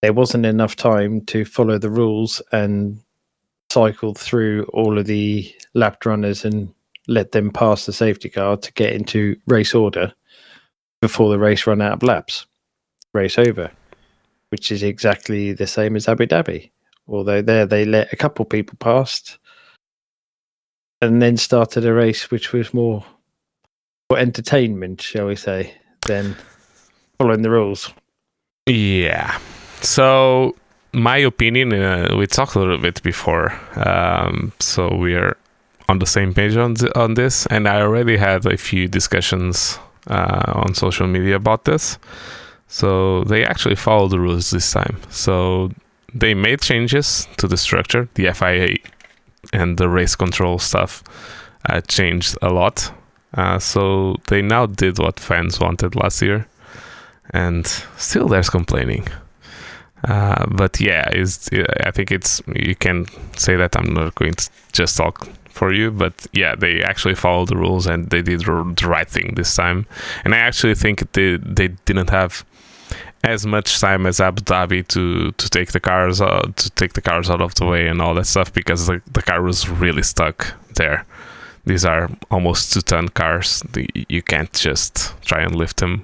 there 0.01 0.13
wasn't 0.13 0.45
enough 0.45 0.75
time 0.75 1.21
to 1.25 1.45
follow 1.45 1.77
the 1.77 1.89
rules 1.89 2.41
and 2.51 2.99
cycle 3.71 4.13
through 4.13 4.63
all 4.73 4.97
of 4.97 5.05
the 5.05 5.53
lapped 5.73 6.05
runners 6.05 6.45
and 6.45 6.73
let 7.07 7.31
them 7.31 7.51
pass 7.51 7.85
the 7.85 7.93
safety 7.93 8.29
car 8.29 8.57
to 8.57 8.73
get 8.73 8.93
into 8.93 9.35
race 9.47 9.73
order 9.73 10.13
before 11.01 11.29
the 11.29 11.39
race 11.39 11.67
run 11.67 11.81
out 11.81 11.93
of 11.93 12.03
laps. 12.03 12.45
Race 13.13 13.37
over, 13.37 13.71
which 14.49 14.71
is 14.71 14.83
exactly 14.83 15.53
the 15.53 15.67
same 15.67 15.95
as 15.95 16.07
Abu 16.07 16.27
Dhabi. 16.27 16.69
Although 17.07 17.41
there 17.41 17.65
they 17.65 17.85
let 17.85 18.13
a 18.13 18.15
couple 18.15 18.45
people 18.45 18.77
past 18.79 19.39
and 21.01 21.21
then 21.21 21.37
started 21.37 21.85
a 21.85 21.93
race 21.93 22.29
which 22.29 22.53
was 22.53 22.73
more 22.73 23.03
for 24.09 24.19
entertainment, 24.19 25.01
shall 25.01 25.27
we 25.27 25.35
say, 25.35 25.73
than 26.05 26.35
following 27.17 27.41
the 27.41 27.49
rules. 27.49 27.91
Yeah. 28.67 29.39
So 29.81 30.55
my 30.93 31.17
opinion, 31.17 31.73
uh, 31.73 32.15
we 32.17 32.27
talked 32.27 32.55
a 32.55 32.59
little 32.59 32.77
bit 32.77 33.01
before, 33.03 33.53
um, 33.75 34.51
so 34.59 34.95
we 34.95 35.15
are 35.15 35.37
on 35.87 35.99
the 35.99 36.05
same 36.05 36.33
page 36.33 36.55
on 36.57 36.75
th- 36.75 36.91
on 36.95 37.13
this, 37.15 37.45
and 37.47 37.67
I 37.67 37.81
already 37.81 38.17
had 38.17 38.45
a 38.45 38.57
few 38.57 38.87
discussions 38.87 39.79
uh, 40.07 40.53
on 40.55 40.73
social 40.73 41.07
media 41.07 41.35
about 41.35 41.65
this. 41.65 41.97
So 42.67 43.23
they 43.23 43.43
actually 43.43 43.75
followed 43.75 44.11
the 44.11 44.19
rules 44.19 44.51
this 44.51 44.71
time. 44.71 44.97
So 45.09 45.71
they 46.13 46.33
made 46.35 46.61
changes 46.61 47.27
to 47.37 47.47
the 47.47 47.57
structure. 47.57 48.07
The 48.13 48.31
FIA 48.33 48.77
and 49.53 49.77
the 49.77 49.89
race 49.89 50.15
control 50.15 50.59
stuff 50.59 51.03
uh, 51.67 51.81
changed 51.81 52.37
a 52.41 52.49
lot. 52.49 52.91
Uh, 53.33 53.59
so 53.59 54.15
they 54.27 54.41
now 54.41 54.65
did 54.65 54.99
what 54.99 55.19
fans 55.19 55.59
wanted 55.59 55.95
last 55.95 56.21
year, 56.21 56.47
and 57.31 57.65
still 57.97 58.27
there's 58.27 58.49
complaining. 58.49 59.07
Uh, 60.03 60.45
but 60.49 60.79
yeah, 60.79 61.09
is 61.13 61.49
I 61.83 61.91
think 61.91 62.11
it's 62.11 62.41
you 62.55 62.75
can 62.75 63.05
say 63.35 63.55
that 63.55 63.75
I'm 63.75 63.93
not 63.93 64.15
going 64.15 64.33
to 64.33 64.49
just 64.71 64.97
talk 64.97 65.27
for 65.49 65.73
you, 65.73 65.91
but 65.91 66.27
yeah, 66.31 66.55
they 66.55 66.81
actually 66.81 67.15
followed 67.15 67.49
the 67.49 67.57
rules 67.57 67.85
and 67.85 68.09
they 68.09 68.21
did 68.21 68.41
the 68.41 68.87
right 68.87 69.09
thing 69.09 69.33
this 69.35 69.55
time. 69.55 69.85
And 70.23 70.33
I 70.33 70.37
actually 70.37 70.75
think 70.75 71.11
they 71.11 71.37
they 71.37 71.69
didn't 71.85 72.09
have 72.09 72.45
as 73.23 73.45
much 73.45 73.79
time 73.79 74.05
as 74.05 74.21
Abu 74.21 74.41
Dhabi 74.43 74.87
to 74.87 75.31
to 75.31 75.49
take 75.49 75.71
the 75.71 75.79
cars 75.79 76.21
uh, 76.21 76.43
to 76.55 76.69
take 76.71 76.93
the 76.93 77.01
cars 77.01 77.29
out 77.29 77.41
of 77.41 77.55
the 77.55 77.65
way 77.65 77.87
and 77.87 78.01
all 78.01 78.15
that 78.15 78.25
stuff 78.25 78.53
because 78.53 78.87
the, 78.87 79.01
the 79.11 79.21
car 79.21 79.41
was 79.41 79.67
really 79.67 80.03
stuck 80.03 80.53
there. 80.75 81.05
These 81.65 81.85
are 81.85 82.09
almost 82.31 82.73
two 82.73 82.81
ton 82.81 83.09
cars. 83.09 83.63
You 84.07 84.21
can't 84.21 84.51
just 84.53 85.13
try 85.23 85.41
and 85.41 85.55
lift 85.55 85.77
them 85.77 86.03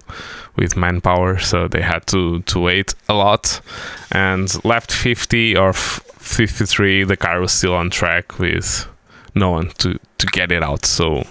with 0.56 0.78
manpower, 0.78 1.38
so 1.40 1.68
they 1.68 1.82
had 1.82 2.06
to 2.08 2.42
to 2.42 2.60
wait 2.60 2.94
a 3.10 3.14
lot. 3.14 3.62
And 4.12 4.64
left 4.64 4.92
50 4.92 5.58
or 5.58 5.74
53, 5.74 7.04
the 7.04 7.18
car 7.18 7.40
was 7.40 7.52
still 7.52 7.74
on 7.74 7.90
track 7.90 8.40
with 8.40 8.88
no 9.34 9.52
one 9.52 9.70
to 9.78 10.00
to 10.18 10.28
get 10.28 10.52
it 10.52 10.64
out. 10.64 10.86
So, 10.86 11.24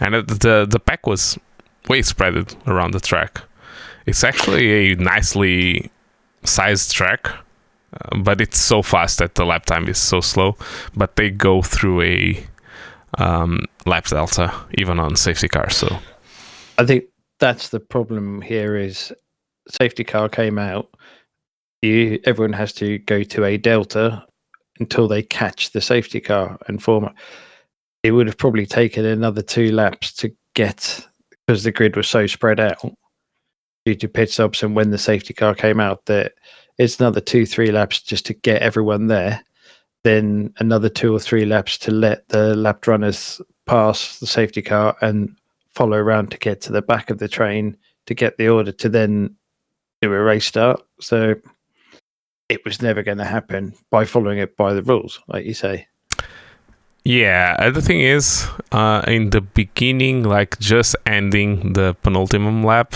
and 0.00 0.14
the 0.14 0.66
the 0.68 0.80
pack 0.80 1.06
was 1.06 1.38
way 1.88 2.02
spread 2.02 2.54
around 2.66 2.92
the 2.92 3.00
track. 3.00 3.42
It's 4.06 4.24
actually 4.24 4.92
a 4.92 4.96
nicely 4.96 5.90
sized 6.44 6.92
track, 6.92 7.28
uh, 7.28 8.18
but 8.18 8.40
it's 8.40 8.58
so 8.58 8.82
fast 8.82 9.18
that 9.18 9.34
the 9.34 9.44
lap 9.44 9.66
time 9.66 9.88
is 9.88 9.98
so 9.98 10.20
slow. 10.20 10.56
But 10.96 11.16
they 11.16 11.30
go 11.30 11.62
through 11.62 12.02
a 12.02 12.46
um, 13.18 13.60
lap 13.86 14.06
delta 14.06 14.52
even 14.78 14.98
on 14.98 15.16
safety 15.16 15.48
cars. 15.48 15.76
So, 15.76 15.98
I 16.78 16.86
think 16.86 17.04
that's 17.38 17.70
the 17.70 17.80
problem 17.80 18.42
here. 18.42 18.76
Is 18.76 19.12
safety 19.68 20.04
car 20.04 20.28
came 20.28 20.58
out. 20.58 20.88
You 21.82 22.20
everyone 22.24 22.52
has 22.52 22.72
to 22.74 22.98
go 22.98 23.22
to 23.22 23.44
a 23.44 23.56
delta 23.56 24.24
until 24.80 25.06
they 25.06 25.22
catch 25.22 25.70
the 25.70 25.80
safety 25.80 26.20
car 26.20 26.58
and 26.66 26.82
form 26.82 27.10
it 28.02 28.12
would 28.12 28.26
have 28.26 28.38
probably 28.38 28.66
taken 28.66 29.04
another 29.04 29.42
two 29.42 29.72
laps 29.72 30.12
to 30.14 30.34
get 30.54 31.06
because 31.46 31.62
the 31.62 31.72
grid 31.72 31.96
was 31.96 32.08
so 32.08 32.26
spread 32.26 32.58
out 32.58 32.78
due 33.84 33.94
to 33.94 34.08
pit 34.08 34.30
stops 34.30 34.62
and 34.62 34.74
when 34.74 34.90
the 34.90 34.98
safety 34.98 35.34
car 35.34 35.54
came 35.54 35.80
out 35.80 36.04
that 36.06 36.32
it's 36.78 36.98
another 36.98 37.20
two 37.20 37.46
three 37.46 37.70
laps 37.70 38.02
just 38.02 38.26
to 38.26 38.34
get 38.34 38.62
everyone 38.62 39.06
there 39.06 39.42
then 40.02 40.52
another 40.58 40.88
two 40.88 41.14
or 41.14 41.20
three 41.20 41.44
laps 41.44 41.76
to 41.78 41.90
let 41.90 42.28
the 42.28 42.54
lap 42.56 42.86
runners 42.86 43.40
pass 43.66 44.18
the 44.18 44.26
safety 44.26 44.62
car 44.62 44.96
and 45.00 45.36
follow 45.70 45.96
around 45.96 46.30
to 46.30 46.38
get 46.38 46.60
to 46.62 46.72
the 46.72 46.82
back 46.82 47.10
of 47.10 47.18
the 47.18 47.28
train 47.28 47.76
to 48.06 48.14
get 48.14 48.36
the 48.38 48.48
order 48.48 48.72
to 48.72 48.88
then 48.88 49.34
do 50.02 50.12
a 50.12 50.20
race 50.20 50.46
start. 50.46 50.82
So 51.00 51.34
it 52.48 52.64
was 52.64 52.82
never 52.82 53.02
going 53.02 53.18
to 53.18 53.24
happen 53.24 53.74
by 53.90 54.04
following 54.04 54.38
it 54.38 54.56
by 54.56 54.72
the 54.72 54.82
rules 54.82 55.20
like 55.28 55.44
you 55.44 55.54
say. 55.54 55.86
Yeah, 57.04 57.70
the 57.70 57.80
thing 57.80 58.00
is, 58.00 58.46
uh, 58.72 59.02
in 59.06 59.30
the 59.30 59.40
beginning, 59.40 60.24
like 60.24 60.58
just 60.58 60.96
ending 61.06 61.72
the 61.72 61.96
penultimate 62.02 62.64
lap, 62.64 62.94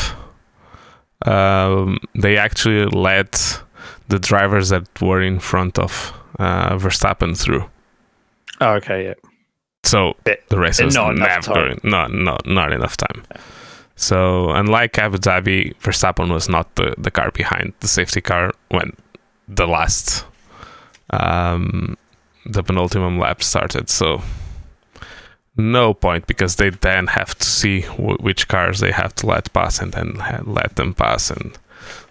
um, 1.25 1.99
they 2.15 2.37
actually 2.37 2.85
let 2.87 3.63
the 4.09 4.19
drivers 4.19 4.69
that 4.69 5.01
were 5.01 5.23
in 5.23 5.39
front 5.39 5.79
of 5.79 6.13
uh, 6.39 6.77
Verstappen 6.77 7.37
through. 7.37 7.65
Oh, 8.61 8.75
okay, 8.75 9.05
yeah. 9.05 9.15
So 9.85 10.15
the 10.25 10.59
race 10.59 10.81
was 10.81 10.95
not 10.95 11.17
never 11.17 11.53
going, 11.55 11.81
not 11.83 12.13
not 12.13 12.47
not 12.47 12.73
enough 12.73 12.97
time. 12.97 13.25
Yeah. 13.31 13.41
So 13.97 14.51
unlike 14.51 14.99
Abu 14.99 15.19
Dhabi, 15.19 15.75
Verstappen 15.77 16.33
was 16.33 16.49
not 16.49 16.75
the, 16.75 16.95
the 16.99 17.11
car 17.11 17.31
behind 17.31 17.75
the 17.81 17.89
safety 17.89 18.21
car 18.21 18.53
when 18.71 18.93
the 19.47 19.67
last 19.67 20.25
um, 21.11 21.97
the 22.47 22.63
penultimate 22.63 23.21
lap 23.21 23.43
started. 23.43 23.89
So 23.91 24.23
no 25.57 25.95
point 25.95 26.27
because 26.27 26.57
they 26.57 26.71
then 26.71 27.07
have 27.07 27.37
to 27.39 27.47
see 27.47 27.83
w- 27.83 28.17
which 28.19 28.49
cars 28.49 28.81
they 28.81 28.91
have 28.91 29.15
to 29.17 29.27
let 29.27 29.53
pass 29.53 29.81
and 29.81 29.93
then 29.93 30.17
ha- 30.17 30.43
let 30.45 30.75
them 30.77 30.93
pass 30.95 31.31
and 31.31 31.57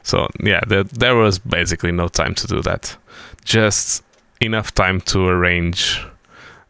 so 0.01 0.28
yeah 0.41 0.61
there, 0.67 0.84
there 0.86 1.15
was 1.15 1.39
basically 1.39 1.91
no 1.91 2.07
time 2.07 2.34
to 2.34 2.47
do 2.47 2.61
that 2.61 2.95
just 3.43 4.01
enough 4.43 4.73
time 4.73 5.01
to 5.01 5.27
arrange 5.27 6.05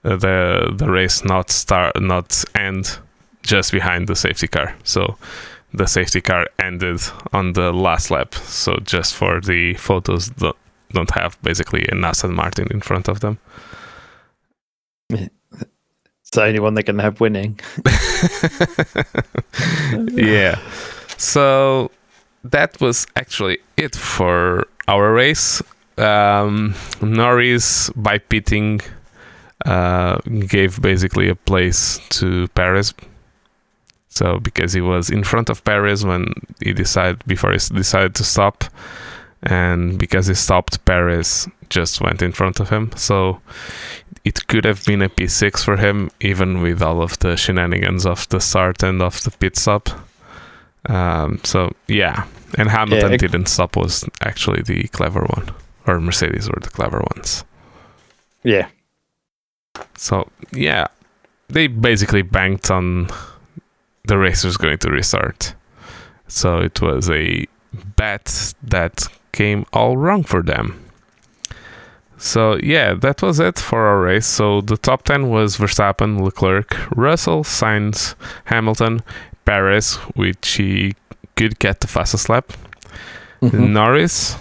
uh, 0.06 0.16
the 0.16 0.74
the 0.76 0.90
race 0.90 1.24
not 1.24 1.50
start 1.50 2.00
not 2.02 2.44
end 2.56 2.98
just 3.42 3.72
behind 3.72 4.08
the 4.08 4.16
safety 4.16 4.48
car 4.48 4.76
so 4.84 5.18
the 5.74 5.88
safety 5.88 6.22
car 6.22 6.48
ended 6.60 7.02
on 7.34 7.54
the 7.54 7.74
last 7.74 8.12
lap 8.12 8.36
so 8.36 8.78
just 8.84 9.14
for 9.14 9.42
the 9.42 9.74
photos 9.76 10.30
don't, 10.30 10.56
don't 10.92 11.12
have 11.12 11.42
basically 11.42 11.86
an 11.90 12.06
Aston 12.06 12.34
Martin 12.34 12.68
in 12.72 12.80
front 12.80 13.08
of 13.08 13.20
them 13.20 13.40
it's 16.24 16.32
the 16.32 16.44
only 16.44 16.60
one 16.60 16.76
going 16.76 16.98
to 16.98 17.04
have 17.04 17.20
winning. 17.20 17.60
yeah. 20.14 20.58
So 21.18 21.92
that 22.44 22.80
was 22.80 23.08
actually 23.16 23.60
it 23.78 23.96
for 23.96 24.68
our 24.88 25.14
race. 25.14 25.62
Um, 25.98 26.76
Norris, 27.02 27.90
by 27.96 28.18
pitting, 28.18 28.82
uh, 29.66 30.18
gave 30.48 30.82
basically 30.82 31.30
a 31.30 31.36
place 31.36 32.00
to 32.10 32.48
Perez. 32.50 32.94
So 34.10 34.40
because 34.40 34.74
he 34.74 34.82
was 34.82 35.10
in 35.10 35.24
front 35.24 35.50
of 35.50 35.64
Perez 35.64 36.06
when 36.06 36.34
he 36.62 36.74
decided 36.74 37.24
before 37.26 37.52
he 37.52 37.58
decided 37.58 38.16
to 38.16 38.24
stop, 38.24 38.64
and 39.42 39.98
because 39.98 40.28
he 40.28 40.34
stopped, 40.34 40.84
Perez 40.86 41.48
just 41.70 42.00
went 42.00 42.22
in 42.22 42.32
front 42.32 42.60
of 42.60 42.70
him. 42.70 42.92
So 42.96 43.42
it 44.24 44.48
could 44.48 44.66
have 44.66 44.86
been 44.86 45.02
a 45.02 45.10
P6 45.10 45.64
for 45.66 45.78
him, 45.78 46.12
even 46.22 46.62
with 46.62 46.82
all 46.82 47.02
of 47.02 47.20
the 47.20 47.36
shenanigans 47.36 48.06
of 48.06 48.30
the 48.30 48.40
start 48.40 48.84
and 48.84 49.02
of 49.02 49.22
the 49.24 49.32
pit 49.32 49.58
stop. 49.58 49.90
Um, 50.86 51.40
so 51.44 51.74
yeah, 51.88 52.26
and 52.58 52.70
Hamilton 52.70 53.12
yeah, 53.12 53.18
didn't 53.18 53.48
stop 53.48 53.76
was 53.76 54.06
actually 54.22 54.62
the 54.62 54.88
clever 54.90 55.22
one, 55.22 55.50
or 55.88 56.00
Mercedes 56.00 56.50
were 56.50 56.60
the 56.62 56.70
clever 56.70 57.02
ones. 57.16 57.44
Yeah. 58.44 58.68
So 59.98 60.30
yeah, 60.52 60.88
they 61.48 61.68
basically 61.68 62.22
banked 62.22 62.70
on 62.70 63.10
the 64.06 64.18
race 64.18 64.44
was 64.44 64.58
going 64.58 64.78
to 64.80 64.90
restart. 64.90 65.56
So 66.28 66.60
it 66.60 66.82
was 66.82 67.10
a 67.10 67.46
bet 67.96 68.54
that 68.64 69.08
came 69.32 69.66
all 69.74 69.98
wrong 69.98 70.24
for 70.24 70.42
them. 70.42 70.80
So 72.18 72.58
yeah, 72.64 72.94
that 72.94 73.22
was 73.22 73.40
it 73.40 73.60
for 73.60 73.86
our 73.86 74.02
race. 74.02 74.26
So 74.26 74.62
the 74.62 74.78
top 74.78 75.04
10 75.04 75.30
was 75.30 75.58
Verstappen, 75.58 76.22
Leclerc, 76.22 76.76
Russell, 76.96 77.44
Sainz, 77.44 78.16
Hamilton, 78.46 79.02
Perez, 79.46 79.96
which 80.16 80.48
he 80.52 80.94
could 81.36 81.60
get 81.60 81.82
the 81.82 81.88
fastest 81.88 82.30
lap, 82.30 82.54
mm-hmm. 83.42 83.74
Norris, 83.74 84.38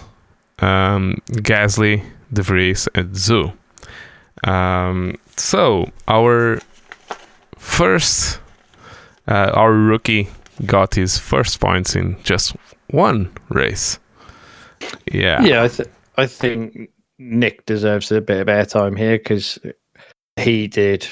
um, 0.62 1.20
Gasly, 1.28 2.04
De 2.32 2.42
Vries, 2.42 2.88
and 2.94 3.10
Zhou. 3.10 3.52
Um, 4.44 5.16
so 5.36 5.90
our 6.08 6.60
first, 7.58 8.40
uh, 9.28 9.50
our 9.54 9.72
rookie 9.72 10.28
got 10.66 10.94
his 10.94 11.18
first 11.18 11.60
points 11.60 11.94
in 11.94 12.16
just 12.22 12.56
one 12.88 13.30
race. 13.48 13.98
Yeah, 15.12 15.42
Yeah, 15.42 15.62
I, 15.62 15.68
th- 15.68 15.88
I 16.16 16.26
think 16.26 16.90
Nyck 17.20 17.64
deserves 17.66 18.10
a 18.10 18.20
bit 18.20 18.40
of 18.40 18.46
airtime 18.48 18.98
here 18.98 19.18
because 19.18 19.58
he 20.36 20.66
did 20.66 21.06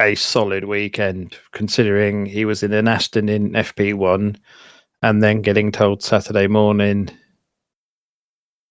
a 0.00 0.14
solid 0.14 0.64
weekend 0.64 1.36
considering 1.52 2.26
he 2.26 2.44
was 2.44 2.62
in 2.62 2.72
an 2.72 2.88
Aston 2.88 3.28
in 3.28 3.52
FP1 3.52 4.36
and 5.02 5.22
then 5.22 5.42
getting 5.42 5.70
told 5.70 6.02
Saturday 6.02 6.46
morning, 6.46 7.10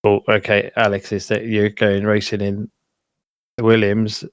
oh, 0.04 0.20
okay, 0.28 0.70
Alex, 0.76 1.12
is 1.12 1.28
that 1.28 1.46
you're 1.46 1.70
going 1.70 2.04
racing 2.04 2.40
in 2.40 2.70
Williams? 3.60 4.24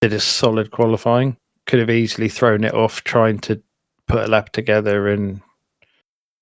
Did 0.00 0.12
a 0.12 0.20
solid 0.20 0.70
qualifying. 0.70 1.36
Could 1.66 1.80
have 1.80 1.90
easily 1.90 2.28
thrown 2.28 2.64
it 2.64 2.74
off 2.74 3.04
trying 3.04 3.38
to 3.40 3.60
put 4.08 4.24
a 4.24 4.28
lap 4.28 4.50
together 4.52 5.08
and 5.08 5.40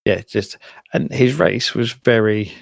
yeah, 0.04 0.22
just 0.26 0.56
and 0.94 1.12
his 1.12 1.34
race 1.34 1.74
was 1.74 1.92
very 1.92 2.52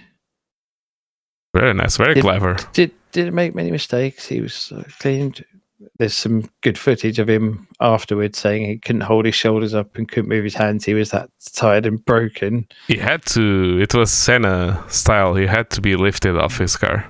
very 1.55 1.73
nice, 1.75 1.97
very 1.97 2.15
Did- 2.15 2.23
clever. 2.23 2.57
did 2.73 2.91
didn't 3.13 3.35
make 3.35 3.55
many 3.55 3.71
mistakes. 3.71 4.27
He 4.27 4.41
was 4.41 4.73
uh, 4.73 4.83
clean. 4.99 5.35
There's 5.99 6.17
some 6.17 6.49
good 6.63 6.79
footage 6.79 7.19
of 7.19 7.29
him 7.29 7.69
afterwards 7.81 8.39
saying 8.39 8.65
he 8.65 8.79
couldn't 8.79 9.03
hold 9.03 9.27
his 9.27 9.35
shoulders 9.35 9.75
up 9.75 9.97
and 9.97 10.09
couldn't 10.09 10.29
move 10.31 10.45
his 10.45 10.55
hands. 10.55 10.85
He 10.87 10.95
was 10.95 11.11
that 11.11 11.29
tired 11.55 11.85
and 11.85 12.03
broken. 12.05 12.67
He 12.89 12.97
had 12.97 13.25
to. 13.27 13.79
It 13.81 13.95
was 13.95 14.11
Senna 14.11 14.83
style. 14.89 15.35
He 15.35 15.47
had 15.47 15.69
to 15.71 15.81
be 15.83 15.95
lifted 15.97 16.37
off 16.37 16.57
his 16.59 16.77
car. 16.77 17.07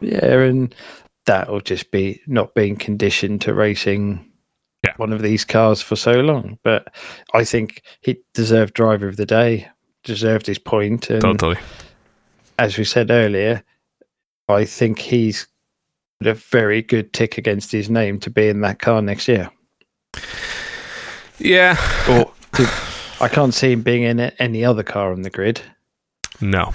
Yeah, 0.00 0.24
and 0.42 0.72
that'll 1.26 1.60
just 1.60 1.90
be 1.90 2.20
not 2.26 2.54
being 2.54 2.76
conditioned 2.76 3.40
to 3.42 3.54
racing 3.54 4.30
Yeah. 4.84 4.92
one 4.98 5.12
of 5.12 5.22
these 5.22 5.44
cars 5.44 5.80
for 5.82 5.96
so 5.96 6.12
long. 6.20 6.58
But 6.62 6.94
I 7.32 7.42
think 7.44 7.82
he 8.02 8.18
deserved 8.34 8.74
driver 8.74 9.08
of 9.08 9.16
the 9.16 9.26
day, 9.26 9.66
deserved 10.04 10.46
his 10.46 10.58
point, 10.58 11.10
and 11.10 11.22
Totally. 11.22 11.56
as 12.58 12.76
we 12.78 12.84
said 12.84 13.10
earlier, 13.10 13.62
I 14.48 14.66
think 14.66 14.98
he's 14.98 15.46
a 16.26 16.34
very 16.34 16.82
good 16.82 17.12
tick 17.12 17.38
against 17.38 17.72
his 17.72 17.90
name 17.90 18.18
to 18.20 18.30
be 18.30 18.48
in 18.48 18.60
that 18.62 18.78
car 18.78 19.02
next 19.02 19.28
year. 19.28 19.50
Yeah. 21.38 21.76
Or 22.08 22.32
to, 22.54 22.70
I 23.20 23.28
can't 23.28 23.54
see 23.54 23.72
him 23.72 23.82
being 23.82 24.02
in 24.02 24.20
any 24.20 24.64
other 24.64 24.82
car 24.82 25.12
on 25.12 25.22
the 25.22 25.30
grid. 25.30 25.60
No. 26.40 26.72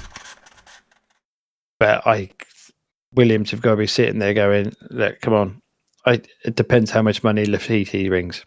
But 1.80 2.06
I, 2.06 2.30
Williams 3.14 3.52
have 3.52 3.62
got 3.62 3.72
to 3.72 3.78
be 3.78 3.88
sitting 3.88 4.20
there 4.20 4.34
going, 4.34 4.76
"Look, 4.90 5.22
come 5.22 5.34
on." 5.34 5.62
I, 6.06 6.22
it 6.44 6.56
depends 6.56 6.92
how 6.92 7.02
much 7.02 7.24
money 7.24 7.46
Latifi 7.46 8.08
brings. 8.08 8.46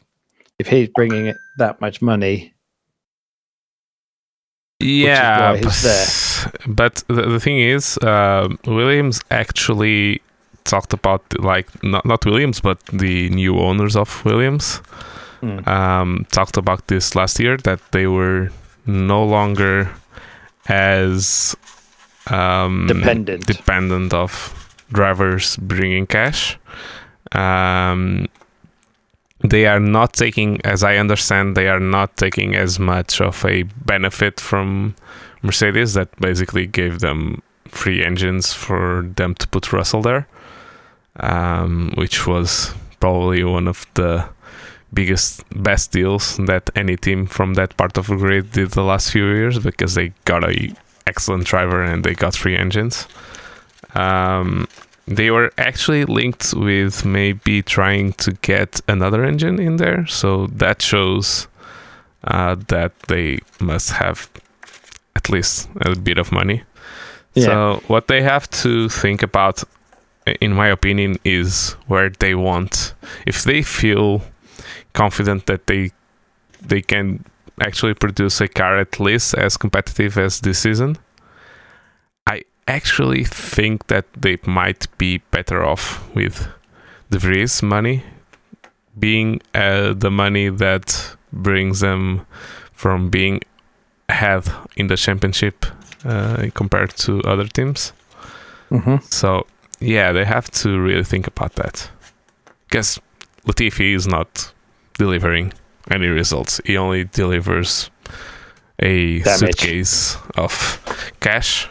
If 0.58 0.66
he's 0.66 0.88
bringing 0.94 1.26
it 1.26 1.36
that 1.58 1.80
much 1.80 2.02
money, 2.02 2.54
Yeah, 4.82 5.60
but, 5.60 6.48
but 6.66 7.04
the, 7.06 7.22
the 7.22 7.40
thing 7.40 7.60
is, 7.60 7.98
uh, 7.98 8.48
Williams 8.66 9.20
actually 9.30 10.20
talked 10.64 10.92
about 10.92 11.22
like 11.38 11.68
not 11.82 12.04
not 12.04 12.24
Williams, 12.24 12.60
but 12.60 12.78
the 12.86 13.28
new 13.30 13.58
owners 13.58 13.96
of 13.96 14.24
Williams 14.24 14.80
mm, 15.42 15.66
um, 15.66 16.26
talked 16.30 16.56
about 16.56 16.86
this 16.88 17.14
last 17.14 17.40
year 17.40 17.56
that 17.58 17.80
they 17.92 18.06
were 18.06 18.50
no 18.86 19.24
longer 19.24 19.90
as 20.68 21.56
um, 22.28 22.86
dependent. 22.86 23.46
dependent 23.46 24.14
of 24.14 24.54
drivers 24.92 25.56
bringing 25.56 26.06
cash. 26.06 26.58
Um, 27.32 28.28
they 29.40 29.66
are 29.66 29.80
not 29.80 30.12
taking, 30.12 30.60
as 30.64 30.84
I 30.84 30.96
understand, 30.96 31.56
they 31.56 31.68
are 31.68 31.80
not 31.80 32.16
taking 32.16 32.54
as 32.54 32.78
much 32.78 33.20
of 33.20 33.44
a 33.44 33.64
benefit 33.84 34.38
from 34.38 34.94
Mercedes 35.42 35.94
that 35.94 36.14
basically 36.20 36.66
gave 36.66 37.00
them 37.00 37.42
free 37.66 38.04
engines 38.04 38.52
for 38.52 39.10
them 39.16 39.34
to 39.36 39.48
put 39.48 39.72
Russell 39.72 40.02
there, 40.02 40.28
um, 41.20 41.92
which 41.96 42.26
was 42.26 42.74
probably 43.00 43.44
one 43.44 43.68
of 43.68 43.86
the 43.94 44.28
biggest, 44.92 45.42
best 45.62 45.92
deals 45.92 46.36
that 46.36 46.70
any 46.76 46.96
team 46.96 47.26
from 47.26 47.54
that 47.54 47.76
part 47.76 47.96
of 47.98 48.06
the 48.06 48.16
grid 48.16 48.52
did 48.52 48.70
the 48.72 48.82
last 48.82 49.10
few 49.10 49.26
years 49.26 49.58
because 49.58 49.94
they 49.94 50.12
got 50.24 50.44
a 50.44 50.74
excellent 51.06 51.44
driver 51.44 51.82
and 51.82 52.04
they 52.04 52.14
got 52.14 52.36
free 52.36 52.56
engines. 52.56 53.06
Um, 53.94 54.68
they 55.06 55.30
were 55.30 55.52
actually 55.58 56.04
linked 56.04 56.54
with 56.54 57.04
maybe 57.04 57.62
trying 57.62 58.12
to 58.14 58.32
get 58.42 58.80
another 58.88 59.24
engine 59.24 59.58
in 59.58 59.76
there, 59.76 60.06
so 60.06 60.46
that 60.46 60.80
shows 60.80 61.48
uh, 62.24 62.54
that 62.68 62.98
they 63.08 63.40
must 63.60 63.90
have 63.90 64.30
at 65.16 65.28
least 65.28 65.68
a 65.80 65.96
bit 65.96 66.18
of 66.18 66.30
money. 66.32 66.62
Yeah. 67.34 67.44
So 67.44 67.82
what 67.88 68.08
they 68.08 68.22
have 68.22 68.48
to 68.62 68.88
think 68.88 69.22
about, 69.22 69.64
in 70.26 70.52
my 70.52 70.68
opinion, 70.68 71.16
is 71.24 71.72
where 71.86 72.10
they 72.10 72.34
want. 72.34 72.94
If 73.26 73.44
they 73.44 73.62
feel 73.62 74.22
confident 74.92 75.46
that 75.46 75.66
they 75.66 75.90
they 76.60 76.80
can 76.82 77.24
actually 77.60 77.94
produce 77.94 78.40
a 78.40 78.48
car 78.48 78.78
at 78.78 79.00
least 79.00 79.34
as 79.34 79.56
competitive 79.56 80.16
as 80.16 80.40
this 80.40 80.60
season, 80.60 80.96
I 82.26 82.42
actually 82.68 83.24
think 83.24 83.86
that 83.88 84.06
they 84.16 84.38
might 84.46 84.86
be 84.98 85.18
better 85.30 85.64
off 85.64 86.08
with 86.14 86.48
De 87.10 87.18
Vries 87.18 87.62
money 87.62 88.04
being 88.98 89.40
uh, 89.54 89.94
the 89.94 90.10
money 90.10 90.48
that 90.48 91.16
brings 91.32 91.80
them 91.80 92.26
from 92.72 93.08
being 93.10 93.40
ahead 94.08 94.44
in 94.76 94.86
the 94.86 94.96
championship 94.96 95.66
uh, 96.04 96.46
compared 96.54 96.90
to 96.96 97.20
other 97.22 97.46
teams. 97.46 97.92
hmm 98.68 98.96
So 99.10 99.46
yeah, 99.82 100.12
they 100.12 100.24
have 100.24 100.50
to 100.50 100.80
really 100.80 101.04
think 101.04 101.26
about 101.26 101.54
that. 101.54 101.90
Because 102.68 103.00
Latifi 103.46 103.94
is 103.94 104.06
not 104.06 104.52
delivering 104.94 105.52
any 105.90 106.06
results. 106.06 106.60
He 106.64 106.76
only 106.76 107.04
delivers 107.04 107.90
a 108.78 109.20
Damage. 109.20 109.38
suitcase 109.38 110.16
of 110.36 110.80
cash 111.20 111.68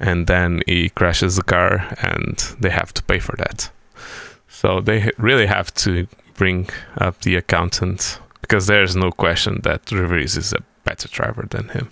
and 0.00 0.26
then 0.26 0.62
he 0.66 0.88
crashes 0.88 1.36
the 1.36 1.42
car 1.42 1.94
and 2.02 2.36
they 2.60 2.70
have 2.70 2.92
to 2.94 3.02
pay 3.04 3.20
for 3.20 3.36
that. 3.36 3.70
So 4.48 4.80
they 4.80 5.10
really 5.16 5.46
have 5.46 5.72
to 5.74 6.08
bring 6.34 6.68
up 6.98 7.20
the 7.20 7.36
accountant 7.36 8.18
because 8.40 8.66
there's 8.66 8.96
no 8.96 9.10
question 9.10 9.60
that 9.62 9.90
Rivers 9.92 10.36
is 10.36 10.52
a 10.52 10.62
better 10.84 11.08
driver 11.08 11.46
than 11.48 11.68
him. 11.68 11.88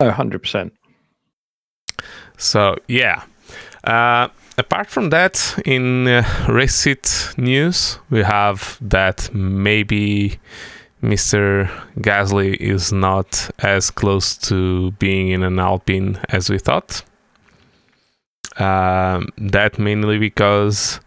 Oh, 0.00 0.10
100%. 0.10 0.70
So 2.36 2.76
yeah. 2.88 3.24
Uh, 3.84 4.28
apart 4.58 4.88
from 4.88 5.10
that, 5.10 5.58
in 5.64 6.06
uh, 6.06 6.24
race 6.48 6.74
seat 6.74 7.34
news, 7.36 7.98
we 8.10 8.22
have 8.22 8.78
that 8.80 9.32
maybe 9.34 10.38
Mr. 11.02 11.68
Gasly 11.98 12.56
is 12.56 12.92
not 12.92 13.50
as 13.58 13.90
close 13.90 14.36
to 14.38 14.92
being 14.92 15.28
in 15.28 15.42
an 15.42 15.58
Alpine 15.58 16.18
as 16.28 16.48
we 16.48 16.58
thought. 16.58 17.02
Um, 18.56 19.28
that 19.36 19.78
mainly 19.78 20.18
because 20.18 21.00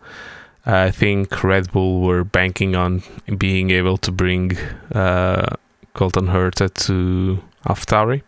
I 0.66 0.91
think 0.91 1.43
Red 1.43 1.72
Bull 1.72 2.02
were 2.02 2.26
banking 2.26 2.76
on 2.76 3.02
being 3.38 3.72
able 3.72 3.98
to 4.00 4.12
bring 4.12 4.58
uh, 4.93 5.56
Colton 5.93 6.28
Herta 6.28 6.74
to 6.86 7.41
AlphaTauri 7.66 8.22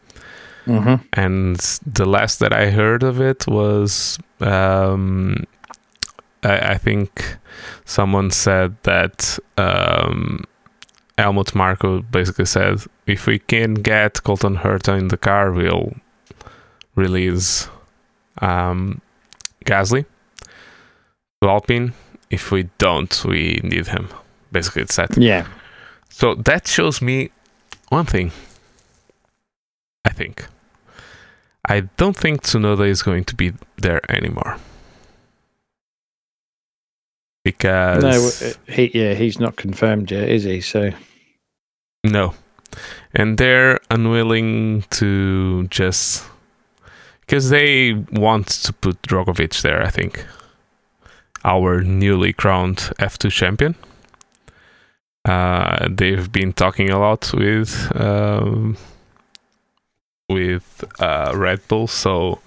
hmm 0.77 0.95
and 1.13 1.57
the 1.85 2.05
last 2.05 2.39
that 2.39 2.53
I 2.53 2.69
heard 2.69 3.03
of 3.03 3.19
it 3.19 3.47
was 3.47 4.19
um, 4.39 5.45
I, 6.43 6.73
I 6.73 6.77
think 6.77 7.37
someone 7.85 8.31
said 8.31 8.75
that 8.83 9.39
um, 9.57 10.43
Helmut 11.17 11.53
Marko 11.55 12.01
basically 12.01 12.45
said 12.45 12.79
if 13.05 13.25
we 13.25 13.39
can 13.39 13.73
get 13.73 14.23
Colton 14.23 14.57
Herta 14.57 14.97
in 14.97 15.07
the 15.09 15.17
car, 15.17 15.51
we'll 15.51 15.93
release 16.95 17.67
um, 18.41 19.01
Gasly 19.65 20.05
to 21.41 21.49
Alpine. 21.49 21.93
If 22.29 22.51
we 22.51 22.69
don't, 22.77 23.25
we 23.25 23.59
need 23.63 23.87
him. 23.87 24.07
Basically, 24.51 24.83
it's 24.83 24.95
that. 24.95 25.17
Yeah. 25.17 25.47
So 26.09 26.35
that 26.35 26.67
shows 26.67 27.01
me 27.01 27.31
one 27.89 28.05
thing. 28.05 28.31
I 30.05 30.11
think. 30.11 30.45
I 31.69 31.81
don't 31.97 32.17
think 32.17 32.41
Tsunoda 32.41 32.87
is 32.87 33.03
going 33.03 33.25
to 33.25 33.35
be 33.35 33.53
there 33.77 34.01
anymore. 34.11 34.57
Because 37.45 38.03
No, 38.03 38.49
uh, 38.49 38.53
he 38.67 38.91
yeah, 38.93 39.13
he's 39.13 39.39
not 39.39 39.55
confirmed 39.55 40.11
yet, 40.11 40.27
is 40.27 40.43
he? 40.43 40.61
So 40.61 40.91
no. 42.03 42.33
And 43.13 43.37
they're 43.37 43.79
unwilling 43.89 44.83
to 44.91 45.67
just 45.67 46.25
because 47.21 47.49
they 47.49 47.93
want 48.11 48.47
to 48.47 48.73
put 48.73 49.01
Drugovich 49.03 49.61
there. 49.61 49.81
I 49.83 49.89
think 49.89 50.25
our 51.43 51.81
newly 51.81 52.33
crowned 52.33 52.77
F2 52.99 53.31
champion. 53.31 53.75
Uh, 55.25 55.87
they've 55.89 56.31
been 56.31 56.53
talking 56.53 56.89
a 56.89 56.99
lot 56.99 57.31
with 57.33 57.91
um, 57.95 58.77
with 60.29 60.83
uh, 60.99 61.33
Red 61.35 61.65
Bull, 61.67 61.87
so 61.87 62.39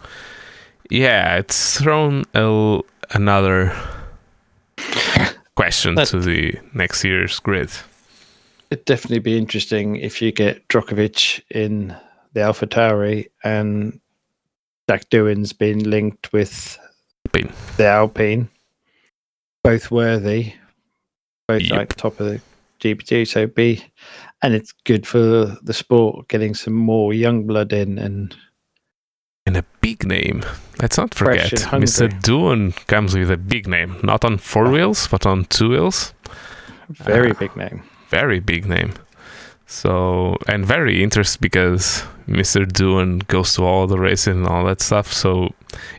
yeah, 0.90 1.36
it's 1.36 1.78
thrown 1.80 2.24
a, 2.34 2.80
another 3.10 3.74
question 5.54 5.96
to 5.96 6.20
the 6.20 6.58
next 6.74 7.04
year's 7.04 7.38
grid. 7.40 7.70
It'd 8.70 8.84
definitely 8.84 9.18
be 9.18 9.36
interesting 9.36 9.96
if 9.96 10.22
you 10.22 10.32
get 10.32 10.66
Drugovich 10.68 11.42
in 11.50 11.94
the 12.32 12.40
Alpha 12.40 12.66
Tauri 12.66 13.26
and 13.44 14.00
Jack 14.88 15.08
Doohan's 15.10 15.52
been 15.52 15.88
linked 15.90 16.32
with 16.32 16.78
Alpine. 17.26 17.52
the 17.76 17.86
Alpine. 17.86 18.48
Both 19.62 19.90
worthy, 19.90 20.54
both 21.46 21.62
Yep. 21.62 21.70
like 21.78 21.94
top 21.96 22.18
of 22.18 22.26
the 22.26 22.40
GP2. 22.80 23.28
So 23.28 23.46
be, 23.46 23.84
and 24.42 24.54
it's 24.54 24.72
good 24.84 25.06
for 25.06 25.56
the 25.62 25.72
sport 25.72 26.28
getting 26.28 26.54
some 26.54 26.74
more 26.74 27.12
young 27.14 27.46
blood 27.46 27.72
in. 27.72 27.98
And 27.98 28.34
And 29.46 29.56
a 29.56 29.64
big 29.80 30.04
name. 30.06 30.42
Let's 30.80 30.98
not 30.98 31.14
forget, 31.14 31.50
Mr. 31.72 32.08
Doohan 32.22 32.74
comes 32.86 33.14
with 33.16 33.30
a 33.30 33.36
big 33.36 33.66
name, 33.66 33.96
not 34.02 34.24
on 34.24 34.38
four 34.38 34.70
wheels, 34.70 35.08
but 35.08 35.26
on 35.26 35.44
two 35.46 35.70
wheels. 35.70 36.14
very 36.90 37.30
Ah. 37.30 37.38
big 37.38 37.56
name. 37.56 37.82
very 38.10 38.40
big 38.40 38.66
name. 38.66 38.92
So 39.66 40.36
and 40.48 40.66
very 40.66 41.02
interesting 41.02 41.40
because 41.40 42.04
Mr. 42.28 42.66
Doohan 42.66 43.26
goes 43.28 43.54
to 43.54 43.62
all 43.64 43.86
the 43.86 43.98
races 43.98 44.26
and 44.36 44.46
all 44.46 44.64
that 44.66 44.80
stuff. 44.82 45.12
So 45.12 45.48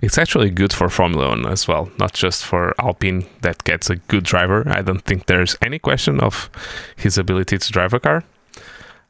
it's 0.02 0.18
actually 0.18 0.52
good 0.52 0.72
for 0.74 0.90
Formula 0.90 1.30
One 1.30 1.46
as 1.48 1.68
well, 1.68 1.90
not 1.98 2.14
just 2.14 2.46
for 2.46 2.74
Alpine 2.80 3.26
that 3.42 3.64
gets 3.64 3.90
a 3.90 3.96
good 3.96 4.24
driver. 4.24 4.64
I 4.68 4.82
don't 4.84 5.04
think 5.06 5.26
there's 5.26 5.58
any 5.62 5.80
question 5.80 6.20
of 6.20 6.50
his 6.96 7.18
ability 7.18 7.58
to 7.58 7.72
drive 7.72 7.94
a 7.94 8.00
car. 8.00 8.24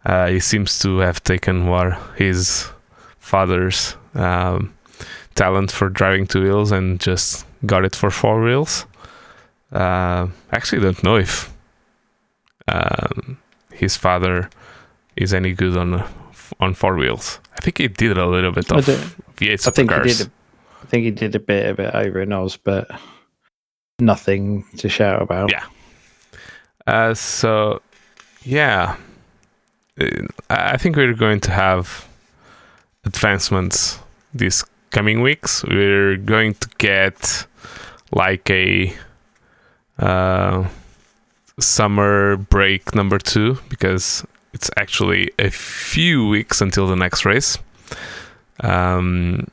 Uh, 0.05 0.27
he 0.27 0.39
seems 0.39 0.79
to 0.79 0.97
have 0.97 1.23
taken 1.23 1.67
what 1.67 1.97
his 2.17 2.69
father's 3.19 3.95
um, 4.15 4.73
talent 5.35 5.71
for 5.71 5.89
driving 5.89 6.27
two 6.27 6.43
wheels 6.43 6.71
and 6.71 6.99
just 6.99 7.45
got 7.65 7.85
it 7.85 7.95
for 7.95 8.11
four 8.11 8.43
wheels. 8.43 8.85
Uh, 9.71 10.27
actually, 10.51 10.81
don't 10.81 11.03
know 11.03 11.15
if 11.15 11.53
um, 12.67 13.37
his 13.71 13.95
father 13.97 14.49
is 15.15 15.33
any 15.33 15.53
good 15.53 15.77
on 15.77 16.03
on 16.59 16.73
four 16.73 16.95
wheels. 16.95 17.39
I 17.57 17.61
think 17.61 17.77
he 17.77 17.87
did 17.87 18.17
a 18.17 18.25
little 18.25 18.51
bit 18.51 18.71
of 18.71 18.85
don't- 18.85 18.97
V8 19.37 19.67
I 19.67 19.71
think 19.71 19.91
he 19.91 19.99
did. 20.03 20.27
A, 20.27 20.31
I 20.81 20.85
think 20.85 21.03
he 21.05 21.11
did 21.11 21.35
a 21.35 21.39
bit 21.39 21.65
of 21.69 21.79
it 21.79 21.95
over 21.95 22.21
in 22.21 22.31
Oz, 22.33 22.57
but 22.57 22.91
nothing 23.99 24.65
to 24.77 24.89
shout 24.89 25.21
about. 25.21 25.51
Yeah. 25.51 25.65
Uh, 26.85 27.13
so, 27.13 27.81
yeah, 28.43 28.97
I 29.99 30.27
I 30.49 30.77
think 30.77 30.95
we're 30.95 31.13
going 31.13 31.39
to 31.41 31.51
have 31.51 32.07
advancements 33.05 33.99
these 34.33 34.63
coming 34.91 35.21
weeks. 35.21 35.63
We're 35.63 36.17
going 36.17 36.55
to 36.55 36.69
get 36.77 37.45
like 38.11 38.49
a 38.49 38.93
uh, 39.99 40.67
summer 41.59 42.37
break 42.37 42.95
number 42.95 43.19
two 43.19 43.59
because 43.69 44.25
it's 44.53 44.69
actually 44.77 45.31
a 45.39 45.49
few 45.49 46.27
weeks 46.27 46.61
until 46.61 46.87
the 46.87 46.95
next 46.95 47.25
race. 47.25 47.57
Um, 48.61 49.47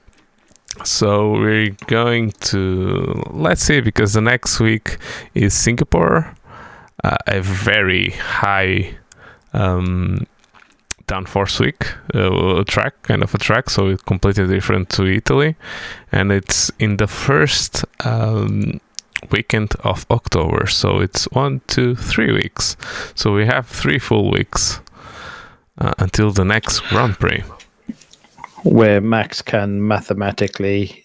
so 0.84 1.32
we're 1.32 1.76
going 1.86 2.32
to 2.53 3.22
let's 3.30 3.62
see 3.62 3.80
because 3.80 4.14
the 4.14 4.20
next 4.20 4.61
week 4.61 4.97
is 5.34 5.53
Singapore, 5.55 6.34
uh, 7.03 7.16
a 7.26 7.41
very 7.41 8.11
high 8.11 8.97
um, 9.53 10.26
downforce 11.11 11.59
week 11.59 11.93
uh, 12.15 12.63
track, 12.65 12.95
kind 13.03 13.23
of 13.23 13.35
a 13.35 13.39
track, 13.39 13.71
so 13.71 13.89
it's 13.89 14.03
completely 14.03 14.47
different 14.47 14.89
to 14.91 15.05
Italy, 15.07 15.57
and 16.13 16.31
it's 16.31 16.71
in 16.79 16.97
the 16.97 17.07
first 17.07 17.85
um, 18.05 18.81
weekend 19.31 19.75
of 19.85 20.07
October, 20.11 20.67
so 20.67 21.01
it's 21.01 21.25
one, 21.33 21.61
two, 21.67 21.95
three 21.97 22.33
weeks. 22.33 22.77
So 23.15 23.35
we 23.35 23.47
have 23.47 23.67
three 23.67 23.99
full 23.99 24.31
weeks 24.31 24.81
uh, 25.79 25.93
until 25.99 26.31
the 26.31 26.45
next 26.45 26.81
Grand 26.89 27.19
Prix. 27.19 27.43
Where 28.63 29.01
Max 29.01 29.43
can 29.43 29.87
mathematically 29.87 31.05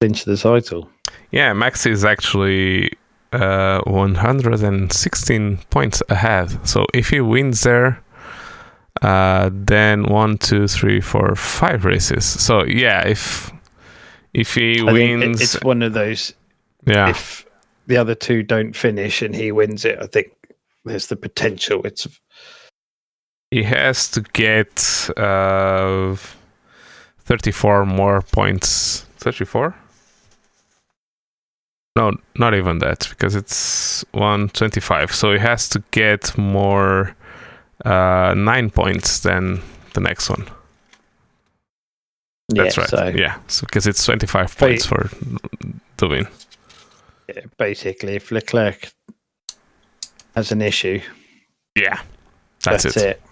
clinch 0.00 0.24
the 0.24 0.36
title. 0.36 0.90
Yeah, 1.30 1.52
Max 1.52 1.86
is 1.86 2.04
actually 2.04 2.92
uh, 3.32 3.80
116 3.84 5.58
points 5.70 6.02
ahead. 6.08 6.66
So 6.66 6.86
if 6.94 7.10
he 7.10 7.20
wins 7.20 7.62
there, 7.62 8.02
uh, 9.02 9.50
then 9.52 10.04
one, 10.04 10.38
two, 10.38 10.66
three, 10.68 11.00
four, 11.00 11.34
five 11.34 11.84
races. 11.84 12.24
So 12.24 12.64
yeah, 12.64 13.06
if 13.06 13.52
if 14.34 14.54
he 14.54 14.80
I 14.80 14.92
wins, 14.92 15.40
it's 15.40 15.62
one 15.62 15.82
of 15.82 15.92
those. 15.92 16.34
yeah, 16.86 17.10
If 17.10 17.46
the 17.86 17.96
other 17.96 18.14
two 18.14 18.42
don't 18.42 18.74
finish 18.74 19.22
and 19.22 19.34
he 19.34 19.52
wins 19.52 19.84
it, 19.84 19.98
I 20.00 20.06
think 20.06 20.32
there's 20.84 21.06
the 21.06 21.16
potential. 21.16 21.82
It's 21.84 22.06
he 23.50 23.62
has 23.62 24.10
to 24.10 24.20
get 24.20 25.08
uh, 25.16 26.16
34 27.20 27.86
more 27.86 28.20
points. 28.22 29.06
34? 29.18 29.74
No, 31.96 32.12
not 32.38 32.54
even 32.54 32.78
that 32.78 33.08
because 33.10 33.34
it's 33.34 34.04
125. 34.12 35.12
So 35.14 35.32
he 35.32 35.38
has 35.38 35.68
to 35.70 35.82
get 35.90 36.36
more 36.38 37.16
uh, 37.84 38.34
nine 38.36 38.70
points 38.70 39.20
than 39.20 39.60
the 39.94 40.00
next 40.00 40.28
one. 40.30 40.46
That's 42.50 42.76
yeah, 42.76 42.80
right. 42.82 42.90
So 42.90 43.06
yeah, 43.08 43.38
so 43.46 43.66
because 43.66 43.86
it's 43.86 44.04
25 44.04 44.56
points 44.56 44.86
for 44.86 45.10
the 45.98 46.08
win. 46.08 46.26
yeah, 47.28 47.42
basically, 47.58 48.14
if 48.16 48.30
Leclerc 48.30 48.90
has 50.34 50.50
an 50.52 50.62
issue, 50.62 51.00
Yeah, 51.76 52.00
that's, 52.64 52.84
that's, 52.84 52.96
it. 52.96 53.02
it. 53.06 53.22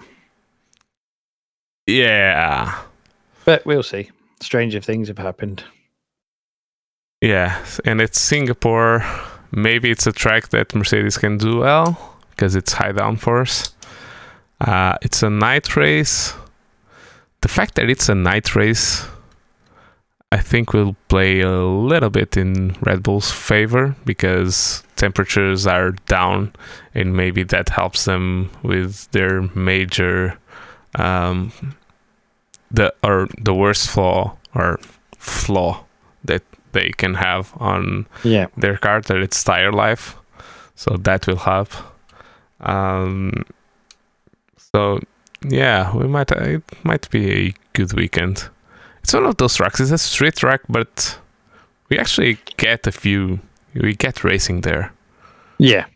Yeah, 1.86 2.82
But 3.44 3.64
we'll 3.64 3.82
see. 3.84 4.11
Stranger 4.40 4.80
things 4.80 5.09
have 5.09 5.18
happened. 5.18 5.64
yeah, 7.22 7.64
and 7.84 8.01
it's 8.01 8.20
Singapore. 8.20 9.05
Maybe 9.53 9.90
it's 9.90 10.07
a 10.07 10.12
track 10.12 10.49
that 10.49 10.74
Mercedes 10.74 11.16
can 11.16 11.38
do 11.38 11.59
well 11.61 12.16
because 12.30 12.55
it's 12.57 12.72
high 12.72 12.92
downforce. 12.92 13.72
Uh, 14.61 14.96
it's 15.02 15.22
a 15.22 15.30
night 15.30 15.76
race. 15.76 16.34
The 17.42 17.48
fact 17.48 17.74
that 17.74 17.90
it's 17.90 18.09
a 18.09 18.14
night 18.14 18.54
race, 18.57 19.04
I 20.32 20.38
think, 20.38 20.72
will 20.72 20.96
play 21.09 21.40
a 21.40 21.61
little 21.62 22.11
bit 22.11 22.36
in 22.36 22.74
Red 22.80 23.02
Bull's 23.02 23.30
favor 23.30 23.94
because 24.04 24.82
temperatures 24.96 25.66
are 25.66 25.92
down, 26.09 26.52
and 26.94 27.14
maybe 27.14 27.42
that 27.44 27.68
helps 27.68 28.07
them 28.07 28.50
with 28.62 29.11
their 29.12 29.42
major, 29.54 30.38
um, 30.96 31.52
the 32.70 32.92
or 33.02 33.28
the 33.38 33.54
worst 33.54 33.88
flaw 33.90 34.36
or 34.54 34.80
flaw 35.18 35.84
that 36.24 36.42
they 36.72 36.90
can 36.96 37.14
have 37.14 37.52
on 37.59 38.07
Yeah. 38.24 38.46
their 38.57 38.76
car 38.78 39.00
that 39.02 39.18
it's 39.18 39.44
tire 39.44 39.70
life 39.72 40.16
so 40.74 40.96
that 40.96 41.26
will 41.26 41.36
help 41.36 41.68
um 42.61 43.44
so 44.77 45.01
yeah 45.49 45.97
we 45.97 46.07
might 46.07 46.31
it 46.31 46.62
might 46.85 47.09
be 47.11 47.22
a 47.33 47.55
good 47.72 47.93
weekend. 47.95 48.51
It's 49.03 49.14
one 49.14 49.24
of 49.24 49.37
those 49.37 49.57
tracks. 49.57 49.81
It's 49.81 49.91
a 49.91 49.99
street 49.99 50.37
track 50.37 50.61
but 50.68 51.18
we 51.89 51.99
actually 51.99 52.39
get 52.59 52.87
a 52.87 52.93
few 52.93 53.41
we 53.74 53.95
get 53.95 54.22
racing 54.22 54.61
there. 54.61 54.93
Yeah. 55.59 55.87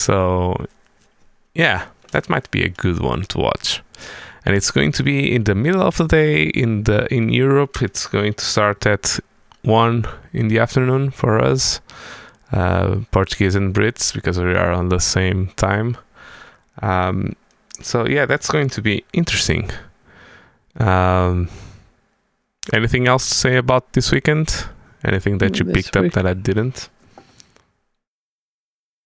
so 0.00 0.66
yeah 1.54 1.86
that 2.12 2.30
might 2.30 2.50
be 2.50 2.62
a 2.64 2.70
good 2.70 3.00
one 3.00 3.22
to 3.32 3.38
watch. 3.38 3.82
And 4.46 4.56
it's 4.56 4.70
going 4.70 4.92
to 4.92 5.02
be 5.02 5.34
in 5.34 5.44
the 5.44 5.54
middle 5.54 5.82
of 5.82 5.98
the 5.98 6.06
day 6.06 6.44
in 6.44 6.84
the 6.84 7.06
in 7.14 7.28
Europe. 7.28 7.82
It's 7.82 8.06
going 8.06 8.34
to 8.34 8.44
start 8.44 8.86
at 8.86 9.20
1 9.62 10.06
in 10.32 10.48
the 10.48 10.58
afternoon 10.58 11.10
for 11.10 11.38
us 11.38 11.80
uh, 12.52 13.00
Portuguese 13.10 13.54
and 13.54 13.74
Brits 13.74 14.14
because 14.14 14.38
we 14.38 14.54
are 14.54 14.72
on 14.72 14.88
the 14.88 15.00
same 15.00 15.48
time. 15.56 15.98
Um, 16.80 17.36
so 17.80 18.06
yeah 18.06 18.26
that's 18.26 18.48
going 18.50 18.68
to 18.68 18.82
be 18.82 19.04
interesting 19.12 19.70
um, 20.76 21.48
anything 22.72 23.08
else 23.08 23.28
to 23.28 23.34
say 23.34 23.56
about 23.56 23.92
this 23.92 24.12
weekend 24.12 24.66
anything 25.04 25.38
that 25.38 25.58
you 25.58 25.64
This 25.64 25.74
picked 25.74 25.96
up 25.96 26.12
that 26.12 26.26
I 26.26 26.34
didn't 26.34 26.88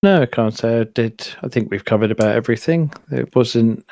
No, 0.02 0.20
I 0.20 0.26
can't 0.26 0.54
say 0.54 0.80
I 0.80 0.84
did. 0.84 1.26
I 1.42 1.48
think 1.48 1.70
we've 1.70 1.86
covered 1.86 2.10
about 2.10 2.36
everything. 2.36 2.92
It 3.10 3.34
wasn't 3.34 3.86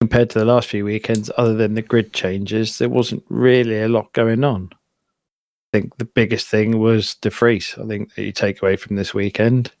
compared 0.00 0.30
to 0.30 0.38
the 0.38 0.44
last 0.44 0.68
few 0.68 0.84
weekends, 0.84 1.30
other 1.36 1.54
than 1.54 1.74
the 1.74 1.82
grid 1.82 2.12
changes, 2.12 2.78
there 2.78 2.88
wasn't 2.88 3.24
really 3.28 3.82
a 3.82 3.88
lot 3.88 4.12
going 4.12 4.44
on. 4.44 4.68
I 4.72 5.78
think 5.78 5.96
the 5.96 6.04
biggest 6.04 6.48
thing 6.48 6.78
was 6.78 7.16
the 7.22 7.30
freeze. 7.30 7.74
I 7.82 7.86
think 7.86 8.14
that 8.14 8.22
you 8.22 8.32
take 8.32 8.62
away 8.62 8.76
from 8.76 8.96
this 8.96 9.14
weekend 9.14 9.72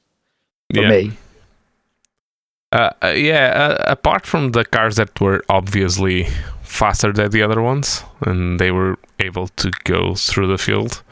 for 0.74 0.82
yeah. 0.82 0.88
me. 0.88 1.12
Uh, 2.76 2.90
uh, 3.02 3.08
yeah, 3.08 3.46
uh, 3.56 3.84
apart 3.86 4.26
from 4.26 4.52
the 4.52 4.62
cars 4.64 4.96
that 4.96 5.18
were 5.18 5.42
obviously 5.48 6.26
faster 6.62 7.10
than 7.10 7.30
the 7.30 7.42
other 7.42 7.62
ones, 7.62 8.04
and 8.26 8.60
they 8.60 8.70
were 8.70 8.98
able 9.18 9.48
to 9.48 9.70
go 9.84 10.14
through 10.14 10.46
the 10.46 10.58
field. 10.58 11.02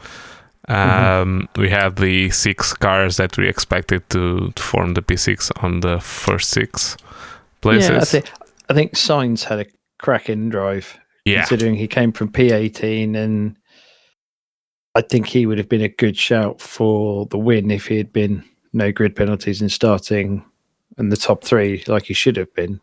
Um, 0.67 1.49
We 1.55 1.69
had 1.69 1.95
the 1.95 2.29
six 2.29 2.73
cars 2.73 3.17
that 3.17 3.37
we 3.37 3.47
expected 3.47 4.07
to, 4.09 4.51
to 4.55 4.63
form 4.63 4.93
the 4.93 5.01
P6 5.01 5.51
on 5.63 5.79
the 5.79 5.99
first 5.99 6.49
six 6.51 6.97
places. 7.61 7.89
Yeah, 7.89 7.97
I 7.97 8.05
think 8.05 8.31
I 8.69 8.73
think 8.73 8.93
Sainz 8.93 9.43
had 9.43 9.59
a 9.59 9.65
cracking 9.97 10.49
drive, 10.49 10.99
Yeah, 11.25 11.39
considering 11.39 11.75
he 11.75 11.87
came 11.87 12.11
from 12.11 12.31
P18, 12.31 13.15
and 13.15 13.57
I 14.93 15.01
think 15.01 15.25
he 15.27 15.47
would 15.47 15.57
have 15.57 15.69
been 15.69 15.81
a 15.81 15.89
good 15.89 16.17
shout 16.17 16.61
for 16.61 17.25
the 17.25 17.39
win 17.39 17.71
if 17.71 17.87
he 17.87 17.97
had 17.97 18.13
been 18.13 18.43
no 18.71 18.91
grid 18.91 19.15
penalties 19.15 19.61
and 19.61 19.71
starting 19.71 20.43
in 20.97 21.09
the 21.09 21.17
top 21.17 21.43
three 21.43 21.83
like 21.87 22.05
he 22.05 22.13
should 22.13 22.37
have 22.37 22.53
been. 22.55 22.79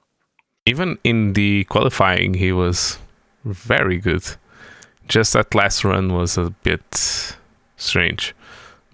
even 0.67 0.99
in 1.03 1.33
the 1.33 1.65
qualifying, 1.65 2.35
he 2.35 2.53
was 2.53 2.99
very 3.45 3.99
good. 3.99 4.23
Just 5.09 5.33
that 5.33 5.55
last 5.55 5.85
run 5.85 6.13
was 6.13 6.39
a 6.39 6.51
bit 6.63 7.37
strange, 7.77 8.35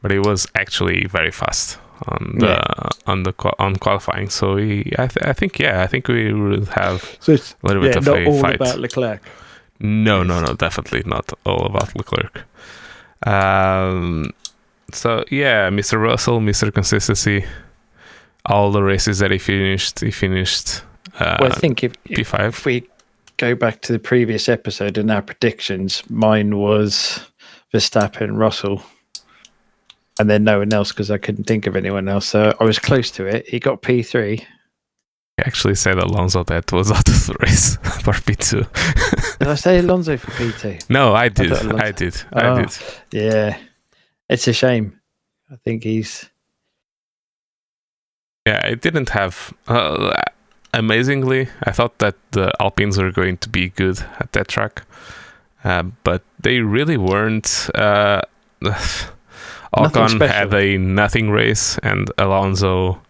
but 0.03 0.11
he 0.11 0.19
was 0.19 0.47
actually 0.55 1.07
very 1.07 1.31
fast 1.31 1.79
on 2.07 2.37
the 2.39 2.47
Yeah. 2.47 2.89
on 3.13 3.23
the 3.25 3.33
on 3.59 3.77
qualifying. 3.77 4.31
So 4.31 4.57
he, 4.57 4.93
I, 4.99 5.07
th- 5.09 5.27
I 5.27 5.35
think, 5.35 5.59
yeah, 5.59 5.83
I 5.83 5.87
think 5.87 6.09
we 6.09 6.33
would 6.33 6.69
have 6.69 7.03
So 7.21 7.33
a 7.35 7.39
little 7.67 7.83
bit 7.83 7.93
yeah, 7.93 7.99
of 7.99 8.07
not 8.07 8.19
a 8.19 8.27
all 8.27 8.41
fight. 8.41 8.55
about 8.61 8.79
Leclerc. 8.81 9.21
No, 9.81 10.23
no, 10.25 10.41
no, 10.41 10.55
definitely 10.55 11.03
not 11.05 11.33
all 11.45 11.67
about 11.67 11.95
Leclerc. 11.95 12.45
Um, 13.27 14.31
so 14.93 15.25
yeah, 15.31 15.69
Mr. 15.71 16.01
Russell, 16.01 16.41
Mr. 16.41 16.73
Consistency, 16.73 17.45
all 18.47 18.71
the 18.73 18.83
races 18.83 19.19
that 19.19 19.31
he 19.31 19.39
finished, 19.39 20.01
he 20.01 20.11
finished 20.11 20.83
uh, 21.19 21.37
well, 21.41 21.53
I 21.53 21.55
think 21.57 21.83
if, 21.83 21.93
if 22.05 22.31
P5. 22.31 22.49
if 22.49 22.65
we 22.65 22.89
go 23.37 23.55
back 23.55 23.81
to 23.83 23.93
the 23.93 23.99
previous 23.99 24.49
episode 24.49 24.99
and 24.99 25.11
our 25.11 25.23
predictions, 25.23 26.03
mine 26.09 26.57
was 26.57 27.21
Verstappen, 27.73 28.37
Russell, 28.37 28.83
and 30.19 30.31
then 30.31 30.45
no 30.45 30.61
one 30.61 30.73
else 30.73 30.93
because 30.93 31.11
I 31.11 31.19
couldn't 31.19 31.45
think 31.45 31.67
of 31.67 31.77
anyone 31.77 32.09
else. 32.09 32.27
So 32.27 32.55
I 32.61 32.65
was 32.65 32.79
close 32.79 33.11
to 33.13 33.27
it. 33.27 33.49
He 33.49 33.59
got 33.59 33.83
P3. 33.83 34.39
He 34.41 34.47
actually 35.45 35.77
said 35.77 35.99
Alonso 35.99 36.45
that 36.45 36.73
was 36.73 36.91
out 36.93 37.09
of 37.09 37.27
the 37.27 37.37
race 37.41 37.77
for 38.03 38.13
P2. 38.13 39.39
Did 39.39 39.49
I 39.49 39.55
say 39.55 39.79
Alonso 39.79 40.17
for 40.17 40.31
P2? 40.33 40.91
no, 40.91 41.15
I 41.15 41.29
did. 41.29 41.53
Alonso- 41.53 41.79
I 41.79 41.93
did. 41.93 42.23
Oh. 42.33 42.55
I 42.55 42.63
did. 42.63 42.79
Yeah, 43.13 43.59
it's 44.29 44.49
a 44.49 44.53
shame. 44.53 45.01
I 45.51 45.57
think 45.65 45.85
he's 45.85 46.29
Yeah, 48.49 48.67
it 48.67 48.81
didn't 48.81 49.11
have. 49.11 49.53
Uh, 49.67 50.15
amazingly, 50.73 51.49
I 51.65 51.73
thought 51.73 51.99
that 51.99 52.15
the 52.31 52.51
Alpines 52.61 52.97
were 52.97 53.13
going 53.13 53.37
to 53.39 53.49
be 53.49 53.69
good 53.69 53.99
at 54.21 54.33
that 54.33 54.49
track, 54.49 54.85
uh, 55.65 55.83
but 56.05 56.23
they 56.41 56.61
really 56.61 56.97
weren't. 56.97 57.69
Uh, 57.75 58.23
Ocon 59.75 60.19
had 60.29 60.55
a 60.55 60.79
nothing 60.79 61.31
race, 61.31 61.79
and 61.83 62.11
Alonso 62.17 63.01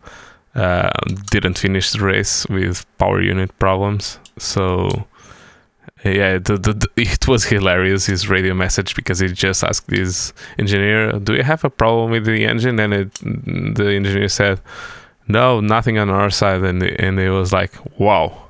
uh, 0.57 0.91
didn't 1.31 1.59
finish 1.59 1.93
the 1.93 2.01
race 2.05 2.47
with 2.49 2.85
power 2.99 3.21
unit 3.23 3.57
problems. 3.61 4.19
So, 4.39 5.07
yeah, 6.05 6.39
the, 6.39 6.57
the, 6.59 6.73
the- 6.73 6.89
it 6.97 7.29
was 7.29 7.45
hilarious 7.45 8.07
his 8.07 8.29
radio 8.29 8.55
message 8.55 8.97
because 8.97 9.21
he 9.21 9.29
just 9.29 9.63
asked 9.63 9.89
his 9.91 10.33
engineer, 10.59 11.13
"Do 11.13 11.35
you 11.35 11.45
have 11.45 11.63
a 11.65 11.71
problem 11.71 12.11
with 12.11 12.25
the 12.27 12.45
engine?" 12.45 12.81
And 12.81 12.93
it, 12.93 13.15
the 13.77 13.93
engineer 13.95 14.29
said, 14.29 14.61
"No, 15.29 15.61
nothing 15.61 15.99
on 15.99 16.11
our 16.11 16.31
side." 16.31 16.63
And 16.65 16.83
and 16.83 17.21
it 17.21 17.31
was 17.31 17.53
like, 17.53 17.73
"Wow." 17.99 18.45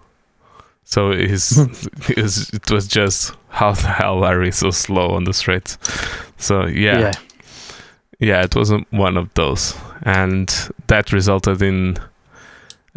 So 0.85 1.13
his, 1.13 1.59
it, 2.09 2.17
was, 2.17 2.49
it 2.51 2.71
was 2.71 2.89
just 2.89 3.35
how 3.51 3.73
the 3.73 3.89
hell 3.89 4.25
are 4.25 4.41
we 4.41 4.51
so 4.51 4.71
slow 4.71 5.11
on 5.11 5.25
the 5.25 5.35
streets? 5.35 5.77
So 6.39 6.65
yeah, 6.67 6.99
yeah. 7.01 7.13
yeah, 8.21 8.43
it 8.43 8.57
wasn't 8.57 8.87
one 8.91 9.19
of 9.19 9.33
those, 9.35 9.75
and 10.03 10.49
that 10.87 11.13
resulted 11.13 11.61
in 11.61 11.99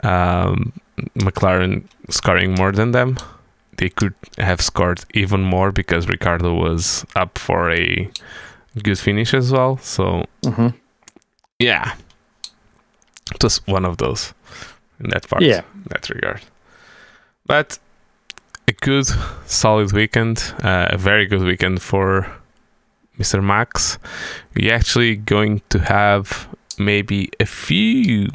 um, 0.03 0.71
McLaren 1.17 1.83
scoring 2.09 2.55
more 2.55 2.71
than 2.71 2.91
them. 2.91 3.17
They 3.77 3.89
could 3.89 4.13
have 4.37 4.61
scored 4.61 5.03
even 5.13 5.41
more 5.41 5.71
because 5.71 6.07
Ricciardo 6.07 6.53
was 6.53 7.05
up 7.15 7.37
for 7.37 7.71
a 7.71 8.09
good 8.83 8.99
finish 8.99 9.33
as 9.33 9.51
well. 9.51 9.77
So 9.77 10.25
hmm 10.45 10.67
yeah, 11.59 11.95
was 13.43 13.57
one 13.67 13.85
of 13.85 13.97
those 13.97 14.33
in 14.99 15.09
that 15.09 15.27
part, 15.27 15.41
Yeah. 15.43 15.61
in 15.73 15.83
that 15.89 16.09
regard. 16.09 16.41
But 17.45 17.79
a 18.67 18.73
good, 18.73 19.07
solid 19.45 19.91
weekend, 19.93 20.53
uh, 20.63 20.87
a 20.91 20.97
very 20.97 21.25
good 21.25 21.41
weekend 21.41 21.81
for 21.81 22.27
Mr. 23.19 23.43
Max. 23.43 23.97
We're 24.55 24.73
actually 24.73 25.15
going 25.15 25.61
to 25.69 25.79
have 25.79 26.47
maybe 26.77 27.29
a 27.39 27.45
few 27.45 28.29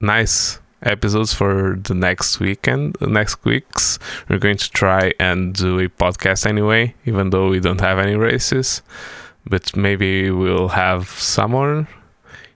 nice 0.00 0.60
episodes 0.82 1.32
for 1.32 1.78
the 1.82 1.94
next 1.94 2.40
weekend, 2.40 2.96
the 3.00 3.06
next 3.06 3.42
weeks. 3.44 3.98
We're 4.28 4.38
going 4.38 4.58
to 4.58 4.70
try 4.70 5.12
and 5.18 5.54
do 5.54 5.78
a 5.78 5.88
podcast 5.88 6.46
anyway, 6.46 6.94
even 7.06 7.30
though 7.30 7.48
we 7.48 7.60
don't 7.60 7.80
have 7.80 7.98
any 7.98 8.16
races. 8.16 8.82
But 9.46 9.76
maybe 9.76 10.30
we'll 10.30 10.68
have 10.68 11.08
someone 11.08 11.86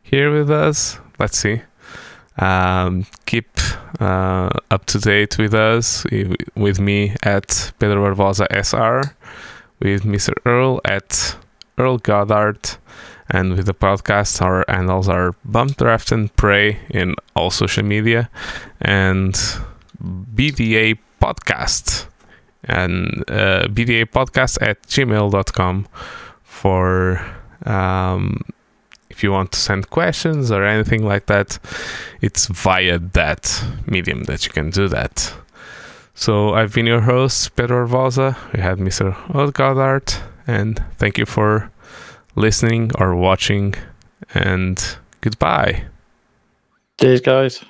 here 0.02 0.30
with 0.30 0.50
us. 0.50 0.98
Let's 1.18 1.38
see. 1.38 1.62
Um, 2.38 3.06
keep 3.26 3.48
uh, 4.00 4.50
up 4.70 4.86
to 4.86 4.98
date 4.98 5.38
with 5.38 5.54
us, 5.54 6.06
with 6.54 6.78
me 6.78 7.16
at 7.22 7.72
Pedro 7.78 8.14
Barbosa 8.14 8.46
SR, 8.50 9.16
with 9.80 10.04
Mr. 10.04 10.32
Earl 10.44 10.80
at 10.84 11.36
Earl 11.78 11.98
Goddard, 11.98 12.76
and 13.28 13.56
with 13.56 13.66
the 13.66 13.74
podcast, 13.74 14.40
our 14.40 14.64
handles 14.68 15.08
are 15.08 15.34
Bump 15.44 15.76
Draft 15.76 16.12
and 16.12 16.34
Pray 16.36 16.78
in 16.90 17.14
all 17.34 17.50
social 17.50 17.84
media, 17.84 18.30
and 18.80 19.34
BDA 20.00 20.98
Podcast, 21.20 22.06
and 22.64 23.24
uh, 23.28 23.66
BDA 23.66 24.06
Podcast 24.06 24.58
at 24.62 24.80
gmail.com 24.82 25.88
for 26.44 27.20
um, 27.66 28.40
if 29.18 29.24
you 29.24 29.32
want 29.32 29.50
to 29.50 29.58
send 29.58 29.90
questions 29.90 30.52
or 30.52 30.64
anything 30.64 31.04
like 31.04 31.26
that, 31.26 31.58
it's 32.20 32.46
via 32.46 33.00
that 33.00 33.64
medium 33.84 34.22
that 34.24 34.46
you 34.46 34.52
can 34.52 34.70
do 34.70 34.86
that. 34.86 35.34
So 36.14 36.54
I've 36.54 36.72
been 36.72 36.86
your 36.86 37.00
host, 37.00 37.56
Pedro 37.56 37.84
Barbosa. 37.88 38.36
We 38.52 38.60
had 38.60 38.78
Mr. 38.78 39.16
Odd 39.34 40.22
and 40.46 40.84
thank 40.98 41.18
you 41.18 41.26
for 41.26 41.68
listening 42.36 42.92
or 42.96 43.16
watching, 43.16 43.74
and 44.34 44.78
goodbye. 45.20 45.86
Cheers, 47.00 47.20
guys. 47.20 47.64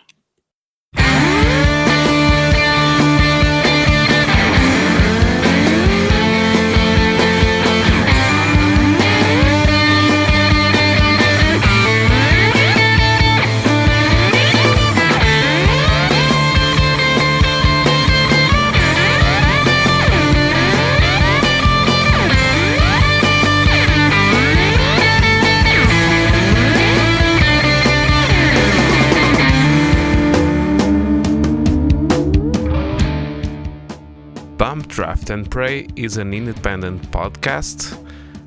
Draft 34.99 35.31
and 35.31 35.49
Pray 35.49 35.87
is 35.95 36.17
an 36.17 36.35
independent 36.35 37.09
podcast, 37.13 37.97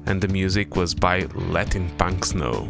and 0.06 0.20
the 0.20 0.28
music 0.28 0.76
was 0.76 0.94
by 0.94 1.22
Lettin' 1.34 1.90
Punks 1.92 2.36
Know. 2.36 2.68